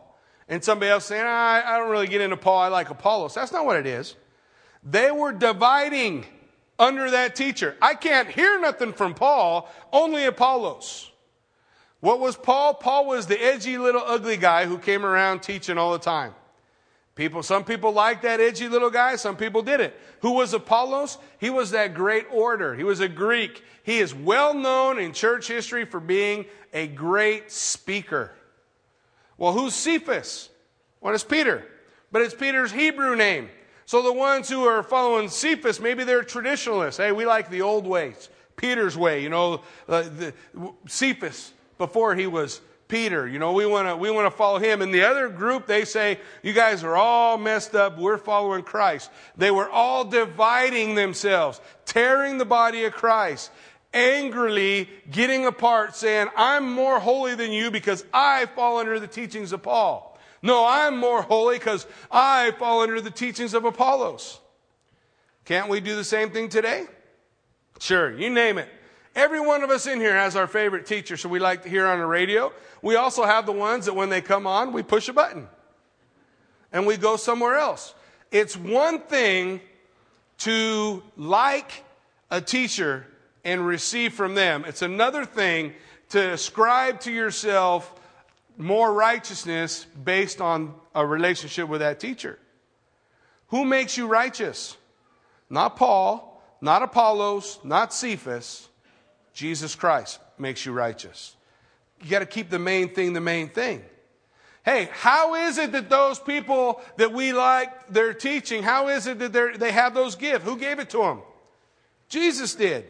And 0.49 0.65
somebody 0.65 0.91
else 0.91 1.05
saying, 1.05 1.25
I, 1.25 1.63
I 1.65 1.79
don't 1.79 1.91
really 1.91 2.09
get 2.09 2.21
into 2.21 2.37
Paul, 2.37 2.59
I 2.59 2.69
like 2.69 2.91
Apollos. 2.91 3.35
That's 3.35 3.53
not 3.53 3.67
what 3.67 3.77
it 3.77 3.87
is. 3.87 4.17
They 4.83 5.11
were 5.11 5.33
dividing 5.33 6.25
under 6.79 7.11
that 7.11 7.35
teacher. 7.35 7.77
I 7.83 7.95
can't 7.95 8.29
hear 8.29 8.61
nothing 8.61 8.93
from 8.93 9.15
Paul, 9.15 9.69
only 9.93 10.25
Apollos. 10.25 11.11
What 12.01 12.21
was 12.21 12.37
Paul? 12.37 12.75
Paul 12.75 13.07
was 13.07 13.27
the 13.27 13.43
edgy 13.43 13.77
little 13.79 14.03
ugly 14.05 14.37
guy 14.37 14.67
who 14.67 14.79
came 14.79 15.05
around 15.05 15.41
teaching 15.41 15.79
all 15.79 15.93
the 15.93 15.99
time. 15.99 16.35
People, 17.17 17.43
some 17.43 17.65
people 17.65 17.91
liked 17.91 18.23
that 18.23 18.39
edgy 18.39 18.69
little 18.69 18.91
guy, 18.91 19.17
some 19.17 19.37
people 19.37 19.61
didn't. 19.61 19.93
Who 20.21 20.33
was 20.35 20.55
Apollos? 20.55 21.19
He 21.39 21.51
was 21.51 21.73
that 21.73 21.95
great 21.95 22.27
orator. 22.31 22.77
He 22.77 22.85
was 22.85 23.01
a 23.01 23.09
Greek. 23.09 23.65
He 23.83 23.99
is 23.99 24.15
well 24.15 24.55
known 24.55 25.01
in 25.01 25.13
church 25.13 25.49
history 25.49 25.85
for 25.85 25.99
being 25.99 26.47
a 26.73 26.87
great 26.87 27.51
speaker. 27.51 28.33
Well, 29.37 29.53
who's 29.53 29.75
Cephas? 29.75 30.49
What 31.01 31.15
is 31.15 31.25
Peter? 31.25 31.67
But 32.13 32.23
it's 32.23 32.35
Peter's 32.35 32.71
Hebrew 32.71 33.17
name. 33.17 33.49
So 33.89 34.03
the 34.03 34.13
ones 34.13 34.51
who 34.51 34.65
are 34.65 34.83
following 34.83 35.31
Cephas, 35.31 35.81
maybe 35.81 36.05
they're 36.05 36.23
traditionalists. 36.23 36.99
Hey, 36.99 37.11
we 37.11 37.25
like 37.25 37.49
the 37.49 37.63
old 37.63 37.87
ways, 37.87 38.29
Peter's 38.55 38.99
way. 38.99 39.23
You 39.23 39.31
know, 39.31 39.63
uh, 39.89 40.03
the, 40.03 40.35
Cephas 40.87 41.55
before 41.79 42.15
he 42.15 42.27
was 42.27 42.61
Peter. 42.89 43.27
You 43.27 43.39
know, 43.39 43.55
we 43.55 43.65
want 43.65 43.89
to 43.89 43.97
we 43.97 44.11
want 44.11 44.31
to 44.31 44.31
follow 44.31 44.59
him. 44.59 44.83
And 44.83 44.93
the 44.93 45.05
other 45.05 45.31
group, 45.31 45.67
they 45.67 45.87
say, 45.87 46.21
you 46.43 46.53
guys 46.53 46.85
are 46.85 46.99
all 46.99 47.39
messed 47.39 47.75
up. 47.75 47.97
We're 47.97 48.19
following 48.19 48.63
Christ. 48.63 49.11
They 49.39 49.51
were 49.51 49.71
all 49.71 50.05
dividing 50.05 50.95
themselves, 50.95 51.59
tearing 51.87 52.37
the 52.37 52.45
body 52.45 52.85
of 52.85 52.93
Christ, 52.93 53.51
angrily 53.95 54.91
getting 55.11 55.47
apart, 55.47 55.97
saying, 55.97 56.29
"I'm 56.37 56.71
more 56.71 57.01
holy 57.01 57.37
than 57.37 57.53
you 57.53 57.71
because 57.71 58.05
I 58.13 58.45
fall 58.55 58.81
under 58.81 59.01
the 59.01 59.09
teachings 59.09 59.53
of 59.53 59.63
Paul." 59.63 60.08
No, 60.43 60.67
I'm 60.67 60.97
more 60.97 61.23
holy 61.23 61.59
because 61.59 61.87
I 62.11 62.53
fall 62.53 62.83
under 62.83 63.01
the 63.01 63.11
teachings 63.11 63.55
of 63.55 63.65
Apollos. 63.65 64.41
Can't 65.45 65.69
we 65.69 65.81
do 65.81 65.97
the 65.97 66.05
same 66.05 66.31
thing 66.31 66.49
today? 66.49 66.87
Sure, 67.81 68.17
you 68.17 68.31
name 68.31 68.59
it. 68.59 68.69
Every 69.15 69.41
one 69.41 69.65
of 69.65 69.71
us 69.71 69.87
in 69.87 69.99
here 69.99 70.15
has 70.15 70.37
our 70.37 70.47
favorite 70.47 70.87
teacher, 70.87 71.17
so 71.17 71.29
we 71.29 71.39
like 71.39 71.63
to 71.65 71.69
hear 71.69 71.87
on 71.87 71.99
the 71.99 72.07
radio. 72.07 72.53
We 72.83 72.97
also 72.97 73.25
have 73.25 73.47
the 73.47 73.53
ones 73.53 73.87
that 73.87 73.95
when 73.95 74.11
they 74.11 74.21
come 74.21 74.47
on, 74.47 74.73
we 74.73 74.83
push 74.83 75.09
a 75.09 75.13
button 75.13 75.49
and 76.73 76.87
we 76.87 76.97
go 76.97 77.17
somewhere 77.17 77.57
else. 77.57 77.95
It's 78.31 78.57
one 78.57 79.01
thing 79.01 79.61
to 80.39 81.03
like 81.17 81.85
a 82.31 82.41
teacher 82.41 83.07
and 83.45 83.67
receive 83.67 84.13
from 84.13 84.35
them, 84.35 84.65
it's 84.67 84.83
another 84.83 85.25
thing 85.25 85.73
to 86.11 86.33
ascribe 86.33 87.01
to 87.01 87.13
yourself 87.13 87.98
more 88.59 88.93
righteousness 88.93 89.87
based 90.05 90.41
on 90.41 90.75
a 90.95 91.07
relationship 91.07 91.69
with 91.69 91.81
that 91.81 92.01
teacher. 92.01 92.39
Who 93.49 93.65
makes 93.65 93.97
you 93.97 94.07
righteous? 94.07 94.77
Not 95.49 95.77
Paul, 95.77 96.43
not 96.61 96.83
Apollos, 96.83 97.61
not 97.65 97.95
Cephas. 97.95 98.69
Jesus 99.33 99.75
Christ 99.75 100.19
makes 100.39 100.67
you 100.67 100.73
righteous. 100.73 101.37
You 102.03 102.11
got 102.11 102.19
to 102.19 102.27
keep 102.27 102.51
the 102.51 102.59
main 102.59 102.93
thing 102.95 103.13
the 103.13 103.21
main 103.21 103.49
thing. 103.49 103.83
Hey, 104.65 104.91
how 104.93 105.35
is 105.35 105.57
it 105.57 105.73
that 105.73 105.89
those 105.89 106.19
people 106.19 106.83
that 106.97 107.13
we 107.13 107.33
like 107.33 107.89
their 107.89 108.13
teaching, 108.13 108.63
how 108.63 108.89
is 108.89 109.07
it 109.07 109.19
that 109.21 109.59
they 109.59 109.73
have 109.73 109.95
those 109.95 110.15
gifts? 110.15 110.45
Who 110.45 110.59
gave 110.59 110.79
it 110.79 110.91
to 110.91 110.99
them? 110.99 111.23
Jesus 112.09 112.55
did. 112.55 112.85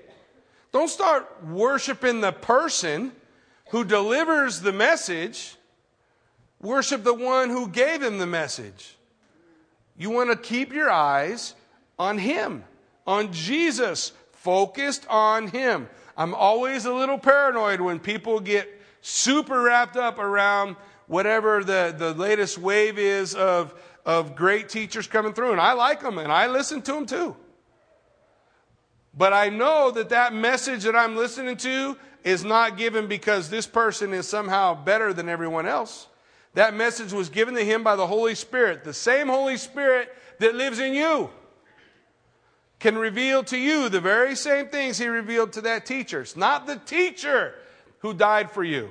Don't 0.72 0.88
start 0.88 1.44
worshiping 1.44 2.20
the 2.20 2.32
person 2.32 3.12
who 3.70 3.84
delivers 3.84 4.60
the 4.60 4.72
message. 4.72 5.56
Worship 6.60 7.04
the 7.04 7.14
one 7.14 7.50
who 7.50 7.68
gave 7.68 8.02
him 8.02 8.18
the 8.18 8.26
message. 8.26 8.96
You 9.96 10.10
want 10.10 10.30
to 10.30 10.36
keep 10.36 10.72
your 10.72 10.90
eyes 10.90 11.54
on 11.98 12.18
him, 12.18 12.64
on 13.06 13.32
Jesus, 13.32 14.12
focused 14.32 15.06
on 15.08 15.48
him. 15.48 15.88
I'm 16.16 16.34
always 16.34 16.84
a 16.84 16.92
little 16.92 17.18
paranoid 17.18 17.80
when 17.80 18.00
people 18.00 18.40
get 18.40 18.68
super 19.00 19.62
wrapped 19.62 19.96
up 19.96 20.18
around 20.18 20.76
whatever 21.06 21.64
the, 21.64 21.94
the 21.96 22.12
latest 22.14 22.58
wave 22.58 22.98
is 22.98 23.34
of, 23.34 23.74
of 24.04 24.36
great 24.36 24.68
teachers 24.68 25.06
coming 25.06 25.32
through. 25.32 25.52
And 25.52 25.60
I 25.60 25.72
like 25.72 26.00
them 26.00 26.18
and 26.18 26.30
I 26.30 26.48
listen 26.48 26.82
to 26.82 26.92
them 26.92 27.06
too. 27.06 27.36
But 29.16 29.32
I 29.32 29.48
know 29.48 29.90
that 29.92 30.10
that 30.10 30.34
message 30.34 30.84
that 30.84 30.94
I'm 30.94 31.16
listening 31.16 31.56
to 31.58 31.96
is 32.24 32.44
not 32.44 32.76
given 32.76 33.08
because 33.08 33.48
this 33.48 33.66
person 33.66 34.12
is 34.12 34.28
somehow 34.28 34.74
better 34.74 35.12
than 35.12 35.28
everyone 35.28 35.66
else. 35.66 36.08
That 36.58 36.74
message 36.74 37.12
was 37.12 37.28
given 37.28 37.54
to 37.54 37.64
him 37.64 37.84
by 37.84 37.94
the 37.94 38.08
Holy 38.08 38.34
Spirit. 38.34 38.82
The 38.82 38.92
same 38.92 39.28
Holy 39.28 39.56
Spirit 39.56 40.12
that 40.40 40.56
lives 40.56 40.80
in 40.80 40.92
you 40.92 41.30
can 42.80 42.98
reveal 42.98 43.44
to 43.44 43.56
you 43.56 43.88
the 43.88 44.00
very 44.00 44.34
same 44.34 44.66
things 44.66 44.98
he 44.98 45.06
revealed 45.06 45.52
to 45.52 45.60
that 45.60 45.86
teacher. 45.86 46.20
It's 46.20 46.34
not 46.34 46.66
the 46.66 46.74
teacher 46.74 47.54
who 48.00 48.12
died 48.12 48.50
for 48.50 48.64
you, 48.64 48.90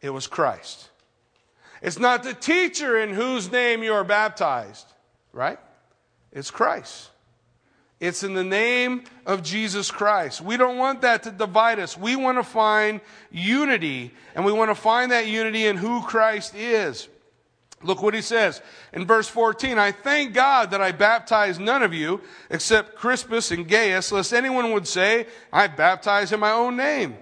it 0.00 0.10
was 0.10 0.28
Christ. 0.28 0.90
It's 1.82 1.98
not 1.98 2.22
the 2.22 2.34
teacher 2.34 3.00
in 3.00 3.14
whose 3.14 3.50
name 3.50 3.82
you 3.82 3.92
are 3.92 4.04
baptized, 4.04 4.86
right? 5.32 5.58
It's 6.30 6.52
Christ. 6.52 7.10
It's 8.04 8.22
in 8.22 8.34
the 8.34 8.44
name 8.44 9.04
of 9.24 9.42
Jesus 9.42 9.90
Christ. 9.90 10.42
We 10.42 10.58
don't 10.58 10.76
want 10.76 11.00
that 11.00 11.22
to 11.22 11.30
divide 11.30 11.78
us. 11.78 11.96
We 11.96 12.16
want 12.16 12.36
to 12.36 12.42
find 12.42 13.00
unity, 13.30 14.12
and 14.34 14.44
we 14.44 14.52
want 14.52 14.70
to 14.70 14.74
find 14.74 15.10
that 15.10 15.26
unity 15.26 15.64
in 15.64 15.78
who 15.78 16.02
Christ 16.02 16.54
is. 16.54 17.08
Look 17.82 18.02
what 18.02 18.12
he 18.12 18.20
says 18.20 18.60
in 18.92 19.06
verse 19.06 19.26
14. 19.26 19.78
I 19.78 19.90
thank 19.90 20.34
God 20.34 20.72
that 20.72 20.82
I 20.82 20.92
baptized 20.92 21.62
none 21.62 21.82
of 21.82 21.94
you 21.94 22.20
except 22.50 22.94
Crispus 22.94 23.50
and 23.50 23.66
Gaius, 23.66 24.12
lest 24.12 24.34
anyone 24.34 24.72
would 24.72 24.86
say, 24.86 25.26
I 25.50 25.66
baptize 25.66 26.30
in 26.30 26.40
my 26.40 26.52
own 26.52 26.76
name. 26.76 27.16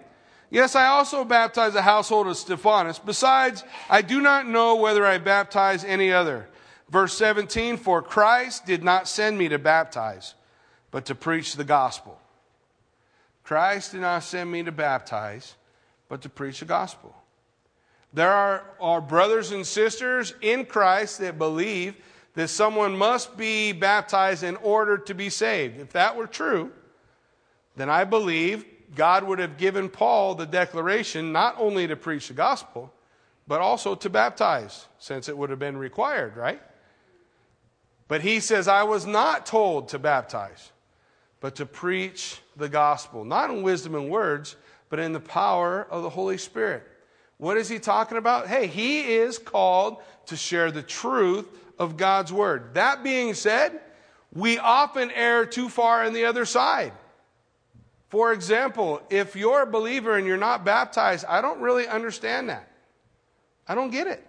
Yes, 0.50 0.74
I 0.74 0.86
also 0.86 1.24
baptize 1.24 1.74
the 1.74 1.82
household 1.82 2.26
of 2.26 2.36
Stephanas. 2.36 2.98
Besides, 2.98 3.62
I 3.88 4.02
do 4.02 4.20
not 4.20 4.48
know 4.48 4.74
whether 4.74 5.06
I 5.06 5.18
baptize 5.18 5.84
any 5.84 6.12
other. 6.12 6.48
Verse 6.90 7.16
17, 7.16 7.76
for 7.76 8.02
Christ 8.02 8.66
did 8.66 8.82
not 8.82 9.06
send 9.06 9.38
me 9.38 9.48
to 9.48 9.60
baptize 9.60 10.34
but 10.92 11.06
to 11.06 11.16
preach 11.16 11.56
the 11.56 11.64
gospel. 11.64 12.16
Christ 13.42 13.90
did 13.90 14.02
not 14.02 14.22
send 14.22 14.52
me 14.52 14.62
to 14.62 14.70
baptize, 14.70 15.56
but 16.08 16.22
to 16.22 16.28
preach 16.28 16.60
the 16.60 16.66
gospel. 16.66 17.12
There 18.12 18.30
are, 18.30 18.62
are 18.78 19.00
brothers 19.00 19.50
and 19.50 19.66
sisters 19.66 20.34
in 20.40 20.66
Christ 20.66 21.18
that 21.18 21.38
believe 21.38 21.96
that 22.34 22.48
someone 22.48 22.96
must 22.96 23.36
be 23.36 23.72
baptized 23.72 24.44
in 24.44 24.56
order 24.56 24.98
to 24.98 25.14
be 25.14 25.30
saved. 25.30 25.80
If 25.80 25.92
that 25.92 26.16
were 26.16 26.26
true, 26.26 26.70
then 27.74 27.90
I 27.90 28.04
believe 28.04 28.64
God 28.94 29.24
would 29.24 29.38
have 29.38 29.56
given 29.56 29.88
Paul 29.88 30.34
the 30.34 30.46
declaration 30.46 31.32
not 31.32 31.56
only 31.58 31.86
to 31.86 31.96
preach 31.96 32.28
the 32.28 32.34
gospel, 32.34 32.92
but 33.48 33.60
also 33.60 33.94
to 33.94 34.10
baptize, 34.10 34.86
since 34.98 35.28
it 35.28 35.36
would 35.36 35.50
have 35.50 35.58
been 35.58 35.76
required, 35.76 36.36
right? 36.36 36.60
But 38.08 38.20
he 38.20 38.40
says, 38.40 38.68
I 38.68 38.82
was 38.82 39.06
not 39.06 39.46
told 39.46 39.88
to 39.88 39.98
baptize 39.98 40.70
but 41.42 41.56
to 41.56 41.66
preach 41.66 42.40
the 42.56 42.68
gospel, 42.68 43.24
not 43.24 43.50
in 43.50 43.64
wisdom 43.64 43.96
and 43.96 44.08
words, 44.08 44.54
but 44.88 45.00
in 45.00 45.12
the 45.12 45.20
power 45.20 45.86
of 45.90 46.04
the 46.04 46.08
Holy 46.08 46.38
Spirit. 46.38 46.84
What 47.36 47.56
is 47.56 47.68
he 47.68 47.80
talking 47.80 48.16
about? 48.16 48.46
Hey, 48.46 48.68
he 48.68 49.12
is 49.14 49.38
called 49.38 49.96
to 50.26 50.36
share 50.36 50.70
the 50.70 50.84
truth 50.84 51.46
of 51.80 51.96
God's 51.96 52.32
word. 52.32 52.74
That 52.74 53.02
being 53.02 53.34
said, 53.34 53.80
we 54.32 54.58
often 54.58 55.10
err 55.10 55.44
too 55.44 55.68
far 55.68 56.04
on 56.04 56.12
the 56.12 56.26
other 56.26 56.44
side. 56.44 56.92
For 58.08 58.32
example, 58.32 59.02
if 59.10 59.34
you're 59.34 59.62
a 59.62 59.66
believer 59.66 60.16
and 60.16 60.28
you're 60.28 60.36
not 60.36 60.64
baptized, 60.64 61.24
I 61.28 61.40
don't 61.40 61.60
really 61.60 61.88
understand 61.88 62.50
that. 62.50 62.70
I 63.66 63.74
don't 63.74 63.90
get 63.90 64.06
it. 64.06 64.24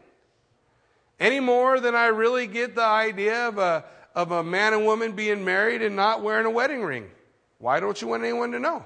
Any 1.19 1.39
more 1.39 1.79
than 1.79 1.93
I 1.93 2.07
really 2.07 2.47
get 2.47 2.73
the 2.73 2.81
idea 2.81 3.49
of 3.49 3.59
a, 3.59 3.85
of 4.15 4.31
a 4.31 4.43
man 4.43 4.73
and 4.73 4.85
woman 4.85 5.13
being 5.13 5.43
married 5.43 5.81
and 5.81 5.95
not 5.95 6.21
wearing 6.21 6.45
a 6.45 6.49
wedding 6.49 6.83
ring. 6.83 7.09
Why 7.57 7.79
don't 7.79 8.01
you 8.01 8.07
want 8.07 8.23
anyone 8.23 8.51
to 8.51 8.59
know? 8.59 8.85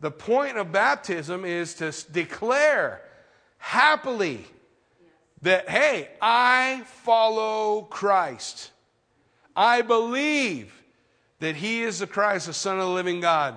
The 0.00 0.10
point 0.10 0.58
of 0.58 0.72
baptism 0.72 1.44
is 1.44 1.74
to 1.74 1.92
declare 2.12 3.00
happily 3.58 4.44
that, 5.42 5.68
hey, 5.68 6.10
I 6.20 6.82
follow 6.86 7.82
Christ. 7.82 8.70
I 9.54 9.82
believe 9.82 10.72
that 11.40 11.56
He 11.56 11.82
is 11.82 12.00
the 12.00 12.06
Christ, 12.06 12.46
the 12.46 12.52
Son 12.52 12.78
of 12.78 12.86
the 12.86 12.92
living 12.92 13.20
God. 13.20 13.54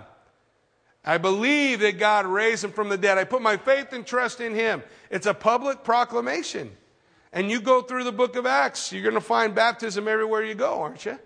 I 1.03 1.17
believe 1.17 1.79
that 1.79 1.97
God 1.97 2.25
raised 2.25 2.63
Him 2.63 2.71
from 2.71 2.89
the 2.89 2.97
dead. 2.97 3.17
I 3.17 3.23
put 3.23 3.41
my 3.41 3.57
faith 3.57 3.91
and 3.91 4.05
trust 4.05 4.39
in 4.39 4.53
Him. 4.53 4.83
It's 5.09 5.25
a 5.25 5.33
public 5.33 5.83
proclamation. 5.83 6.71
And 7.31 7.51
you 7.51 7.61
go 7.61 7.81
through 7.81 8.05
the 8.05 8.11
book 8.11 8.35
of 8.35 8.45
Acts, 8.45 8.91
you're 8.91 9.03
going 9.03 9.13
to 9.13 9.21
find 9.21 9.53
baptism 9.53 10.07
everywhere 10.07 10.43
you 10.43 10.55
go, 10.55 10.81
aren't 10.81 11.05
you? 11.05 11.19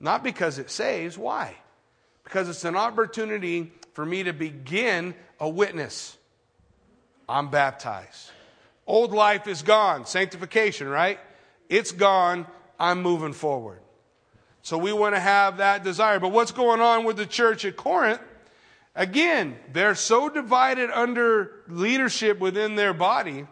Not 0.00 0.24
because 0.24 0.58
it 0.58 0.70
saves. 0.70 1.18
Why? 1.18 1.56
Because 2.24 2.48
it's 2.48 2.64
an 2.64 2.76
opportunity 2.76 3.72
for 3.92 4.04
me 4.04 4.22
to 4.22 4.32
begin 4.32 5.14
a 5.38 5.48
witness. 5.48 6.16
I'm 7.28 7.50
baptized. 7.50 8.30
Old 8.86 9.12
life 9.12 9.46
is 9.46 9.62
gone. 9.62 10.06
Sanctification, 10.06 10.88
right? 10.88 11.18
It's 11.68 11.92
gone. 11.92 12.46
I'm 12.78 13.02
moving 13.02 13.32
forward. 13.32 13.80
So 14.62 14.78
we 14.78 14.92
want 14.92 15.14
to 15.14 15.20
have 15.20 15.58
that 15.58 15.84
desire. 15.84 16.18
But 16.18 16.32
what's 16.32 16.52
going 16.52 16.80
on 16.80 17.04
with 17.04 17.16
the 17.16 17.26
church 17.26 17.64
at 17.64 17.76
Corinth? 17.76 18.20
Again, 18.94 19.56
they're 19.72 19.94
so 19.94 20.28
divided 20.28 20.90
under 20.90 21.52
leadership 21.68 22.38
within 22.38 22.76
their 22.76 22.94
body 22.94 23.46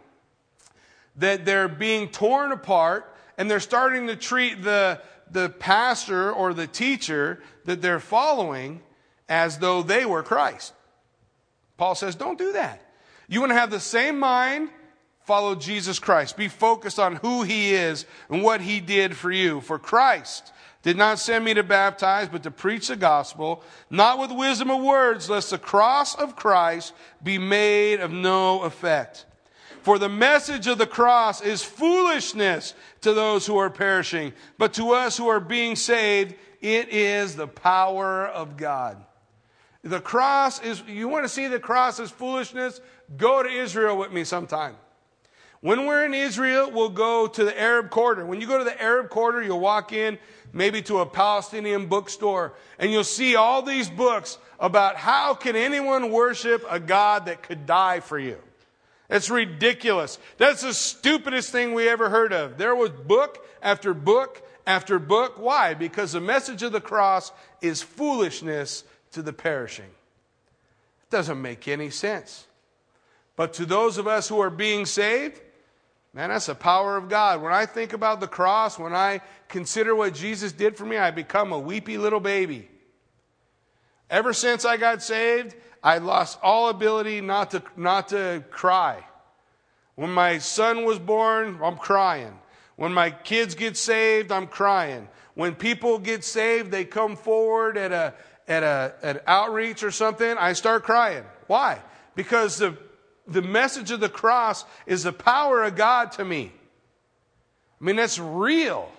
that 1.17 1.45
they're 1.45 1.69
being 1.69 2.09
torn 2.09 2.53
apart 2.53 3.15
and 3.39 3.51
they're 3.51 3.61
starting 3.61 4.07
to 4.07 4.17
treat 4.17 4.63
the, 4.63 5.01
the 5.31 5.49
pastor 5.49 6.33
or 6.33 6.55
the 6.55 6.67
teacher 6.67 7.43
that 7.65 7.83
they're 7.83 8.01
following 8.01 8.81
as 9.29 9.59
though 9.59 9.83
they 9.83 10.05
were 10.05 10.23
Christ. 10.23 10.73
Paul 11.77 11.95
says, 11.95 12.15
don't 12.15 12.39
do 12.39 12.53
that. 12.53 12.83
You 13.29 13.41
want 13.41 13.51
to 13.51 13.59
have 13.59 13.71
the 13.71 13.81
same 13.81 14.19
mind, 14.19 14.69
follow 15.25 15.55
Jesus 15.55 15.99
Christ. 15.99 16.37
Be 16.37 16.49
focused 16.49 16.99
on 16.99 17.17
who 17.17 17.43
he 17.43 17.75
is 17.75 18.05
and 18.29 18.43
what 18.43 18.61
he 18.61 18.81
did 18.81 19.17
for 19.17 19.31
you. 19.31 19.61
For 19.61 19.79
Christ 19.79 20.53
did 20.83 20.97
not 20.97 21.19
send 21.19 21.45
me 21.45 21.55
to 21.55 21.63
baptize, 21.63 22.29
but 22.29 22.43
to 22.43 22.51
preach 22.51 22.89
the 22.89 22.97
gospel, 22.97 23.63
not 23.89 24.19
with 24.19 24.33
wisdom 24.33 24.71
of 24.71 24.83
words, 24.83 25.31
lest 25.31 25.51
the 25.51 25.59
cross 25.59 26.15
of 26.15 26.37
Christ 26.37 26.93
be 27.23 27.39
made 27.39 28.01
of 28.01 28.11
no 28.11 28.63
effect. 28.63 29.25
For 29.83 29.99
the 29.99 30.09
message 30.09 30.69
of 30.69 30.79
the 30.79 30.87
cross 30.87 31.43
is 31.43 31.63
foolishness 31.63 32.75
to 33.01 33.13
those 33.13 33.47
who 33.47 33.59
are 33.59 33.71
perishing, 33.71 34.33
but 34.57 34.75
to 34.75 34.93
us 34.93 35.17
who 35.17 35.29
are 35.29 35.41
being 35.41 35.75
saved, 35.75 36.35
it 36.61 36.89
is 36.91 37.35
the 37.35 37.49
power 37.49 38.27
of 38.29 38.57
God. 38.57 39.05
The 39.83 40.01
cross 40.01 40.63
is, 40.63 40.83
you 40.87 41.09
want 41.09 41.25
to 41.25 41.29
see 41.29 41.49
the 41.49 41.59
cross 41.59 41.99
as 41.99 42.13
foolishness? 42.13 42.81
Go 43.17 43.43
to 43.43 43.49
Israel 43.49 43.99
with 43.99 44.13
me 44.13 44.23
sometime. 44.23 44.77
When 45.61 45.87
we're 45.87 46.05
in 46.05 46.15
Israel, 46.15 46.71
we'll 46.71 46.89
go 46.89 47.27
to 47.27 47.45
the 47.45 47.61
Arab 47.61 47.91
quarter. 47.91 48.25
When 48.25 48.41
you 48.41 48.47
go 48.47 48.59
to 48.59 48.65
the 48.65 48.81
Arab 48.81 49.11
quarter, 49.11 49.43
you'll 49.43 49.61
walk 49.61 49.93
in 49.93 50.19
maybe 50.53 50.83
to 50.83 50.99
a 50.99 51.07
Palestinian 51.07 51.87
bookstore 51.87 52.55
and 52.79 52.93
you'll 52.93 53.05
see 53.05 53.35
all 53.35 53.63
these 53.63 53.91
books 53.91 54.39
about 54.61 54.97
how 54.97 55.35
can 55.35 55.57
anyone 55.57 56.11
worship 56.11 56.65
a 56.71 56.79
God 56.79 57.27
that 57.27 57.43
could 57.43 57.67
die 57.67 57.99
for 57.99 58.19
you. 58.19 58.39
It's 59.13 59.29
ridiculous. 59.29 60.19
That's 60.39 60.63
the 60.63 60.73
stupidest 60.73 61.53
thing 61.53 61.75
we 61.75 61.87
ever 61.87 62.09
heard 62.09 62.33
of. 62.33 62.57
There 62.57 62.75
was 62.75 62.89
book 62.89 63.47
after 63.63 63.93
book 63.93 64.43
after 64.67 64.99
book. 64.99 65.35
Why? 65.37 65.75
Because 65.75 66.13
the 66.13 66.21
message 66.21 66.63
of 66.63 66.73
the 66.73 66.81
cross 66.81 67.31
is 67.61 67.83
foolishness 67.83 68.85
to 69.13 69.21
the 69.21 69.35
perishing. 69.35 69.85
It 69.85 71.11
doesn't 71.11 71.43
make 71.43 71.69
any 71.69 71.91
sense. 71.91 72.47
But 73.37 73.53
to 73.55 73.67
those 73.67 73.99
of 73.99 74.07
us 74.07 74.31
who 74.31 74.41
are 74.41 74.49
being 74.49 74.87
saved, 74.87 75.39
man, 76.15 76.31
that's 76.31 76.47
the 76.47 76.55
power 76.55 76.97
of 76.97 77.11
God. 77.11 77.43
When 77.43 77.53
I 77.53 77.67
think 77.67 77.93
about 77.93 78.21
the 78.21 78.27
cross, 78.27 78.79
when 78.79 78.95
I 78.95 79.21
consider 79.49 79.95
what 79.95 80.15
Jesus 80.15 80.53
did 80.53 80.75
for 80.75 80.87
me, 80.87 80.97
I 80.97 81.11
become 81.11 81.53
a 81.53 81.59
weepy 81.59 81.99
little 81.99 82.21
baby. 82.21 82.67
Ever 84.09 84.33
since 84.33 84.65
I 84.65 84.79
got 84.79 85.03
saved, 85.03 85.55
I 85.83 85.99
lost 85.99 86.39
all 86.43 86.69
ability 86.69 87.21
not 87.21 87.51
to, 87.53 87.63
not 87.77 88.09
to 88.09 88.45
cry. 88.51 89.05
When 89.95 90.11
my 90.11 90.39
son 90.39 90.85
was 90.85 90.99
born, 90.99 91.59
I'm 91.63 91.77
crying. 91.77 92.39
When 92.77 92.93
my 92.93 93.11
kids 93.11 93.55
get 93.55 93.77
saved, 93.77 94.33
I'm 94.33 94.47
crying. 94.47 95.09
When 95.35 95.55
people 95.55 95.99
get 95.99 96.25
saved, 96.25 96.71
they 96.71 96.85
come 96.85 97.17
forward 97.17 97.77
at 97.77 97.93
a 97.93 98.15
at 98.49 98.63
a 98.63 98.95
at 99.03 99.23
outreach 99.27 99.83
or 99.83 99.91
something, 99.91 100.37
I 100.39 100.53
start 100.53 100.83
crying. 100.85 101.25
Why? 101.47 101.81
Because 102.15 102.59
the 102.59 102.77
the 103.27 103.43
message 103.43 103.91
of 103.91 104.01
the 104.01 104.09
cross 104.09 104.65
is 104.87 105.05
the 105.05 105.13
power 105.13 105.63
of 105.63 105.77
God 105.77 106.13
to 106.13 106.25
me. 106.25 106.53
I 107.81 107.85
mean, 107.85 107.97
that's 107.97 108.19
real. 108.19 108.91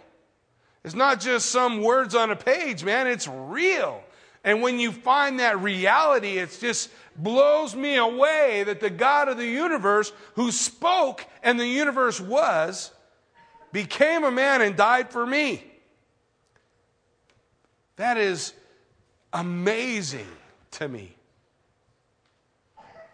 It's 0.84 0.96
not 0.96 1.22
just 1.22 1.50
some 1.50 1.82
words 1.82 2.16
on 2.16 2.32
a 2.32 2.36
page, 2.36 2.84
man. 2.84 3.08
It's 3.08 3.28
real. 3.28 4.03
And 4.44 4.62
when 4.62 4.80
you 4.80 4.92
find 4.92 5.40
that 5.40 5.62
reality, 5.62 6.38
it 6.38 6.58
just 6.60 6.90
blows 7.16 7.76
me 7.76 7.96
away 7.96 8.64
that 8.66 8.80
the 8.80 8.90
God 8.90 9.30
of 9.30 9.38
the 9.38 9.48
universe, 9.48 10.12
who 10.36 10.52
spoke 10.52 11.26
and 11.42 11.60
the 11.60 11.68
universe 11.68 12.20
was, 12.20 12.92
became 13.72 14.24
a 14.24 14.32
man 14.32 14.62
and 14.62 14.76
died 14.76 15.10
for 15.12 15.26
me. 15.26 15.64
That 17.96 18.18
is 18.18 18.54
amazing 19.32 20.28
to 20.72 20.88
me. 20.88 21.16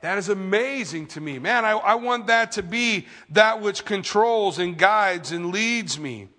That 0.02 0.18
is 0.18 0.30
amazing 0.30 1.08
to 1.08 1.22
me. 1.22 1.40
Man, 1.40 1.66
I, 1.66 1.72
I 1.72 1.96
want 1.96 2.28
that 2.28 2.54
to 2.54 2.64
be 2.64 3.08
that 3.32 3.62
which 3.62 3.84
controls 3.84 4.58
and 4.58 4.78
guides 4.78 5.32
and 5.32 5.52
leads 5.52 6.00
me. 6.00 6.30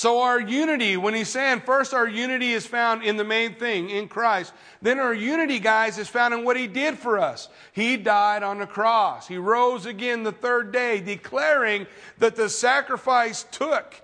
So, 0.00 0.22
our 0.22 0.40
unity, 0.40 0.96
when 0.96 1.12
he's 1.12 1.28
saying 1.28 1.60
first 1.60 1.92
our 1.92 2.08
unity 2.08 2.54
is 2.54 2.66
found 2.66 3.02
in 3.02 3.18
the 3.18 3.22
main 3.22 3.56
thing, 3.56 3.90
in 3.90 4.08
Christ, 4.08 4.54
then 4.80 4.98
our 4.98 5.12
unity, 5.12 5.58
guys, 5.58 5.98
is 5.98 6.08
found 6.08 6.32
in 6.32 6.42
what 6.42 6.56
he 6.56 6.68
did 6.68 6.98
for 6.98 7.18
us. 7.18 7.50
He 7.72 7.98
died 7.98 8.42
on 8.42 8.60
the 8.60 8.66
cross. 8.66 9.28
He 9.28 9.36
rose 9.36 9.84
again 9.84 10.22
the 10.22 10.32
third 10.32 10.72
day, 10.72 11.02
declaring 11.02 11.86
that 12.16 12.34
the 12.34 12.48
sacrifice 12.48 13.42
took, 13.50 14.00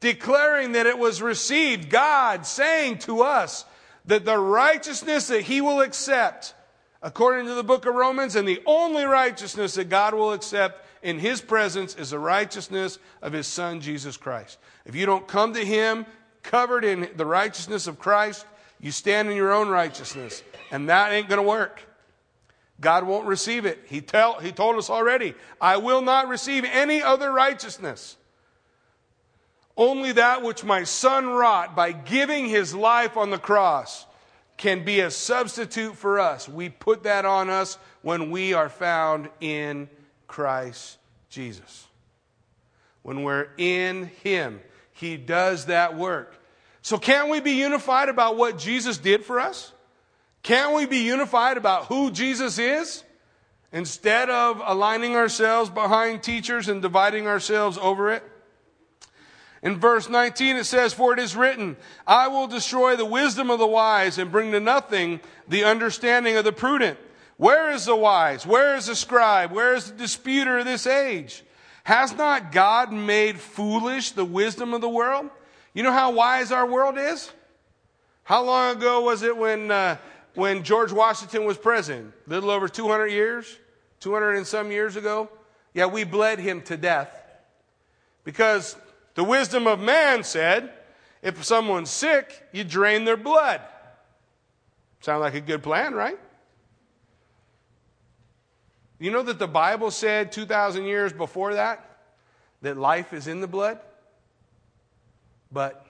declaring 0.00 0.72
that 0.72 0.86
it 0.86 0.98
was 0.98 1.22
received. 1.22 1.88
God 1.88 2.44
saying 2.44 2.98
to 2.98 3.22
us 3.22 3.64
that 4.06 4.24
the 4.24 4.38
righteousness 4.38 5.28
that 5.28 5.42
he 5.42 5.60
will 5.60 5.82
accept, 5.82 6.52
according 7.00 7.46
to 7.46 7.54
the 7.54 7.62
book 7.62 7.86
of 7.86 7.94
Romans, 7.94 8.34
and 8.34 8.48
the 8.48 8.60
only 8.66 9.04
righteousness 9.04 9.74
that 9.74 9.88
God 9.88 10.14
will 10.14 10.32
accept 10.32 10.84
in 11.00 11.20
his 11.20 11.40
presence 11.40 11.94
is 11.94 12.10
the 12.10 12.18
righteousness 12.18 12.98
of 13.22 13.32
his 13.32 13.46
son, 13.46 13.80
Jesus 13.80 14.16
Christ. 14.16 14.58
If 14.86 14.94
you 14.94 15.04
don't 15.04 15.26
come 15.26 15.54
to 15.54 15.64
him 15.64 16.06
covered 16.42 16.84
in 16.84 17.10
the 17.16 17.26
righteousness 17.26 17.86
of 17.86 17.98
Christ, 17.98 18.46
you 18.80 18.92
stand 18.92 19.28
in 19.28 19.36
your 19.36 19.52
own 19.52 19.68
righteousness. 19.68 20.42
And 20.70 20.88
that 20.88 21.12
ain't 21.12 21.28
going 21.28 21.42
to 21.42 21.48
work. 21.48 21.82
God 22.80 23.04
won't 23.04 23.26
receive 23.26 23.66
it. 23.66 23.80
He, 23.86 24.00
tell, 24.00 24.38
he 24.38 24.52
told 24.52 24.76
us 24.76 24.90
already, 24.90 25.34
I 25.60 25.78
will 25.78 26.02
not 26.02 26.28
receive 26.28 26.64
any 26.64 27.02
other 27.02 27.32
righteousness. 27.32 28.16
Only 29.76 30.12
that 30.12 30.42
which 30.42 30.64
my 30.64 30.84
son 30.84 31.26
wrought 31.26 31.74
by 31.74 31.92
giving 31.92 32.46
his 32.46 32.74
life 32.74 33.16
on 33.16 33.30
the 33.30 33.38
cross 33.38 34.06
can 34.56 34.84
be 34.84 35.00
a 35.00 35.10
substitute 35.10 35.96
for 35.96 36.18
us. 36.18 36.48
We 36.48 36.68
put 36.68 37.02
that 37.02 37.24
on 37.24 37.50
us 37.50 37.76
when 38.02 38.30
we 38.30 38.54
are 38.54 38.70
found 38.70 39.28
in 39.40 39.88
Christ 40.26 40.98
Jesus. 41.28 41.86
When 43.02 43.22
we're 43.22 43.48
in 43.58 44.10
him, 44.22 44.60
he 44.96 45.18
does 45.18 45.66
that 45.66 45.96
work. 45.96 46.34
So, 46.80 46.98
can't 46.98 47.28
we 47.28 47.40
be 47.40 47.52
unified 47.52 48.08
about 48.08 48.36
what 48.36 48.58
Jesus 48.58 48.96
did 48.96 49.24
for 49.24 49.38
us? 49.38 49.72
Can't 50.42 50.74
we 50.74 50.86
be 50.86 50.98
unified 50.98 51.56
about 51.56 51.86
who 51.86 52.10
Jesus 52.10 52.58
is? 52.58 53.04
Instead 53.72 54.30
of 54.30 54.62
aligning 54.64 55.14
ourselves 55.16 55.68
behind 55.68 56.22
teachers 56.22 56.68
and 56.68 56.80
dividing 56.80 57.26
ourselves 57.26 57.76
over 57.78 58.10
it? 58.12 58.22
In 59.62 59.78
verse 59.78 60.08
19 60.08 60.56
it 60.56 60.64
says, 60.64 60.94
For 60.94 61.12
it 61.12 61.18
is 61.18 61.36
written, 61.36 61.76
I 62.06 62.28
will 62.28 62.46
destroy 62.46 62.96
the 62.96 63.04
wisdom 63.04 63.50
of 63.50 63.58
the 63.58 63.66
wise 63.66 64.16
and 64.16 64.30
bring 64.30 64.52
to 64.52 64.60
nothing 64.60 65.20
the 65.48 65.64
understanding 65.64 66.36
of 66.36 66.44
the 66.44 66.52
prudent. 66.52 66.98
Where 67.36 67.70
is 67.70 67.84
the 67.84 67.96
wise? 67.96 68.46
Where 68.46 68.76
is 68.76 68.86
the 68.86 68.94
scribe? 68.94 69.50
Where 69.50 69.74
is 69.74 69.90
the 69.90 69.98
disputer 69.98 70.58
of 70.58 70.64
this 70.64 70.86
age? 70.86 71.42
Has 71.86 72.12
not 72.16 72.50
God 72.50 72.92
made 72.92 73.38
foolish 73.38 74.10
the 74.10 74.24
wisdom 74.24 74.74
of 74.74 74.80
the 74.80 74.88
world? 74.88 75.30
You 75.72 75.84
know 75.84 75.92
how 75.92 76.10
wise 76.10 76.50
our 76.50 76.66
world 76.66 76.98
is? 76.98 77.30
How 78.24 78.42
long 78.42 78.76
ago 78.76 79.02
was 79.02 79.22
it 79.22 79.36
when, 79.36 79.70
uh, 79.70 79.96
when 80.34 80.64
George 80.64 80.90
Washington 80.90 81.44
was 81.44 81.56
president? 81.56 82.12
A 82.26 82.30
little 82.30 82.50
over 82.50 82.66
200 82.66 83.06
years? 83.06 83.56
200 84.00 84.32
and 84.32 84.44
some 84.44 84.72
years 84.72 84.96
ago? 84.96 85.30
Yeah, 85.74 85.86
we 85.86 86.02
bled 86.02 86.40
him 86.40 86.60
to 86.62 86.76
death. 86.76 87.22
Because 88.24 88.74
the 89.14 89.22
wisdom 89.22 89.68
of 89.68 89.78
man 89.78 90.24
said, 90.24 90.72
if 91.22 91.44
someone's 91.44 91.90
sick, 91.90 92.48
you 92.50 92.64
drain 92.64 93.04
their 93.04 93.16
blood. 93.16 93.60
Sound 95.02 95.20
like 95.20 95.34
a 95.34 95.40
good 95.40 95.62
plan, 95.62 95.94
right? 95.94 96.18
You 98.98 99.10
know 99.10 99.22
that 99.22 99.38
the 99.38 99.46
Bible 99.46 99.90
said 99.90 100.32
2,000 100.32 100.84
years 100.84 101.12
before 101.12 101.54
that 101.54 101.98
that 102.62 102.76
life 102.76 103.12
is 103.12 103.26
in 103.26 103.40
the 103.40 103.46
blood? 103.46 103.78
But 105.52 105.84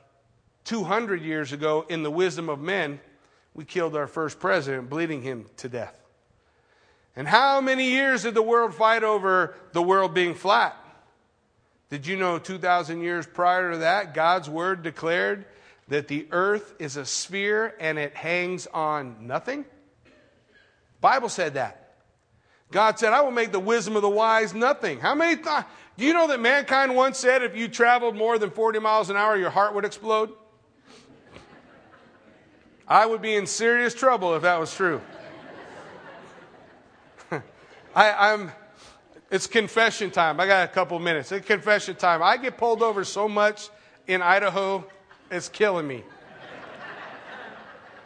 200 0.64 1.22
years 1.22 1.52
ago, 1.52 1.86
in 1.88 2.02
the 2.02 2.10
wisdom 2.10 2.48
of 2.48 2.60
men, 2.60 3.00
we 3.54 3.64
killed 3.64 3.96
our 3.96 4.08
first 4.08 4.40
president, 4.40 4.90
bleeding 4.90 5.22
him 5.22 5.46
to 5.58 5.68
death. 5.68 5.98
And 7.14 7.26
how 7.26 7.60
many 7.60 7.90
years 7.90 8.24
did 8.24 8.34
the 8.34 8.42
world 8.42 8.74
fight 8.74 9.02
over 9.02 9.54
the 9.72 9.80
world 9.80 10.12
being 10.12 10.34
flat? 10.34 10.76
Did 11.88 12.06
you 12.06 12.16
know 12.16 12.38
2,000 12.38 13.00
years 13.00 13.26
prior 13.26 13.72
to 13.72 13.78
that, 13.78 14.12
God's 14.12 14.50
word 14.50 14.82
declared 14.82 15.46
that 15.88 16.08
the 16.08 16.26
earth 16.32 16.74
is 16.80 16.96
a 16.96 17.06
sphere 17.06 17.74
and 17.78 17.96
it 17.96 18.14
hangs 18.14 18.66
on 18.66 19.26
nothing? 19.26 19.64
Bible 21.00 21.28
said 21.28 21.54
that. 21.54 21.85
God 22.70 22.98
said, 22.98 23.12
I 23.12 23.20
will 23.20 23.30
make 23.30 23.52
the 23.52 23.60
wisdom 23.60 23.96
of 23.96 24.02
the 24.02 24.08
wise 24.08 24.54
nothing. 24.54 24.98
How 24.98 25.14
many 25.14 25.40
do 25.42 26.04
you 26.04 26.12
know 26.12 26.26
that 26.28 26.40
mankind 26.40 26.94
once 26.94 27.18
said 27.18 27.42
if 27.42 27.56
you 27.56 27.68
traveled 27.68 28.16
more 28.16 28.38
than 28.38 28.50
40 28.50 28.80
miles 28.80 29.08
an 29.08 29.16
hour, 29.16 29.36
your 29.36 29.50
heart 29.50 29.74
would 29.74 29.84
explode? 29.84 30.32
I 32.88 33.06
would 33.06 33.22
be 33.22 33.34
in 33.34 33.46
serious 33.46 33.94
trouble 33.94 34.34
if 34.34 34.42
that 34.42 34.60
was 34.60 34.74
true. 34.74 35.00
I, 37.94 38.32
am 38.32 38.52
it's 39.30 39.46
confession 39.46 40.10
time. 40.10 40.38
I 40.38 40.46
got 40.46 40.68
a 40.68 40.72
couple 40.72 40.98
minutes. 40.98 41.32
It's 41.32 41.46
confession 41.46 41.96
time. 41.96 42.22
I 42.22 42.36
get 42.36 42.56
pulled 42.56 42.82
over 42.82 43.04
so 43.04 43.28
much 43.28 43.70
in 44.06 44.22
Idaho, 44.22 44.84
it's 45.30 45.48
killing 45.48 45.86
me. 45.86 46.04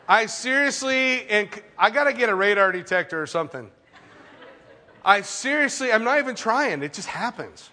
I 0.09 0.27
seriously, 0.27 1.29
and 1.29 1.49
I 1.79 1.91
got 1.91 2.05
to 2.05 2.13
get 2.13 2.31
a 2.31 2.35
radar 2.35 2.73
detector 2.73 3.21
or 3.21 3.27
something. 3.27 3.71
I 5.05 5.23
seriously, 5.23 5.93
I'm 5.93 6.05
not 6.05 6.19
even 6.19 6.35
trying. 6.35 6.83
It 6.83 6.93
just 6.93 7.09
happens. 7.09 7.71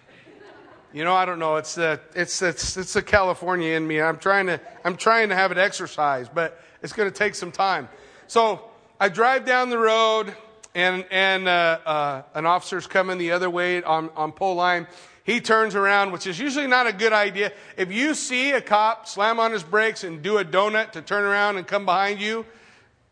You 0.92 1.04
know, 1.04 1.14
I 1.14 1.26
don't 1.26 1.38
know. 1.38 1.56
It's 1.56 1.74
the 1.74 2.00
it's 2.14 2.40
it's 2.40 2.76
it's 2.78 2.94
the 2.94 3.02
California 3.02 3.76
in 3.76 3.86
me. 3.86 4.00
I'm 4.00 4.18
trying 4.18 4.46
to 4.46 4.58
I'm 4.84 4.96
trying 4.96 5.28
to 5.28 5.34
have 5.34 5.52
it 5.52 5.58
exercise, 5.58 6.28
but 6.28 6.62
it's 6.82 6.94
going 6.94 7.10
to 7.10 7.14
take 7.14 7.34
some 7.34 7.52
time. 7.52 7.88
So 8.26 8.62
I 8.98 9.10
drive 9.10 9.44
down 9.44 9.68
the 9.68 9.78
road, 9.78 10.34
and 10.74 11.04
and 11.10 11.46
uh, 11.46 11.78
uh, 11.84 12.22
an 12.34 12.46
officer's 12.46 12.86
coming 12.86 13.18
the 13.18 13.32
other 13.32 13.50
way 13.50 13.82
on 13.82 14.08
on 14.16 14.32
pole 14.32 14.54
line. 14.54 14.86
He 15.24 15.42
turns 15.42 15.74
around, 15.74 16.12
which 16.12 16.26
is 16.26 16.38
usually 16.38 16.66
not 16.66 16.86
a 16.86 16.92
good 16.94 17.12
idea. 17.12 17.52
If 17.76 17.92
you 17.92 18.14
see 18.14 18.52
a 18.52 18.62
cop 18.62 19.06
slam 19.06 19.38
on 19.38 19.52
his 19.52 19.62
brakes 19.62 20.02
and 20.02 20.22
do 20.22 20.38
a 20.38 20.44
donut 20.44 20.92
to 20.92 21.02
turn 21.02 21.22
around 21.22 21.58
and 21.58 21.66
come 21.66 21.84
behind 21.84 22.18
you, 22.18 22.46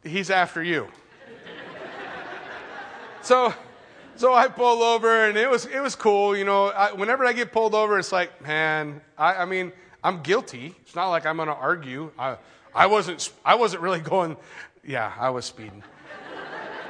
he's 0.03 0.31
after 0.31 0.63
you. 0.63 0.89
so 3.21 3.53
so 4.17 4.33
I 4.35 4.49
pull 4.49 4.83
over, 4.83 5.27
and 5.27 5.37
it 5.37 5.51
was 5.51 5.67
it 5.67 5.81
was 5.81 5.95
cool. 5.95 6.37
You 6.37 6.45
know, 6.45 6.69
I, 6.69 6.93
whenever 6.93 7.25
I 7.25 7.33
get 7.33 7.53
pulled 7.53 7.75
over, 7.75 7.99
it's 7.99 8.13
like, 8.13 8.43
man, 8.43 9.01
I, 9.17 9.35
I 9.35 9.45
mean, 9.45 9.73
I'm 10.03 10.23
guilty. 10.23 10.75
It's 10.83 10.95
not 10.95 11.09
like 11.09 11.27
I'm 11.27 11.37
going 11.37 11.49
to 11.49 11.55
argue. 11.55 12.11
I, 12.19 12.37
I 12.75 12.87
wasn't 12.87 13.33
I 13.45 13.57
wasn't 13.57 13.83
really 13.83 14.01
going. 14.15 14.37
Yeah, 14.85 15.13
I 15.19 15.31
was 15.31 15.45
speeding. 15.45 15.83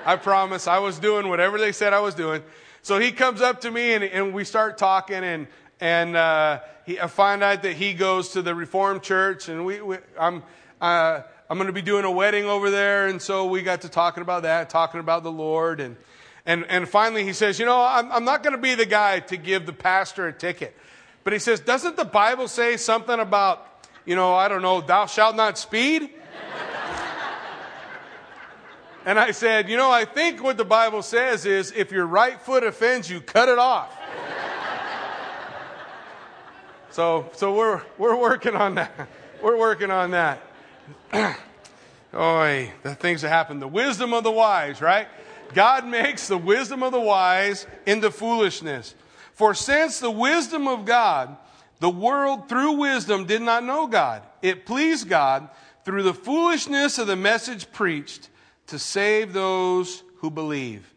I 0.05 0.17
promise. 0.17 0.69
I 0.69 0.79
was 0.79 0.99
doing 0.99 1.29
whatever 1.29 1.59
they 1.59 1.73
said 1.73 1.93
I 1.93 2.01
was 2.01 2.15
doing. 2.15 2.43
So 2.83 3.01
he 3.01 3.11
comes 3.11 3.41
up 3.41 3.63
to 3.63 3.71
me, 3.71 3.95
and, 3.95 4.05
and 4.05 4.33
we 4.33 4.45
start 4.45 4.79
talking, 4.79 5.25
and 5.25 5.49
and 5.81 6.17
uh, 6.17 6.61
he, 6.85 7.01
I 7.01 7.09
find 7.09 7.43
out 7.43 7.63
that 7.63 7.73
he 7.73 7.93
goes 7.93 8.31
to 8.31 8.43
the 8.43 8.55
Reformed 8.55 9.03
Church, 9.03 9.49
and 9.49 9.65
we, 9.67 9.81
we 9.81 9.99
I'm. 10.19 10.43
Uh, 10.81 11.23
I'm 11.49 11.59
going 11.59 11.69
to 11.69 11.73
be 11.73 11.83
doing 11.83 12.05
a 12.05 12.11
wedding 12.11 12.47
over 12.47 12.71
there, 12.71 13.07
and 13.07 13.23
so 13.23 13.47
we 13.47 13.63
got 13.63 13.83
to 13.83 13.89
talking 13.89 14.21
about 14.21 14.43
that, 14.43 14.69
talking 14.69 14.99
about 14.99 15.23
the 15.23 15.31
Lord, 15.31 15.79
and 15.79 15.97
And, 16.47 16.65
and 16.69 16.89
finally 16.89 17.25
he 17.25 17.33
says, 17.33 17.59
You 17.59 17.67
know, 17.67 17.83
I'm, 17.83 18.11
I'm 18.13 18.25
not 18.25 18.45
going 18.45 18.55
to 18.55 18.63
be 18.63 18.77
the 18.77 18.87
guy 18.87 19.19
to 19.21 19.37
give 19.37 19.67
the 19.67 19.73
pastor 19.73 20.29
a 20.29 20.33
ticket. 20.33 20.77
But 21.25 21.33
he 21.33 21.41
says, 21.41 21.59
Doesn't 21.59 21.97
the 21.97 22.05
Bible 22.05 22.47
say 22.47 22.77
something 22.77 23.19
about, 23.19 23.67
you 24.05 24.15
know, 24.15 24.33
I 24.33 24.47
don't 24.47 24.63
know, 24.63 24.81
thou 24.81 25.07
shalt 25.07 25.35
not 25.35 25.59
speed? 25.59 26.03
and 29.05 29.19
I 29.19 29.33
said, 29.33 29.69
You 29.69 29.77
know, 29.77 29.91
I 29.91 30.05
think 30.05 30.41
what 30.41 30.57
the 30.57 30.65
Bible 30.65 31.03
says 31.03 31.45
is 31.45 31.73
if 31.73 31.91
your 31.91 32.07
right 32.07 32.41
foot 32.41 32.63
offends 32.63 33.11
you, 33.11 33.21
cut 33.21 33.49
it 33.49 33.59
off. 33.59 33.91
so, 36.91 37.29
so 37.35 37.57
we're, 37.57 37.83
we're 37.99 38.17
working 38.17 38.55
on 38.55 38.77
that. 38.77 38.93
We're 39.43 39.59
working 39.59 39.91
on 39.91 40.13
that. 40.13 40.41
Oi, 42.15 42.73
the 42.85 42.95
things 42.95 43.23
that 43.23 43.31
happen. 43.31 43.59
The 43.59 43.67
wisdom 43.67 44.15
of 44.15 44.23
the 44.23 44.31
wise, 44.31 44.81
right? 44.81 45.09
God 45.55 45.87
makes 45.87 46.29
the 46.29 46.39
wisdom 46.39 46.83
of 46.83 46.93
the 46.93 47.01
wise 47.01 47.67
into 47.87 48.11
foolishness. 48.11 48.95
For 49.33 49.55
since 49.55 50.01
the 50.01 50.11
wisdom 50.11 50.67
of 50.67 50.85
God, 50.85 51.37
the 51.81 51.91
world 51.91 52.49
through 52.49 52.73
wisdom 52.73 53.27
did 53.27 53.43
not 53.43 53.65
know 53.65 53.87
God, 53.87 54.23
it 54.43 54.67
pleased 54.67 55.09
God 55.09 55.49
through 55.85 56.03
the 56.03 56.15
foolishness 56.15 56.99
of 56.99 57.07
the 57.07 57.17
message 57.17 57.71
preached 57.71 58.31
to 58.69 58.79
save 58.79 59.33
those 59.33 60.03
who 60.19 60.31
believe. 60.31 60.93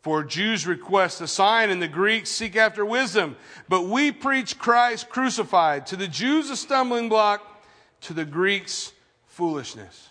For 0.00 0.22
Jews 0.22 0.66
request 0.66 1.20
a 1.20 1.26
sign 1.26 1.68
and 1.68 1.82
the 1.82 1.88
Greeks 1.88 2.30
seek 2.30 2.54
after 2.56 2.84
wisdom, 2.84 3.36
but 3.68 3.86
we 3.86 4.12
preach 4.12 4.58
Christ 4.58 5.08
crucified. 5.08 5.86
To 5.86 5.96
the 5.96 6.08
Jews 6.08 6.48
a 6.48 6.56
stumbling 6.56 7.08
block, 7.08 7.64
to 8.02 8.14
the 8.14 8.24
Greeks 8.24 8.92
foolishness. 9.26 10.10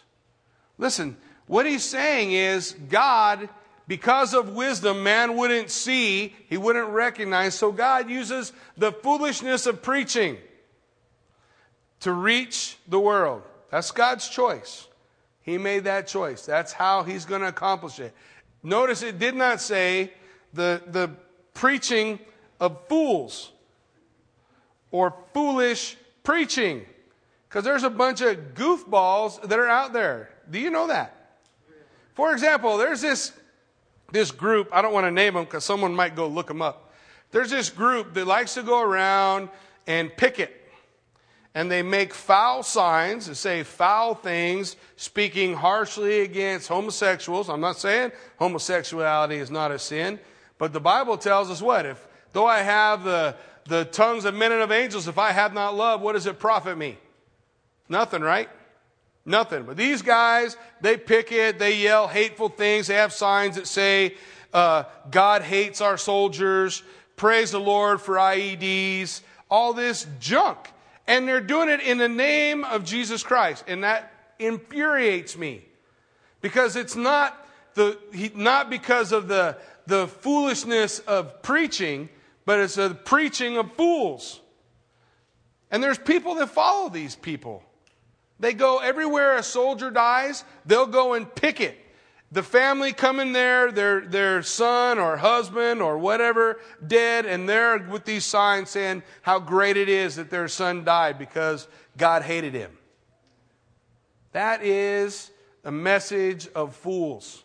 Listen, 0.78 1.18
what 1.48 1.66
he's 1.66 1.84
saying 1.84 2.32
is 2.32 2.76
God, 2.90 3.50
because 3.88 4.34
of 4.34 4.56
wisdom, 4.56 5.04
man 5.04 5.38
wouldn't 5.38 5.70
see, 5.70 6.34
he 6.50 6.58
wouldn't 6.58 6.90
recognize. 6.90 7.56
So 7.56 7.72
God 7.72 8.10
uses 8.10 8.52
the 8.78 8.92
foolishness 8.92 9.68
of 9.68 9.82
preaching 9.82 10.38
to 12.02 12.12
reach 12.12 12.78
the 12.88 13.00
world. 13.00 13.44
That's 13.70 13.92
God's 13.92 14.28
choice. 14.28 14.88
He 15.42 15.58
made 15.58 15.84
that 15.84 16.08
choice. 16.08 16.46
That's 16.46 16.74
how 16.74 17.04
he's 17.04 17.26
going 17.26 17.42
to 17.42 17.48
accomplish 17.48 18.00
it. 18.00 18.14
Notice 18.64 19.04
it 19.04 19.20
did 19.20 19.36
not 19.36 19.62
say 19.62 20.12
the, 20.54 20.82
the 20.88 21.12
preaching 21.54 22.20
of 22.60 22.88
fools 22.88 23.52
or 24.90 25.14
foolish 25.34 25.98
preaching. 26.24 26.86
Because 27.48 27.64
there's 27.64 27.84
a 27.84 27.90
bunch 27.90 28.22
of 28.22 28.56
goofballs 28.56 29.42
that 29.48 29.60
are 29.60 29.68
out 29.68 29.94
there. 29.94 30.30
Do 30.50 30.60
you 30.60 30.72
know 30.72 30.88
that? 30.88 31.15
For 32.16 32.32
example, 32.32 32.78
there's 32.78 33.02
this, 33.02 33.34
this 34.12 34.32
group, 34.32 34.70
I 34.72 34.82
don't 34.82 34.94
want 34.94 35.06
to 35.06 35.12
name 35.12 35.36
them 35.36 35.44
because 35.44 35.64
someone 35.64 35.94
might 35.94 36.16
go 36.16 36.28
look 36.28 36.48
them 36.48 36.62
up. 36.62 36.94
There's 37.32 37.52
this 37.52 37.70
group 37.70 38.14
that 38.14 38.26
likes 38.26 38.54
to 38.56 38.64
go 38.64 38.82
around 38.82 39.50
and 39.86 40.16
picket. 40.16 40.62
And 41.54 41.70
they 41.70 41.82
make 41.82 42.14
foul 42.14 42.64
signs 42.64 43.28
and 43.28 43.36
say 43.36 43.64
foul 43.64 44.16
things, 44.16 44.76
speaking 44.96 45.54
harshly 45.54 46.22
against 46.22 46.68
homosexuals. 46.68 47.50
I'm 47.50 47.62
not 47.62 47.78
saying 47.78 48.12
homosexuality 48.40 49.36
is 49.36 49.52
not 49.52 49.72
a 49.72 49.80
sin, 49.80 50.20
but 50.58 50.74
the 50.74 50.82
Bible 50.82 51.18
tells 51.18 51.50
us 51.50 51.62
what? 51.62 51.86
If 51.86 52.06
though 52.34 52.46
I 52.46 52.60
have 52.60 53.04
the, 53.04 53.36
the 53.66 53.86
tongues 53.86 54.26
of 54.26 54.34
men 54.34 54.52
and 54.52 54.62
of 54.62 54.72
angels, 54.72 55.08
if 55.08 55.18
I 55.18 55.32
have 55.32 55.54
not 55.54 55.76
love, 55.76 56.02
what 56.02 56.14
does 56.14 56.26
it 56.26 56.40
profit 56.40 56.78
me? 56.78 56.98
Nothing, 57.88 58.22
right? 58.22 58.50
Nothing. 59.26 59.64
But 59.64 59.76
these 59.76 60.02
guys, 60.02 60.56
they 60.82 60.98
picket, 60.98 61.58
they 61.58 61.78
yell 61.78 62.08
hateful 62.08 62.50
things, 62.50 62.88
they 62.88 62.96
have 62.96 63.12
signs 63.12 63.56
that 63.56 63.68
say, 63.68 64.16
uh, 64.54 64.84
God 65.10 65.42
hates 65.42 65.82
our 65.82 65.98
soldiers, 65.98 66.84
praise 67.16 67.52
the 67.52 67.60
Lord 67.60 68.00
for 68.00 68.16
IEDs, 68.16 69.22
all 69.50 69.74
this 69.74 70.06
junk. 70.20 70.72
And 71.08 71.28
they're 71.28 71.42
doing 71.42 71.70
it 71.70 71.82
in 71.82 71.98
the 71.98 72.10
name 72.10 72.64
of 72.64 72.84
Jesus 72.84 73.24
Christ. 73.24 73.64
And 73.68 73.84
that 73.84 74.12
infuriates 74.40 75.38
me. 75.38 75.66
Because 76.42 76.76
it's 76.76 76.96
not 76.96 77.48
the, 77.74 77.98
not 78.36 78.70
because 78.70 79.12
of 79.12 79.28
the, 79.28 79.58
the 79.88 80.08
foolishness 80.08 81.00
of 81.00 81.42
preaching, 81.42 82.10
but 82.46 82.60
it's 82.60 82.76
the 82.76 82.92
preaching 82.92 83.58
of 83.58 83.74
fools. 83.74 84.40
And 85.72 85.84
there's 85.84 85.98
people 85.98 86.36
that 86.36 86.48
follow 86.48 86.90
these 86.90 87.16
people. 87.16 87.64
They 88.40 88.54
go 88.54 88.80
everywhere 88.80 89.38
a 89.38 89.44
soldier 89.44 89.92
dies, 89.92 90.44
they'll 90.66 90.88
go 90.88 91.14
and 91.14 91.34
picket. 91.34 91.80
The 92.32 92.44
family 92.44 92.92
come 92.92 93.20
in 93.20 93.32
there, 93.32 93.72
their, 93.72 94.02
their 94.02 94.44
son 94.44 95.00
or 95.00 95.16
husband 95.16 95.82
or 95.82 95.98
whatever 95.98 96.60
dead, 96.86 97.26
and 97.26 97.48
they're 97.48 97.78
with 97.78 98.04
these 98.04 98.26
signs 98.26 98.72
saying 98.72 99.04
how 99.22 99.40
great 99.40 99.78
it 99.78 99.88
is 99.88 100.18
that 100.18 100.30
their 100.30 100.48
son 100.48 100.84
died 100.84 101.18
because 101.18 101.68
God 101.98 102.24
hated 102.24 102.54
him. 102.54 102.78
That 104.34 104.64
is 104.64 105.32
a 105.64 105.72
message 105.72 106.50
of 106.54 106.76
fools, 106.76 107.44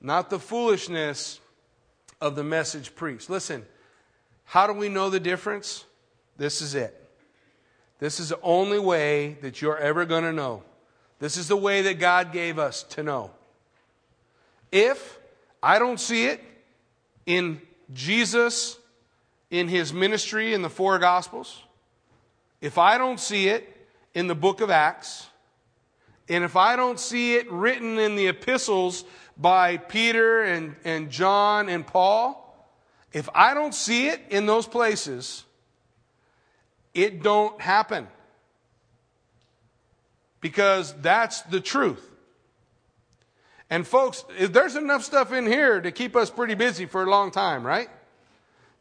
not 0.00 0.28
the 0.28 0.40
foolishness 0.40 1.40
of 2.20 2.34
the 2.34 2.42
message 2.42 2.96
priest. 2.96 3.30
Listen, 3.30 3.64
how 4.44 4.66
do 4.66 4.72
we 4.72 4.88
know 4.88 5.08
the 5.08 5.20
difference? 5.20 5.84
This 6.36 6.60
is 6.60 6.74
it. 6.74 7.05
This 7.98 8.20
is 8.20 8.28
the 8.28 8.40
only 8.42 8.78
way 8.78 9.38
that 9.40 9.62
you're 9.62 9.78
ever 9.78 10.04
going 10.04 10.24
to 10.24 10.32
know. 10.32 10.62
This 11.18 11.36
is 11.36 11.48
the 11.48 11.56
way 11.56 11.82
that 11.82 11.98
God 11.98 12.32
gave 12.32 12.58
us 12.58 12.82
to 12.84 13.02
know. 13.02 13.30
If 14.70 15.18
I 15.62 15.78
don't 15.78 15.98
see 15.98 16.26
it 16.26 16.42
in 17.24 17.60
Jesus, 17.92 18.78
in 19.50 19.68
his 19.68 19.92
ministry 19.92 20.52
in 20.52 20.62
the 20.62 20.68
four 20.68 20.98
Gospels, 20.98 21.62
if 22.60 22.78
I 22.78 22.98
don't 22.98 23.20
see 23.20 23.48
it 23.48 23.88
in 24.14 24.26
the 24.26 24.34
book 24.34 24.60
of 24.60 24.70
Acts, 24.70 25.26
and 26.28 26.44
if 26.44 26.56
I 26.56 26.76
don't 26.76 26.98
see 26.98 27.36
it 27.36 27.50
written 27.50 27.98
in 27.98 28.16
the 28.16 28.28
epistles 28.28 29.04
by 29.36 29.76
Peter 29.76 30.42
and, 30.42 30.74
and 30.84 31.10
John 31.10 31.68
and 31.68 31.86
Paul, 31.86 32.42
if 33.12 33.28
I 33.34 33.54
don't 33.54 33.74
see 33.74 34.08
it 34.08 34.20
in 34.30 34.46
those 34.46 34.66
places, 34.66 35.44
it 36.96 37.22
don't 37.22 37.60
happen. 37.60 38.08
Because 40.40 40.94
that's 41.02 41.42
the 41.42 41.60
truth. 41.60 42.10
And 43.68 43.86
folks, 43.86 44.24
there's 44.38 44.76
enough 44.76 45.02
stuff 45.02 45.32
in 45.32 45.46
here 45.46 45.80
to 45.80 45.90
keep 45.90 46.14
us 46.16 46.30
pretty 46.30 46.54
busy 46.54 46.86
for 46.86 47.02
a 47.02 47.10
long 47.10 47.30
time, 47.30 47.66
right? 47.66 47.88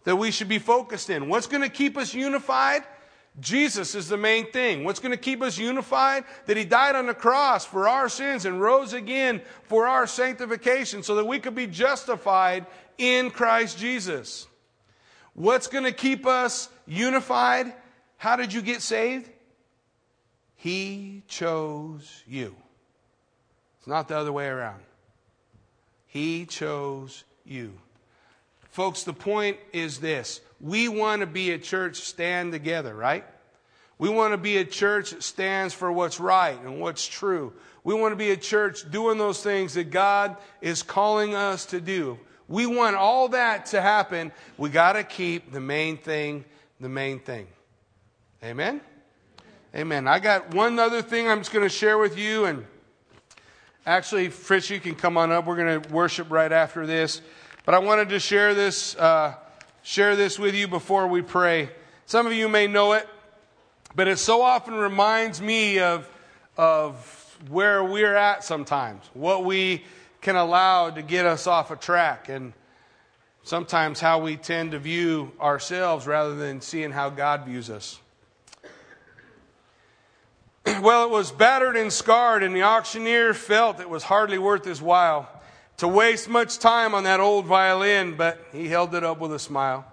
That 0.04 0.16
we 0.16 0.32
should 0.32 0.48
be 0.48 0.60
focused 0.60 1.10
in. 1.10 1.28
What's 1.28 1.48
going 1.48 1.64
to 1.64 1.70
keep 1.70 1.98
us 1.98 2.14
unified? 2.14 2.84
Jesus 3.40 3.96
is 3.96 4.08
the 4.08 4.18
main 4.18 4.52
thing. 4.52 4.84
What's 4.84 5.00
going 5.00 5.12
to 5.12 5.18
keep 5.18 5.42
us 5.42 5.58
unified? 5.58 6.24
That 6.46 6.56
He 6.56 6.66
died 6.66 6.96
on 6.96 7.08
the 7.08 7.14
cross 7.14 7.66
for 7.66 7.90
our 7.90 8.08
sins 8.08 8.46
and 8.46 8.62
rose 8.62 8.94
again 8.94 9.42
for 9.64 9.88
our 9.88 10.08
sanctification 10.08 11.04
so 11.04 11.16
that 11.16 11.26
we 11.26 11.40
could 11.40 11.56
be 11.56 11.68
justified 11.68 12.66
in 12.98 13.32
Christ 13.32 13.78
Jesus. 13.78 14.48
What's 15.34 15.68
going 15.68 15.84
to 15.84 15.92
keep 15.92 16.26
us 16.26 16.70
unified? 16.86 17.74
How 18.18 18.36
did 18.36 18.54
you 18.54 18.62
get 18.62 18.82
saved? 18.82 19.30
He 20.56 21.24
chose 21.28 22.24
you. 22.28 22.56
It's 23.78 23.88
not 23.88 24.08
the 24.08 24.18
other 24.18 24.32
way 24.32 24.48
around. 24.48 24.82
He 26.08 26.46
chose 26.46 27.24
you. 27.46 27.74
Folks, 28.72 29.04
the 29.04 29.14
point 29.14 29.58
is 29.74 30.00
this 30.00 30.42
we 30.60 30.88
want 30.88 31.20
to 31.22 31.28
be 31.28 31.52
a 31.52 31.60
church 31.60 31.98
stand 31.98 32.52
together, 32.52 32.96
right? 32.96 33.26
We 33.98 34.10
want 34.10 34.34
to 34.34 34.38
be 34.38 34.58
a 34.58 34.66
church 34.66 35.12
that 35.12 35.24
stands 35.24 35.74
for 35.74 35.92
what's 35.92 36.20
right 36.20 36.60
and 36.62 36.82
what's 36.82 37.08
true. 37.08 37.54
We 37.84 37.94
want 37.94 38.12
to 38.12 38.18
be 38.18 38.32
a 38.32 38.38
church 38.38 38.90
doing 38.92 39.18
those 39.18 39.42
things 39.42 39.76
that 39.76 39.92
God 39.92 40.36
is 40.60 40.84
calling 40.84 41.36
us 41.36 41.68
to 41.68 41.80
do. 41.80 42.20
We 42.48 42.66
want 42.66 42.96
all 42.96 43.30
that 43.30 43.68
to 43.68 43.82
happen. 43.82 44.32
We 44.58 44.70
got 44.70 44.94
to 44.94 45.04
keep 45.04 45.52
the 45.52 45.62
main 45.62 45.98
thing 45.98 46.44
the 46.80 46.90
main 46.90 47.20
thing. 47.20 47.48
Amen? 48.46 48.80
Amen. 49.74 50.08
I 50.08 50.20
got 50.20 50.54
one 50.54 50.78
other 50.78 51.02
thing 51.02 51.28
I'm 51.28 51.40
just 51.40 51.52
going 51.52 51.66
to 51.66 51.70
share 51.70 51.98
with 51.98 52.16
you. 52.16 52.46
And 52.46 52.64
actually, 53.88 54.30
Fritz, 54.30 54.70
you 54.70 54.80
can 54.80 54.94
come 54.94 55.18
on 55.18 55.32
up. 55.32 55.48
We're 55.48 55.56
going 55.56 55.82
to 55.82 55.92
worship 55.92 56.30
right 56.30 56.52
after 56.52 56.86
this. 56.86 57.24
But 57.66 57.74
I 57.74 57.80
wanted 57.80 58.10
to 58.10 58.20
share 58.20 58.54
this, 58.54 58.96
uh, 58.98 59.34
share 59.82 60.16
this 60.16 60.38
with 60.38 60.54
you 60.54 60.68
before 60.68 61.08
we 61.08 61.24
pray. 61.24 61.72
Some 62.06 62.28
of 62.28 62.34
you 62.34 62.48
may 62.48 62.68
know 62.68 62.94
it, 62.94 63.10
but 63.96 64.08
it 64.08 64.20
so 64.20 64.44
often 64.44 64.76
reminds 64.76 65.42
me 65.42 65.80
of, 65.80 66.08
of 66.56 67.40
where 67.50 67.84
we're 67.84 68.14
at 68.14 68.44
sometimes, 68.44 69.10
what 69.16 69.44
we 69.44 69.84
can 70.22 70.36
allow 70.36 70.92
to 70.92 71.02
get 71.02 71.26
us 71.26 71.48
off 71.48 71.72
a 71.72 71.76
track, 71.76 72.30
and 72.30 72.54
sometimes 73.42 74.00
how 74.00 74.20
we 74.20 74.38
tend 74.38 74.74
to 74.74 74.80
view 74.80 75.32
ourselves 75.42 76.06
rather 76.06 76.36
than 76.36 76.62
seeing 76.62 76.92
how 76.92 77.10
God 77.10 77.46
views 77.46 77.72
us. 77.72 78.00
well, 80.82 81.06
it 81.06 81.10
was 81.10 81.32
battered 81.32 81.76
and 81.76 81.92
scarred, 81.92 82.44
and 82.44 82.56
the 82.56 82.64
auctioneer 82.64 83.34
felt 83.34 83.80
it 83.80 83.90
was 83.90 84.04
hardly 84.04 84.38
worth 84.38 84.66
his 84.66 84.82
while. 84.82 85.30
to 85.78 85.88
waste 85.88 86.30
much 86.30 86.60
time 86.60 86.96
on 86.96 87.04
that 87.04 87.20
old 87.20 87.46
violin, 87.46 88.16
but 88.16 88.40
he 88.54 88.68
held 88.68 88.96
it 88.96 89.04
up 89.04 89.20
with 89.20 89.34
a 89.34 89.40
smile. 89.40 89.86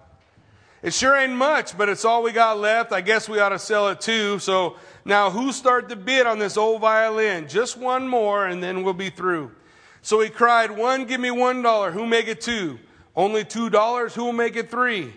It 0.81 0.93
sure 0.93 1.15
ain't 1.15 1.33
much, 1.33 1.77
but 1.77 1.89
it's 1.89 2.03
all 2.05 2.23
we 2.23 2.31
got 2.31 2.57
left. 2.57 2.91
I 2.91 3.01
guess 3.01 3.29
we 3.29 3.39
ought 3.39 3.49
to 3.49 3.59
sell 3.59 3.89
it 3.89 4.01
too. 4.01 4.39
So 4.39 4.75
now 5.05 5.29
who 5.29 5.53
start 5.53 5.87
the 5.87 5.95
bid 5.95 6.27
on 6.27 6.39
this 6.39 6.57
old 6.57 6.81
violin? 6.81 7.47
Just 7.47 7.77
one 7.77 8.07
more 8.07 8.45
and 8.45 8.61
then 8.61 8.83
we'll 8.83 8.93
be 8.93 9.09
through. 9.09 9.51
So 10.01 10.19
he 10.19 10.29
cried, 10.29 10.71
one, 10.71 11.05
give 11.05 11.21
me 11.21 11.31
one 11.31 11.61
dollar. 11.61 11.91
Who 11.91 12.05
make 12.05 12.27
it 12.27 12.41
two? 12.41 12.79
Only 13.15 13.45
two 13.45 13.69
dollars. 13.69 14.13
Who 14.13 14.25
will 14.25 14.33
make 14.33 14.57
it 14.57 14.69
three? 14.69 15.13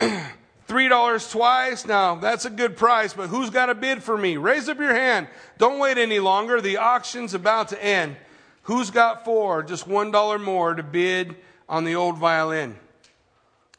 Three 0.68 0.88
dollars 0.88 1.30
twice. 1.30 1.86
Now 1.86 2.16
that's 2.16 2.44
a 2.44 2.50
good 2.50 2.76
price, 2.76 3.14
but 3.14 3.28
who's 3.28 3.48
got 3.48 3.70
a 3.70 3.74
bid 3.74 4.02
for 4.02 4.18
me? 4.18 4.36
Raise 4.36 4.68
up 4.68 4.78
your 4.78 4.94
hand. 4.94 5.26
Don't 5.56 5.78
wait 5.78 5.96
any 5.96 6.18
longer. 6.18 6.60
The 6.60 6.76
auction's 6.76 7.32
about 7.32 7.68
to 7.68 7.82
end. 7.82 8.16
Who's 8.64 8.90
got 8.90 9.24
four? 9.24 9.62
Just 9.62 9.86
one 9.86 10.10
dollar 10.10 10.38
more 10.38 10.74
to 10.74 10.82
bid 10.82 11.36
on 11.70 11.84
the 11.84 11.94
old 11.94 12.18
violin. 12.18 12.76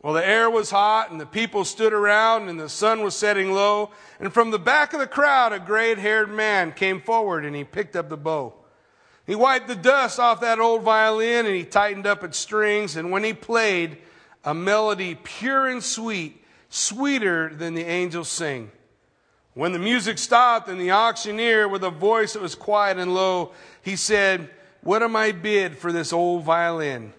Well, 0.02 0.14
the 0.14 0.28
air 0.28 0.50
was 0.50 0.72
hot 0.72 1.12
and 1.12 1.22
the 1.22 1.28
people 1.28 1.64
stood 1.64 1.94
around 1.94 2.50
and 2.50 2.60
the 2.60 2.70
sun 2.70 3.04
was 3.04 3.16
setting 3.16 3.54
low. 3.54 3.92
And 4.20 4.34
from 4.34 4.50
the 4.50 4.58
back 4.58 4.94
of 4.94 5.00
the 5.00 5.06
crowd, 5.06 5.54
a 5.54 5.60
gray 5.60 5.94
haired 5.94 6.32
man 6.32 6.72
came 6.72 7.02
forward 7.02 7.46
and 7.46 7.56
he 7.56 7.66
picked 7.66 7.96
up 7.96 8.10
the 8.10 8.18
bow. 8.18 8.56
He 9.28 9.36
wiped 9.36 9.68
the 9.68 9.76
dust 9.76 10.20
off 10.20 10.42
that 10.42 10.60
old 10.60 10.82
violin 10.82 11.46
and 11.46 11.56
he 11.56 11.66
tightened 11.66 12.08
up 12.08 12.24
its 12.24 12.40
strings. 12.40 12.96
And 12.96 13.12
when 13.12 13.24
he 13.24 13.34
played 13.34 14.00
a 14.44 14.56
melody 14.56 15.14
pure 15.14 15.68
and 15.68 15.84
sweet, 15.84 16.39
sweeter 16.70 17.54
than 17.54 17.74
the 17.74 17.86
angels 17.86 18.30
sing. 18.30 18.72
When 19.54 19.74
the 19.74 19.80
music 19.80 20.18
stopped 20.18 20.70
and 20.70 20.80
the 20.80 20.92
auctioneer, 20.92 21.68
with 21.68 21.84
a 21.84 21.90
voice 21.90 22.34
that 22.34 22.42
was 22.42 22.56
quiet 22.56 22.98
and 22.98 23.14
low, 23.14 23.52
he 23.82 23.96
said, 23.96 24.50
What 24.82 25.04
am 25.04 25.16
I 25.16 25.32
bid 25.32 25.78
for 25.78 25.92
this 25.92 26.14
old 26.14 26.44
violin? 26.44 27.14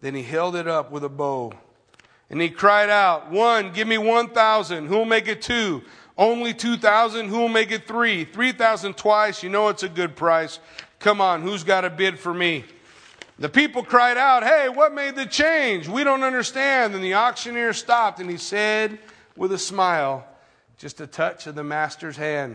Then 0.00 0.14
he 0.14 0.22
held 0.22 0.56
it 0.56 0.66
up 0.66 0.90
with 0.90 1.04
a 1.04 1.08
bow. 1.08 1.52
And 2.30 2.40
he 2.40 2.48
cried 2.48 2.88
out, 2.88 3.30
One, 3.30 3.72
give 3.72 3.86
me 3.86 3.98
one 3.98 4.30
thousand. 4.30 4.86
Who'll 4.86 5.04
make 5.04 5.28
it 5.28 5.42
two? 5.42 5.82
Only 6.16 6.54
two 6.54 6.76
thousand. 6.76 7.28
Who'll 7.28 7.48
make 7.48 7.70
it 7.70 7.86
three? 7.86 8.24
Three 8.24 8.52
thousand 8.52 8.96
twice. 8.96 9.42
You 9.42 9.50
know 9.50 9.68
it's 9.68 9.82
a 9.82 9.88
good 9.88 10.16
price. 10.16 10.60
Come 10.98 11.20
on, 11.20 11.42
who's 11.42 11.64
got 11.64 11.84
a 11.84 11.90
bid 11.90 12.18
for 12.18 12.32
me? 12.32 12.64
The 13.42 13.48
people 13.48 13.82
cried 13.82 14.16
out, 14.16 14.44
Hey, 14.44 14.68
what 14.68 14.94
made 14.94 15.16
the 15.16 15.26
change? 15.26 15.88
We 15.88 16.04
don't 16.04 16.22
understand. 16.22 16.94
And 16.94 17.02
the 17.02 17.14
auctioneer 17.14 17.72
stopped 17.72 18.20
and 18.20 18.30
he 18.30 18.36
said 18.36 19.00
with 19.36 19.50
a 19.50 19.58
smile, 19.58 20.24
Just 20.78 21.00
a 21.00 21.08
touch 21.08 21.48
of 21.48 21.56
the 21.56 21.64
master's 21.64 22.16
hand. 22.16 22.54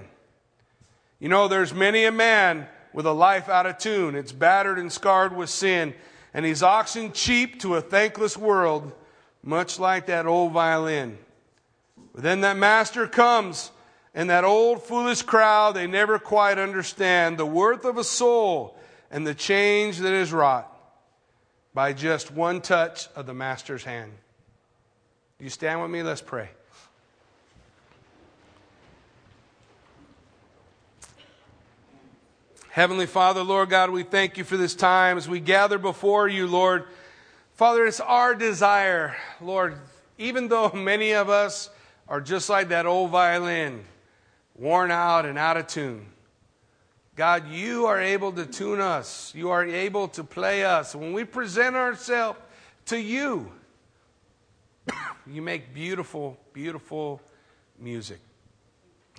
You 1.20 1.28
know, 1.28 1.50
there's 1.50 1.74
many 1.74 2.06
a 2.06 2.12
man 2.14 2.68
with 2.94 3.06
a 3.06 3.12
life 3.12 3.50
out 3.50 3.66
of 3.66 3.80
tune. 3.80 4.16
It's 4.16 4.32
battered 4.32 4.80
and 4.80 4.90
scarred 4.90 5.36
with 5.36 5.50
sin, 5.50 5.94
and 6.34 6.46
he's 6.46 6.64
auctioned 6.64 7.14
cheap 7.14 7.60
to 7.64 7.76
a 7.76 7.82
thankless 7.82 8.38
world 8.38 8.94
much 9.44 9.80
like 9.80 10.06
that 10.06 10.26
old 10.26 10.54
violin. 10.54 11.18
But 12.14 12.24
then 12.24 12.40
that 12.42 12.56
master 12.56 13.08
comes, 13.08 13.72
and 14.16 14.30
that 14.30 14.46
old 14.46 14.84
foolish 14.84 15.24
crowd, 15.24 15.76
they 15.76 15.86
never 15.86 16.18
quite 16.18 16.58
understand 16.58 17.38
the 17.38 17.46
worth 17.46 17.84
of 17.84 17.98
a 17.98 18.06
soul 18.06 18.80
and 19.12 19.28
the 19.28 19.36
change 19.36 19.98
that 19.98 20.14
is 20.14 20.32
wrought 20.32 20.76
by 21.78 21.94
just 21.94 22.32
one 22.32 22.60
touch 22.60 23.08
of 23.16 23.28
the 23.28 23.36
master's 23.36 23.84
hand. 23.84 24.12
You 25.40 25.52
stand 25.52 25.80
with 25.80 25.92
me? 25.92 26.02
Let's 26.02 26.24
pray. 26.24 26.50
Heavenly 32.72 33.06
Father, 33.06 33.44
Lord 33.44 33.70
God, 33.70 33.92
we 33.92 34.02
thank 34.02 34.40
you 34.40 34.44
for 34.44 34.58
this 34.58 34.74
time 34.74 35.20
as 35.20 35.30
we 35.30 35.40
gather 35.40 35.78
before 35.78 36.28
you, 36.28 36.48
Lord. 36.48 36.86
Father, 37.54 37.86
it's 37.86 38.00
our 38.00 38.34
desire, 38.34 39.16
Lord, 39.40 39.78
even 40.18 40.48
though 40.48 40.72
many 40.74 41.12
of 41.12 41.30
us 41.30 41.70
are 42.08 42.22
just 42.22 42.50
like 42.50 42.70
that 42.70 42.88
old 42.88 43.12
violin, 43.12 43.86
worn 44.56 44.90
out 44.90 45.28
and 45.28 45.38
out 45.38 45.58
of 45.58 45.68
tune. 45.68 46.08
God, 47.18 47.50
you 47.50 47.88
are 47.88 48.00
able 48.00 48.32
to 48.34 48.46
tune 48.46 48.80
us. 48.80 49.34
You 49.36 49.50
are 49.50 49.66
able 49.66 50.08
to 50.10 50.24
play 50.24 50.64
us. 50.64 50.94
When 50.94 51.14
we 51.14 51.24
present 51.24 51.76
ourselves 51.76 52.40
to 52.86 53.02
you, 53.02 53.52
you 55.28 55.42
make 55.42 55.74
beautiful, 55.74 56.38
beautiful 56.54 57.20
music. 57.80 58.20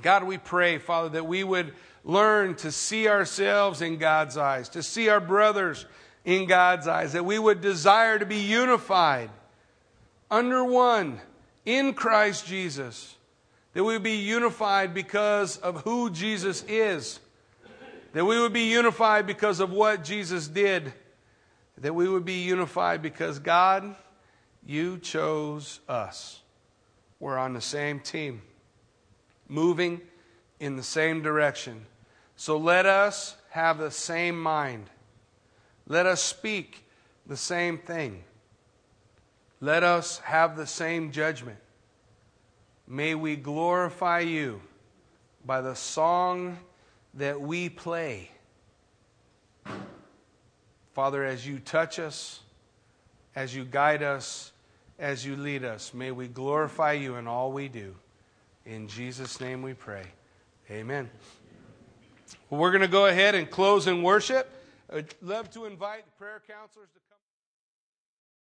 God, 0.00 0.22
we 0.22 0.38
pray, 0.38 0.78
Father, 0.78 1.08
that 1.08 1.26
we 1.26 1.42
would 1.42 1.74
learn 2.04 2.54
to 2.56 2.70
see 2.70 3.08
ourselves 3.08 3.82
in 3.82 3.98
God's 3.98 4.36
eyes, 4.36 4.68
to 4.70 4.82
see 4.84 5.08
our 5.08 5.18
brothers 5.18 5.84
in 6.24 6.46
God's 6.46 6.86
eyes, 6.86 7.14
that 7.14 7.24
we 7.24 7.36
would 7.36 7.60
desire 7.60 8.16
to 8.16 8.26
be 8.26 8.36
unified 8.36 9.30
under 10.30 10.64
one 10.64 11.20
in 11.66 11.94
Christ 11.94 12.46
Jesus, 12.46 13.16
that 13.72 13.82
we 13.82 13.94
would 13.94 14.04
be 14.04 14.18
unified 14.18 14.94
because 14.94 15.56
of 15.56 15.82
who 15.82 16.10
Jesus 16.10 16.64
is, 16.68 17.18
that 18.12 18.24
we 18.24 18.40
would 18.40 18.52
be 18.52 18.70
unified 18.70 19.26
because 19.26 19.60
of 19.60 19.70
what 19.70 20.04
Jesus 20.04 20.48
did, 20.48 20.92
that 21.78 21.94
we 21.94 22.08
would 22.08 22.24
be 22.24 22.42
unified 22.42 23.02
because 23.02 23.38
God, 23.38 23.94
you 24.64 24.98
chose 24.98 25.80
us. 25.88 26.40
We're 27.20 27.38
on 27.38 27.52
the 27.52 27.60
same 27.60 28.00
team, 28.00 28.42
moving 29.48 30.00
in 30.60 30.76
the 30.76 30.82
same 30.82 31.22
direction. 31.22 31.86
So 32.36 32.56
let 32.56 32.86
us 32.86 33.36
have 33.50 33.78
the 33.78 33.90
same 33.90 34.40
mind 34.40 34.88
let 35.88 36.04
us 36.04 36.22
speak 36.22 36.84
the 37.26 37.36
same 37.36 37.78
thing. 37.78 38.22
Let 39.60 39.82
us 39.82 40.18
have 40.18 40.56
the 40.56 40.66
same 40.66 41.10
judgment. 41.10 41.58
May 42.86 43.14
we 43.14 43.36
glorify 43.36 44.20
you 44.20 44.60
by 45.44 45.62
the 45.62 45.74
song 45.74 46.58
that 47.14 47.40
we 47.40 47.68
play. 47.68 48.30
Father, 50.94 51.24
as 51.24 51.46
you 51.46 51.58
touch 51.58 51.98
us, 51.98 52.40
as 53.36 53.54
you 53.54 53.64
guide 53.64 54.02
us, 54.02 54.52
as 54.98 55.24
you 55.24 55.36
lead 55.36 55.64
us, 55.64 55.94
may 55.94 56.10
we 56.10 56.26
glorify 56.26 56.92
you 56.92 57.16
in 57.16 57.26
all 57.26 57.52
we 57.52 57.68
do. 57.68 57.94
In 58.66 58.88
Jesus' 58.88 59.40
name 59.40 59.62
we 59.62 59.74
pray. 59.74 60.04
Amen. 60.70 61.08
Well, 62.50 62.60
we're 62.60 62.72
going 62.72 62.82
to 62.82 62.88
go 62.88 63.06
ahead 63.06 63.34
and 63.34 63.48
close 63.48 63.86
in 63.86 64.02
worship. 64.02 64.50
I'd 64.92 65.14
love 65.22 65.50
to 65.52 65.66
invite 65.66 66.04
the 66.04 66.12
prayer 66.12 66.42
counselors 66.48 66.88
to 66.94 67.00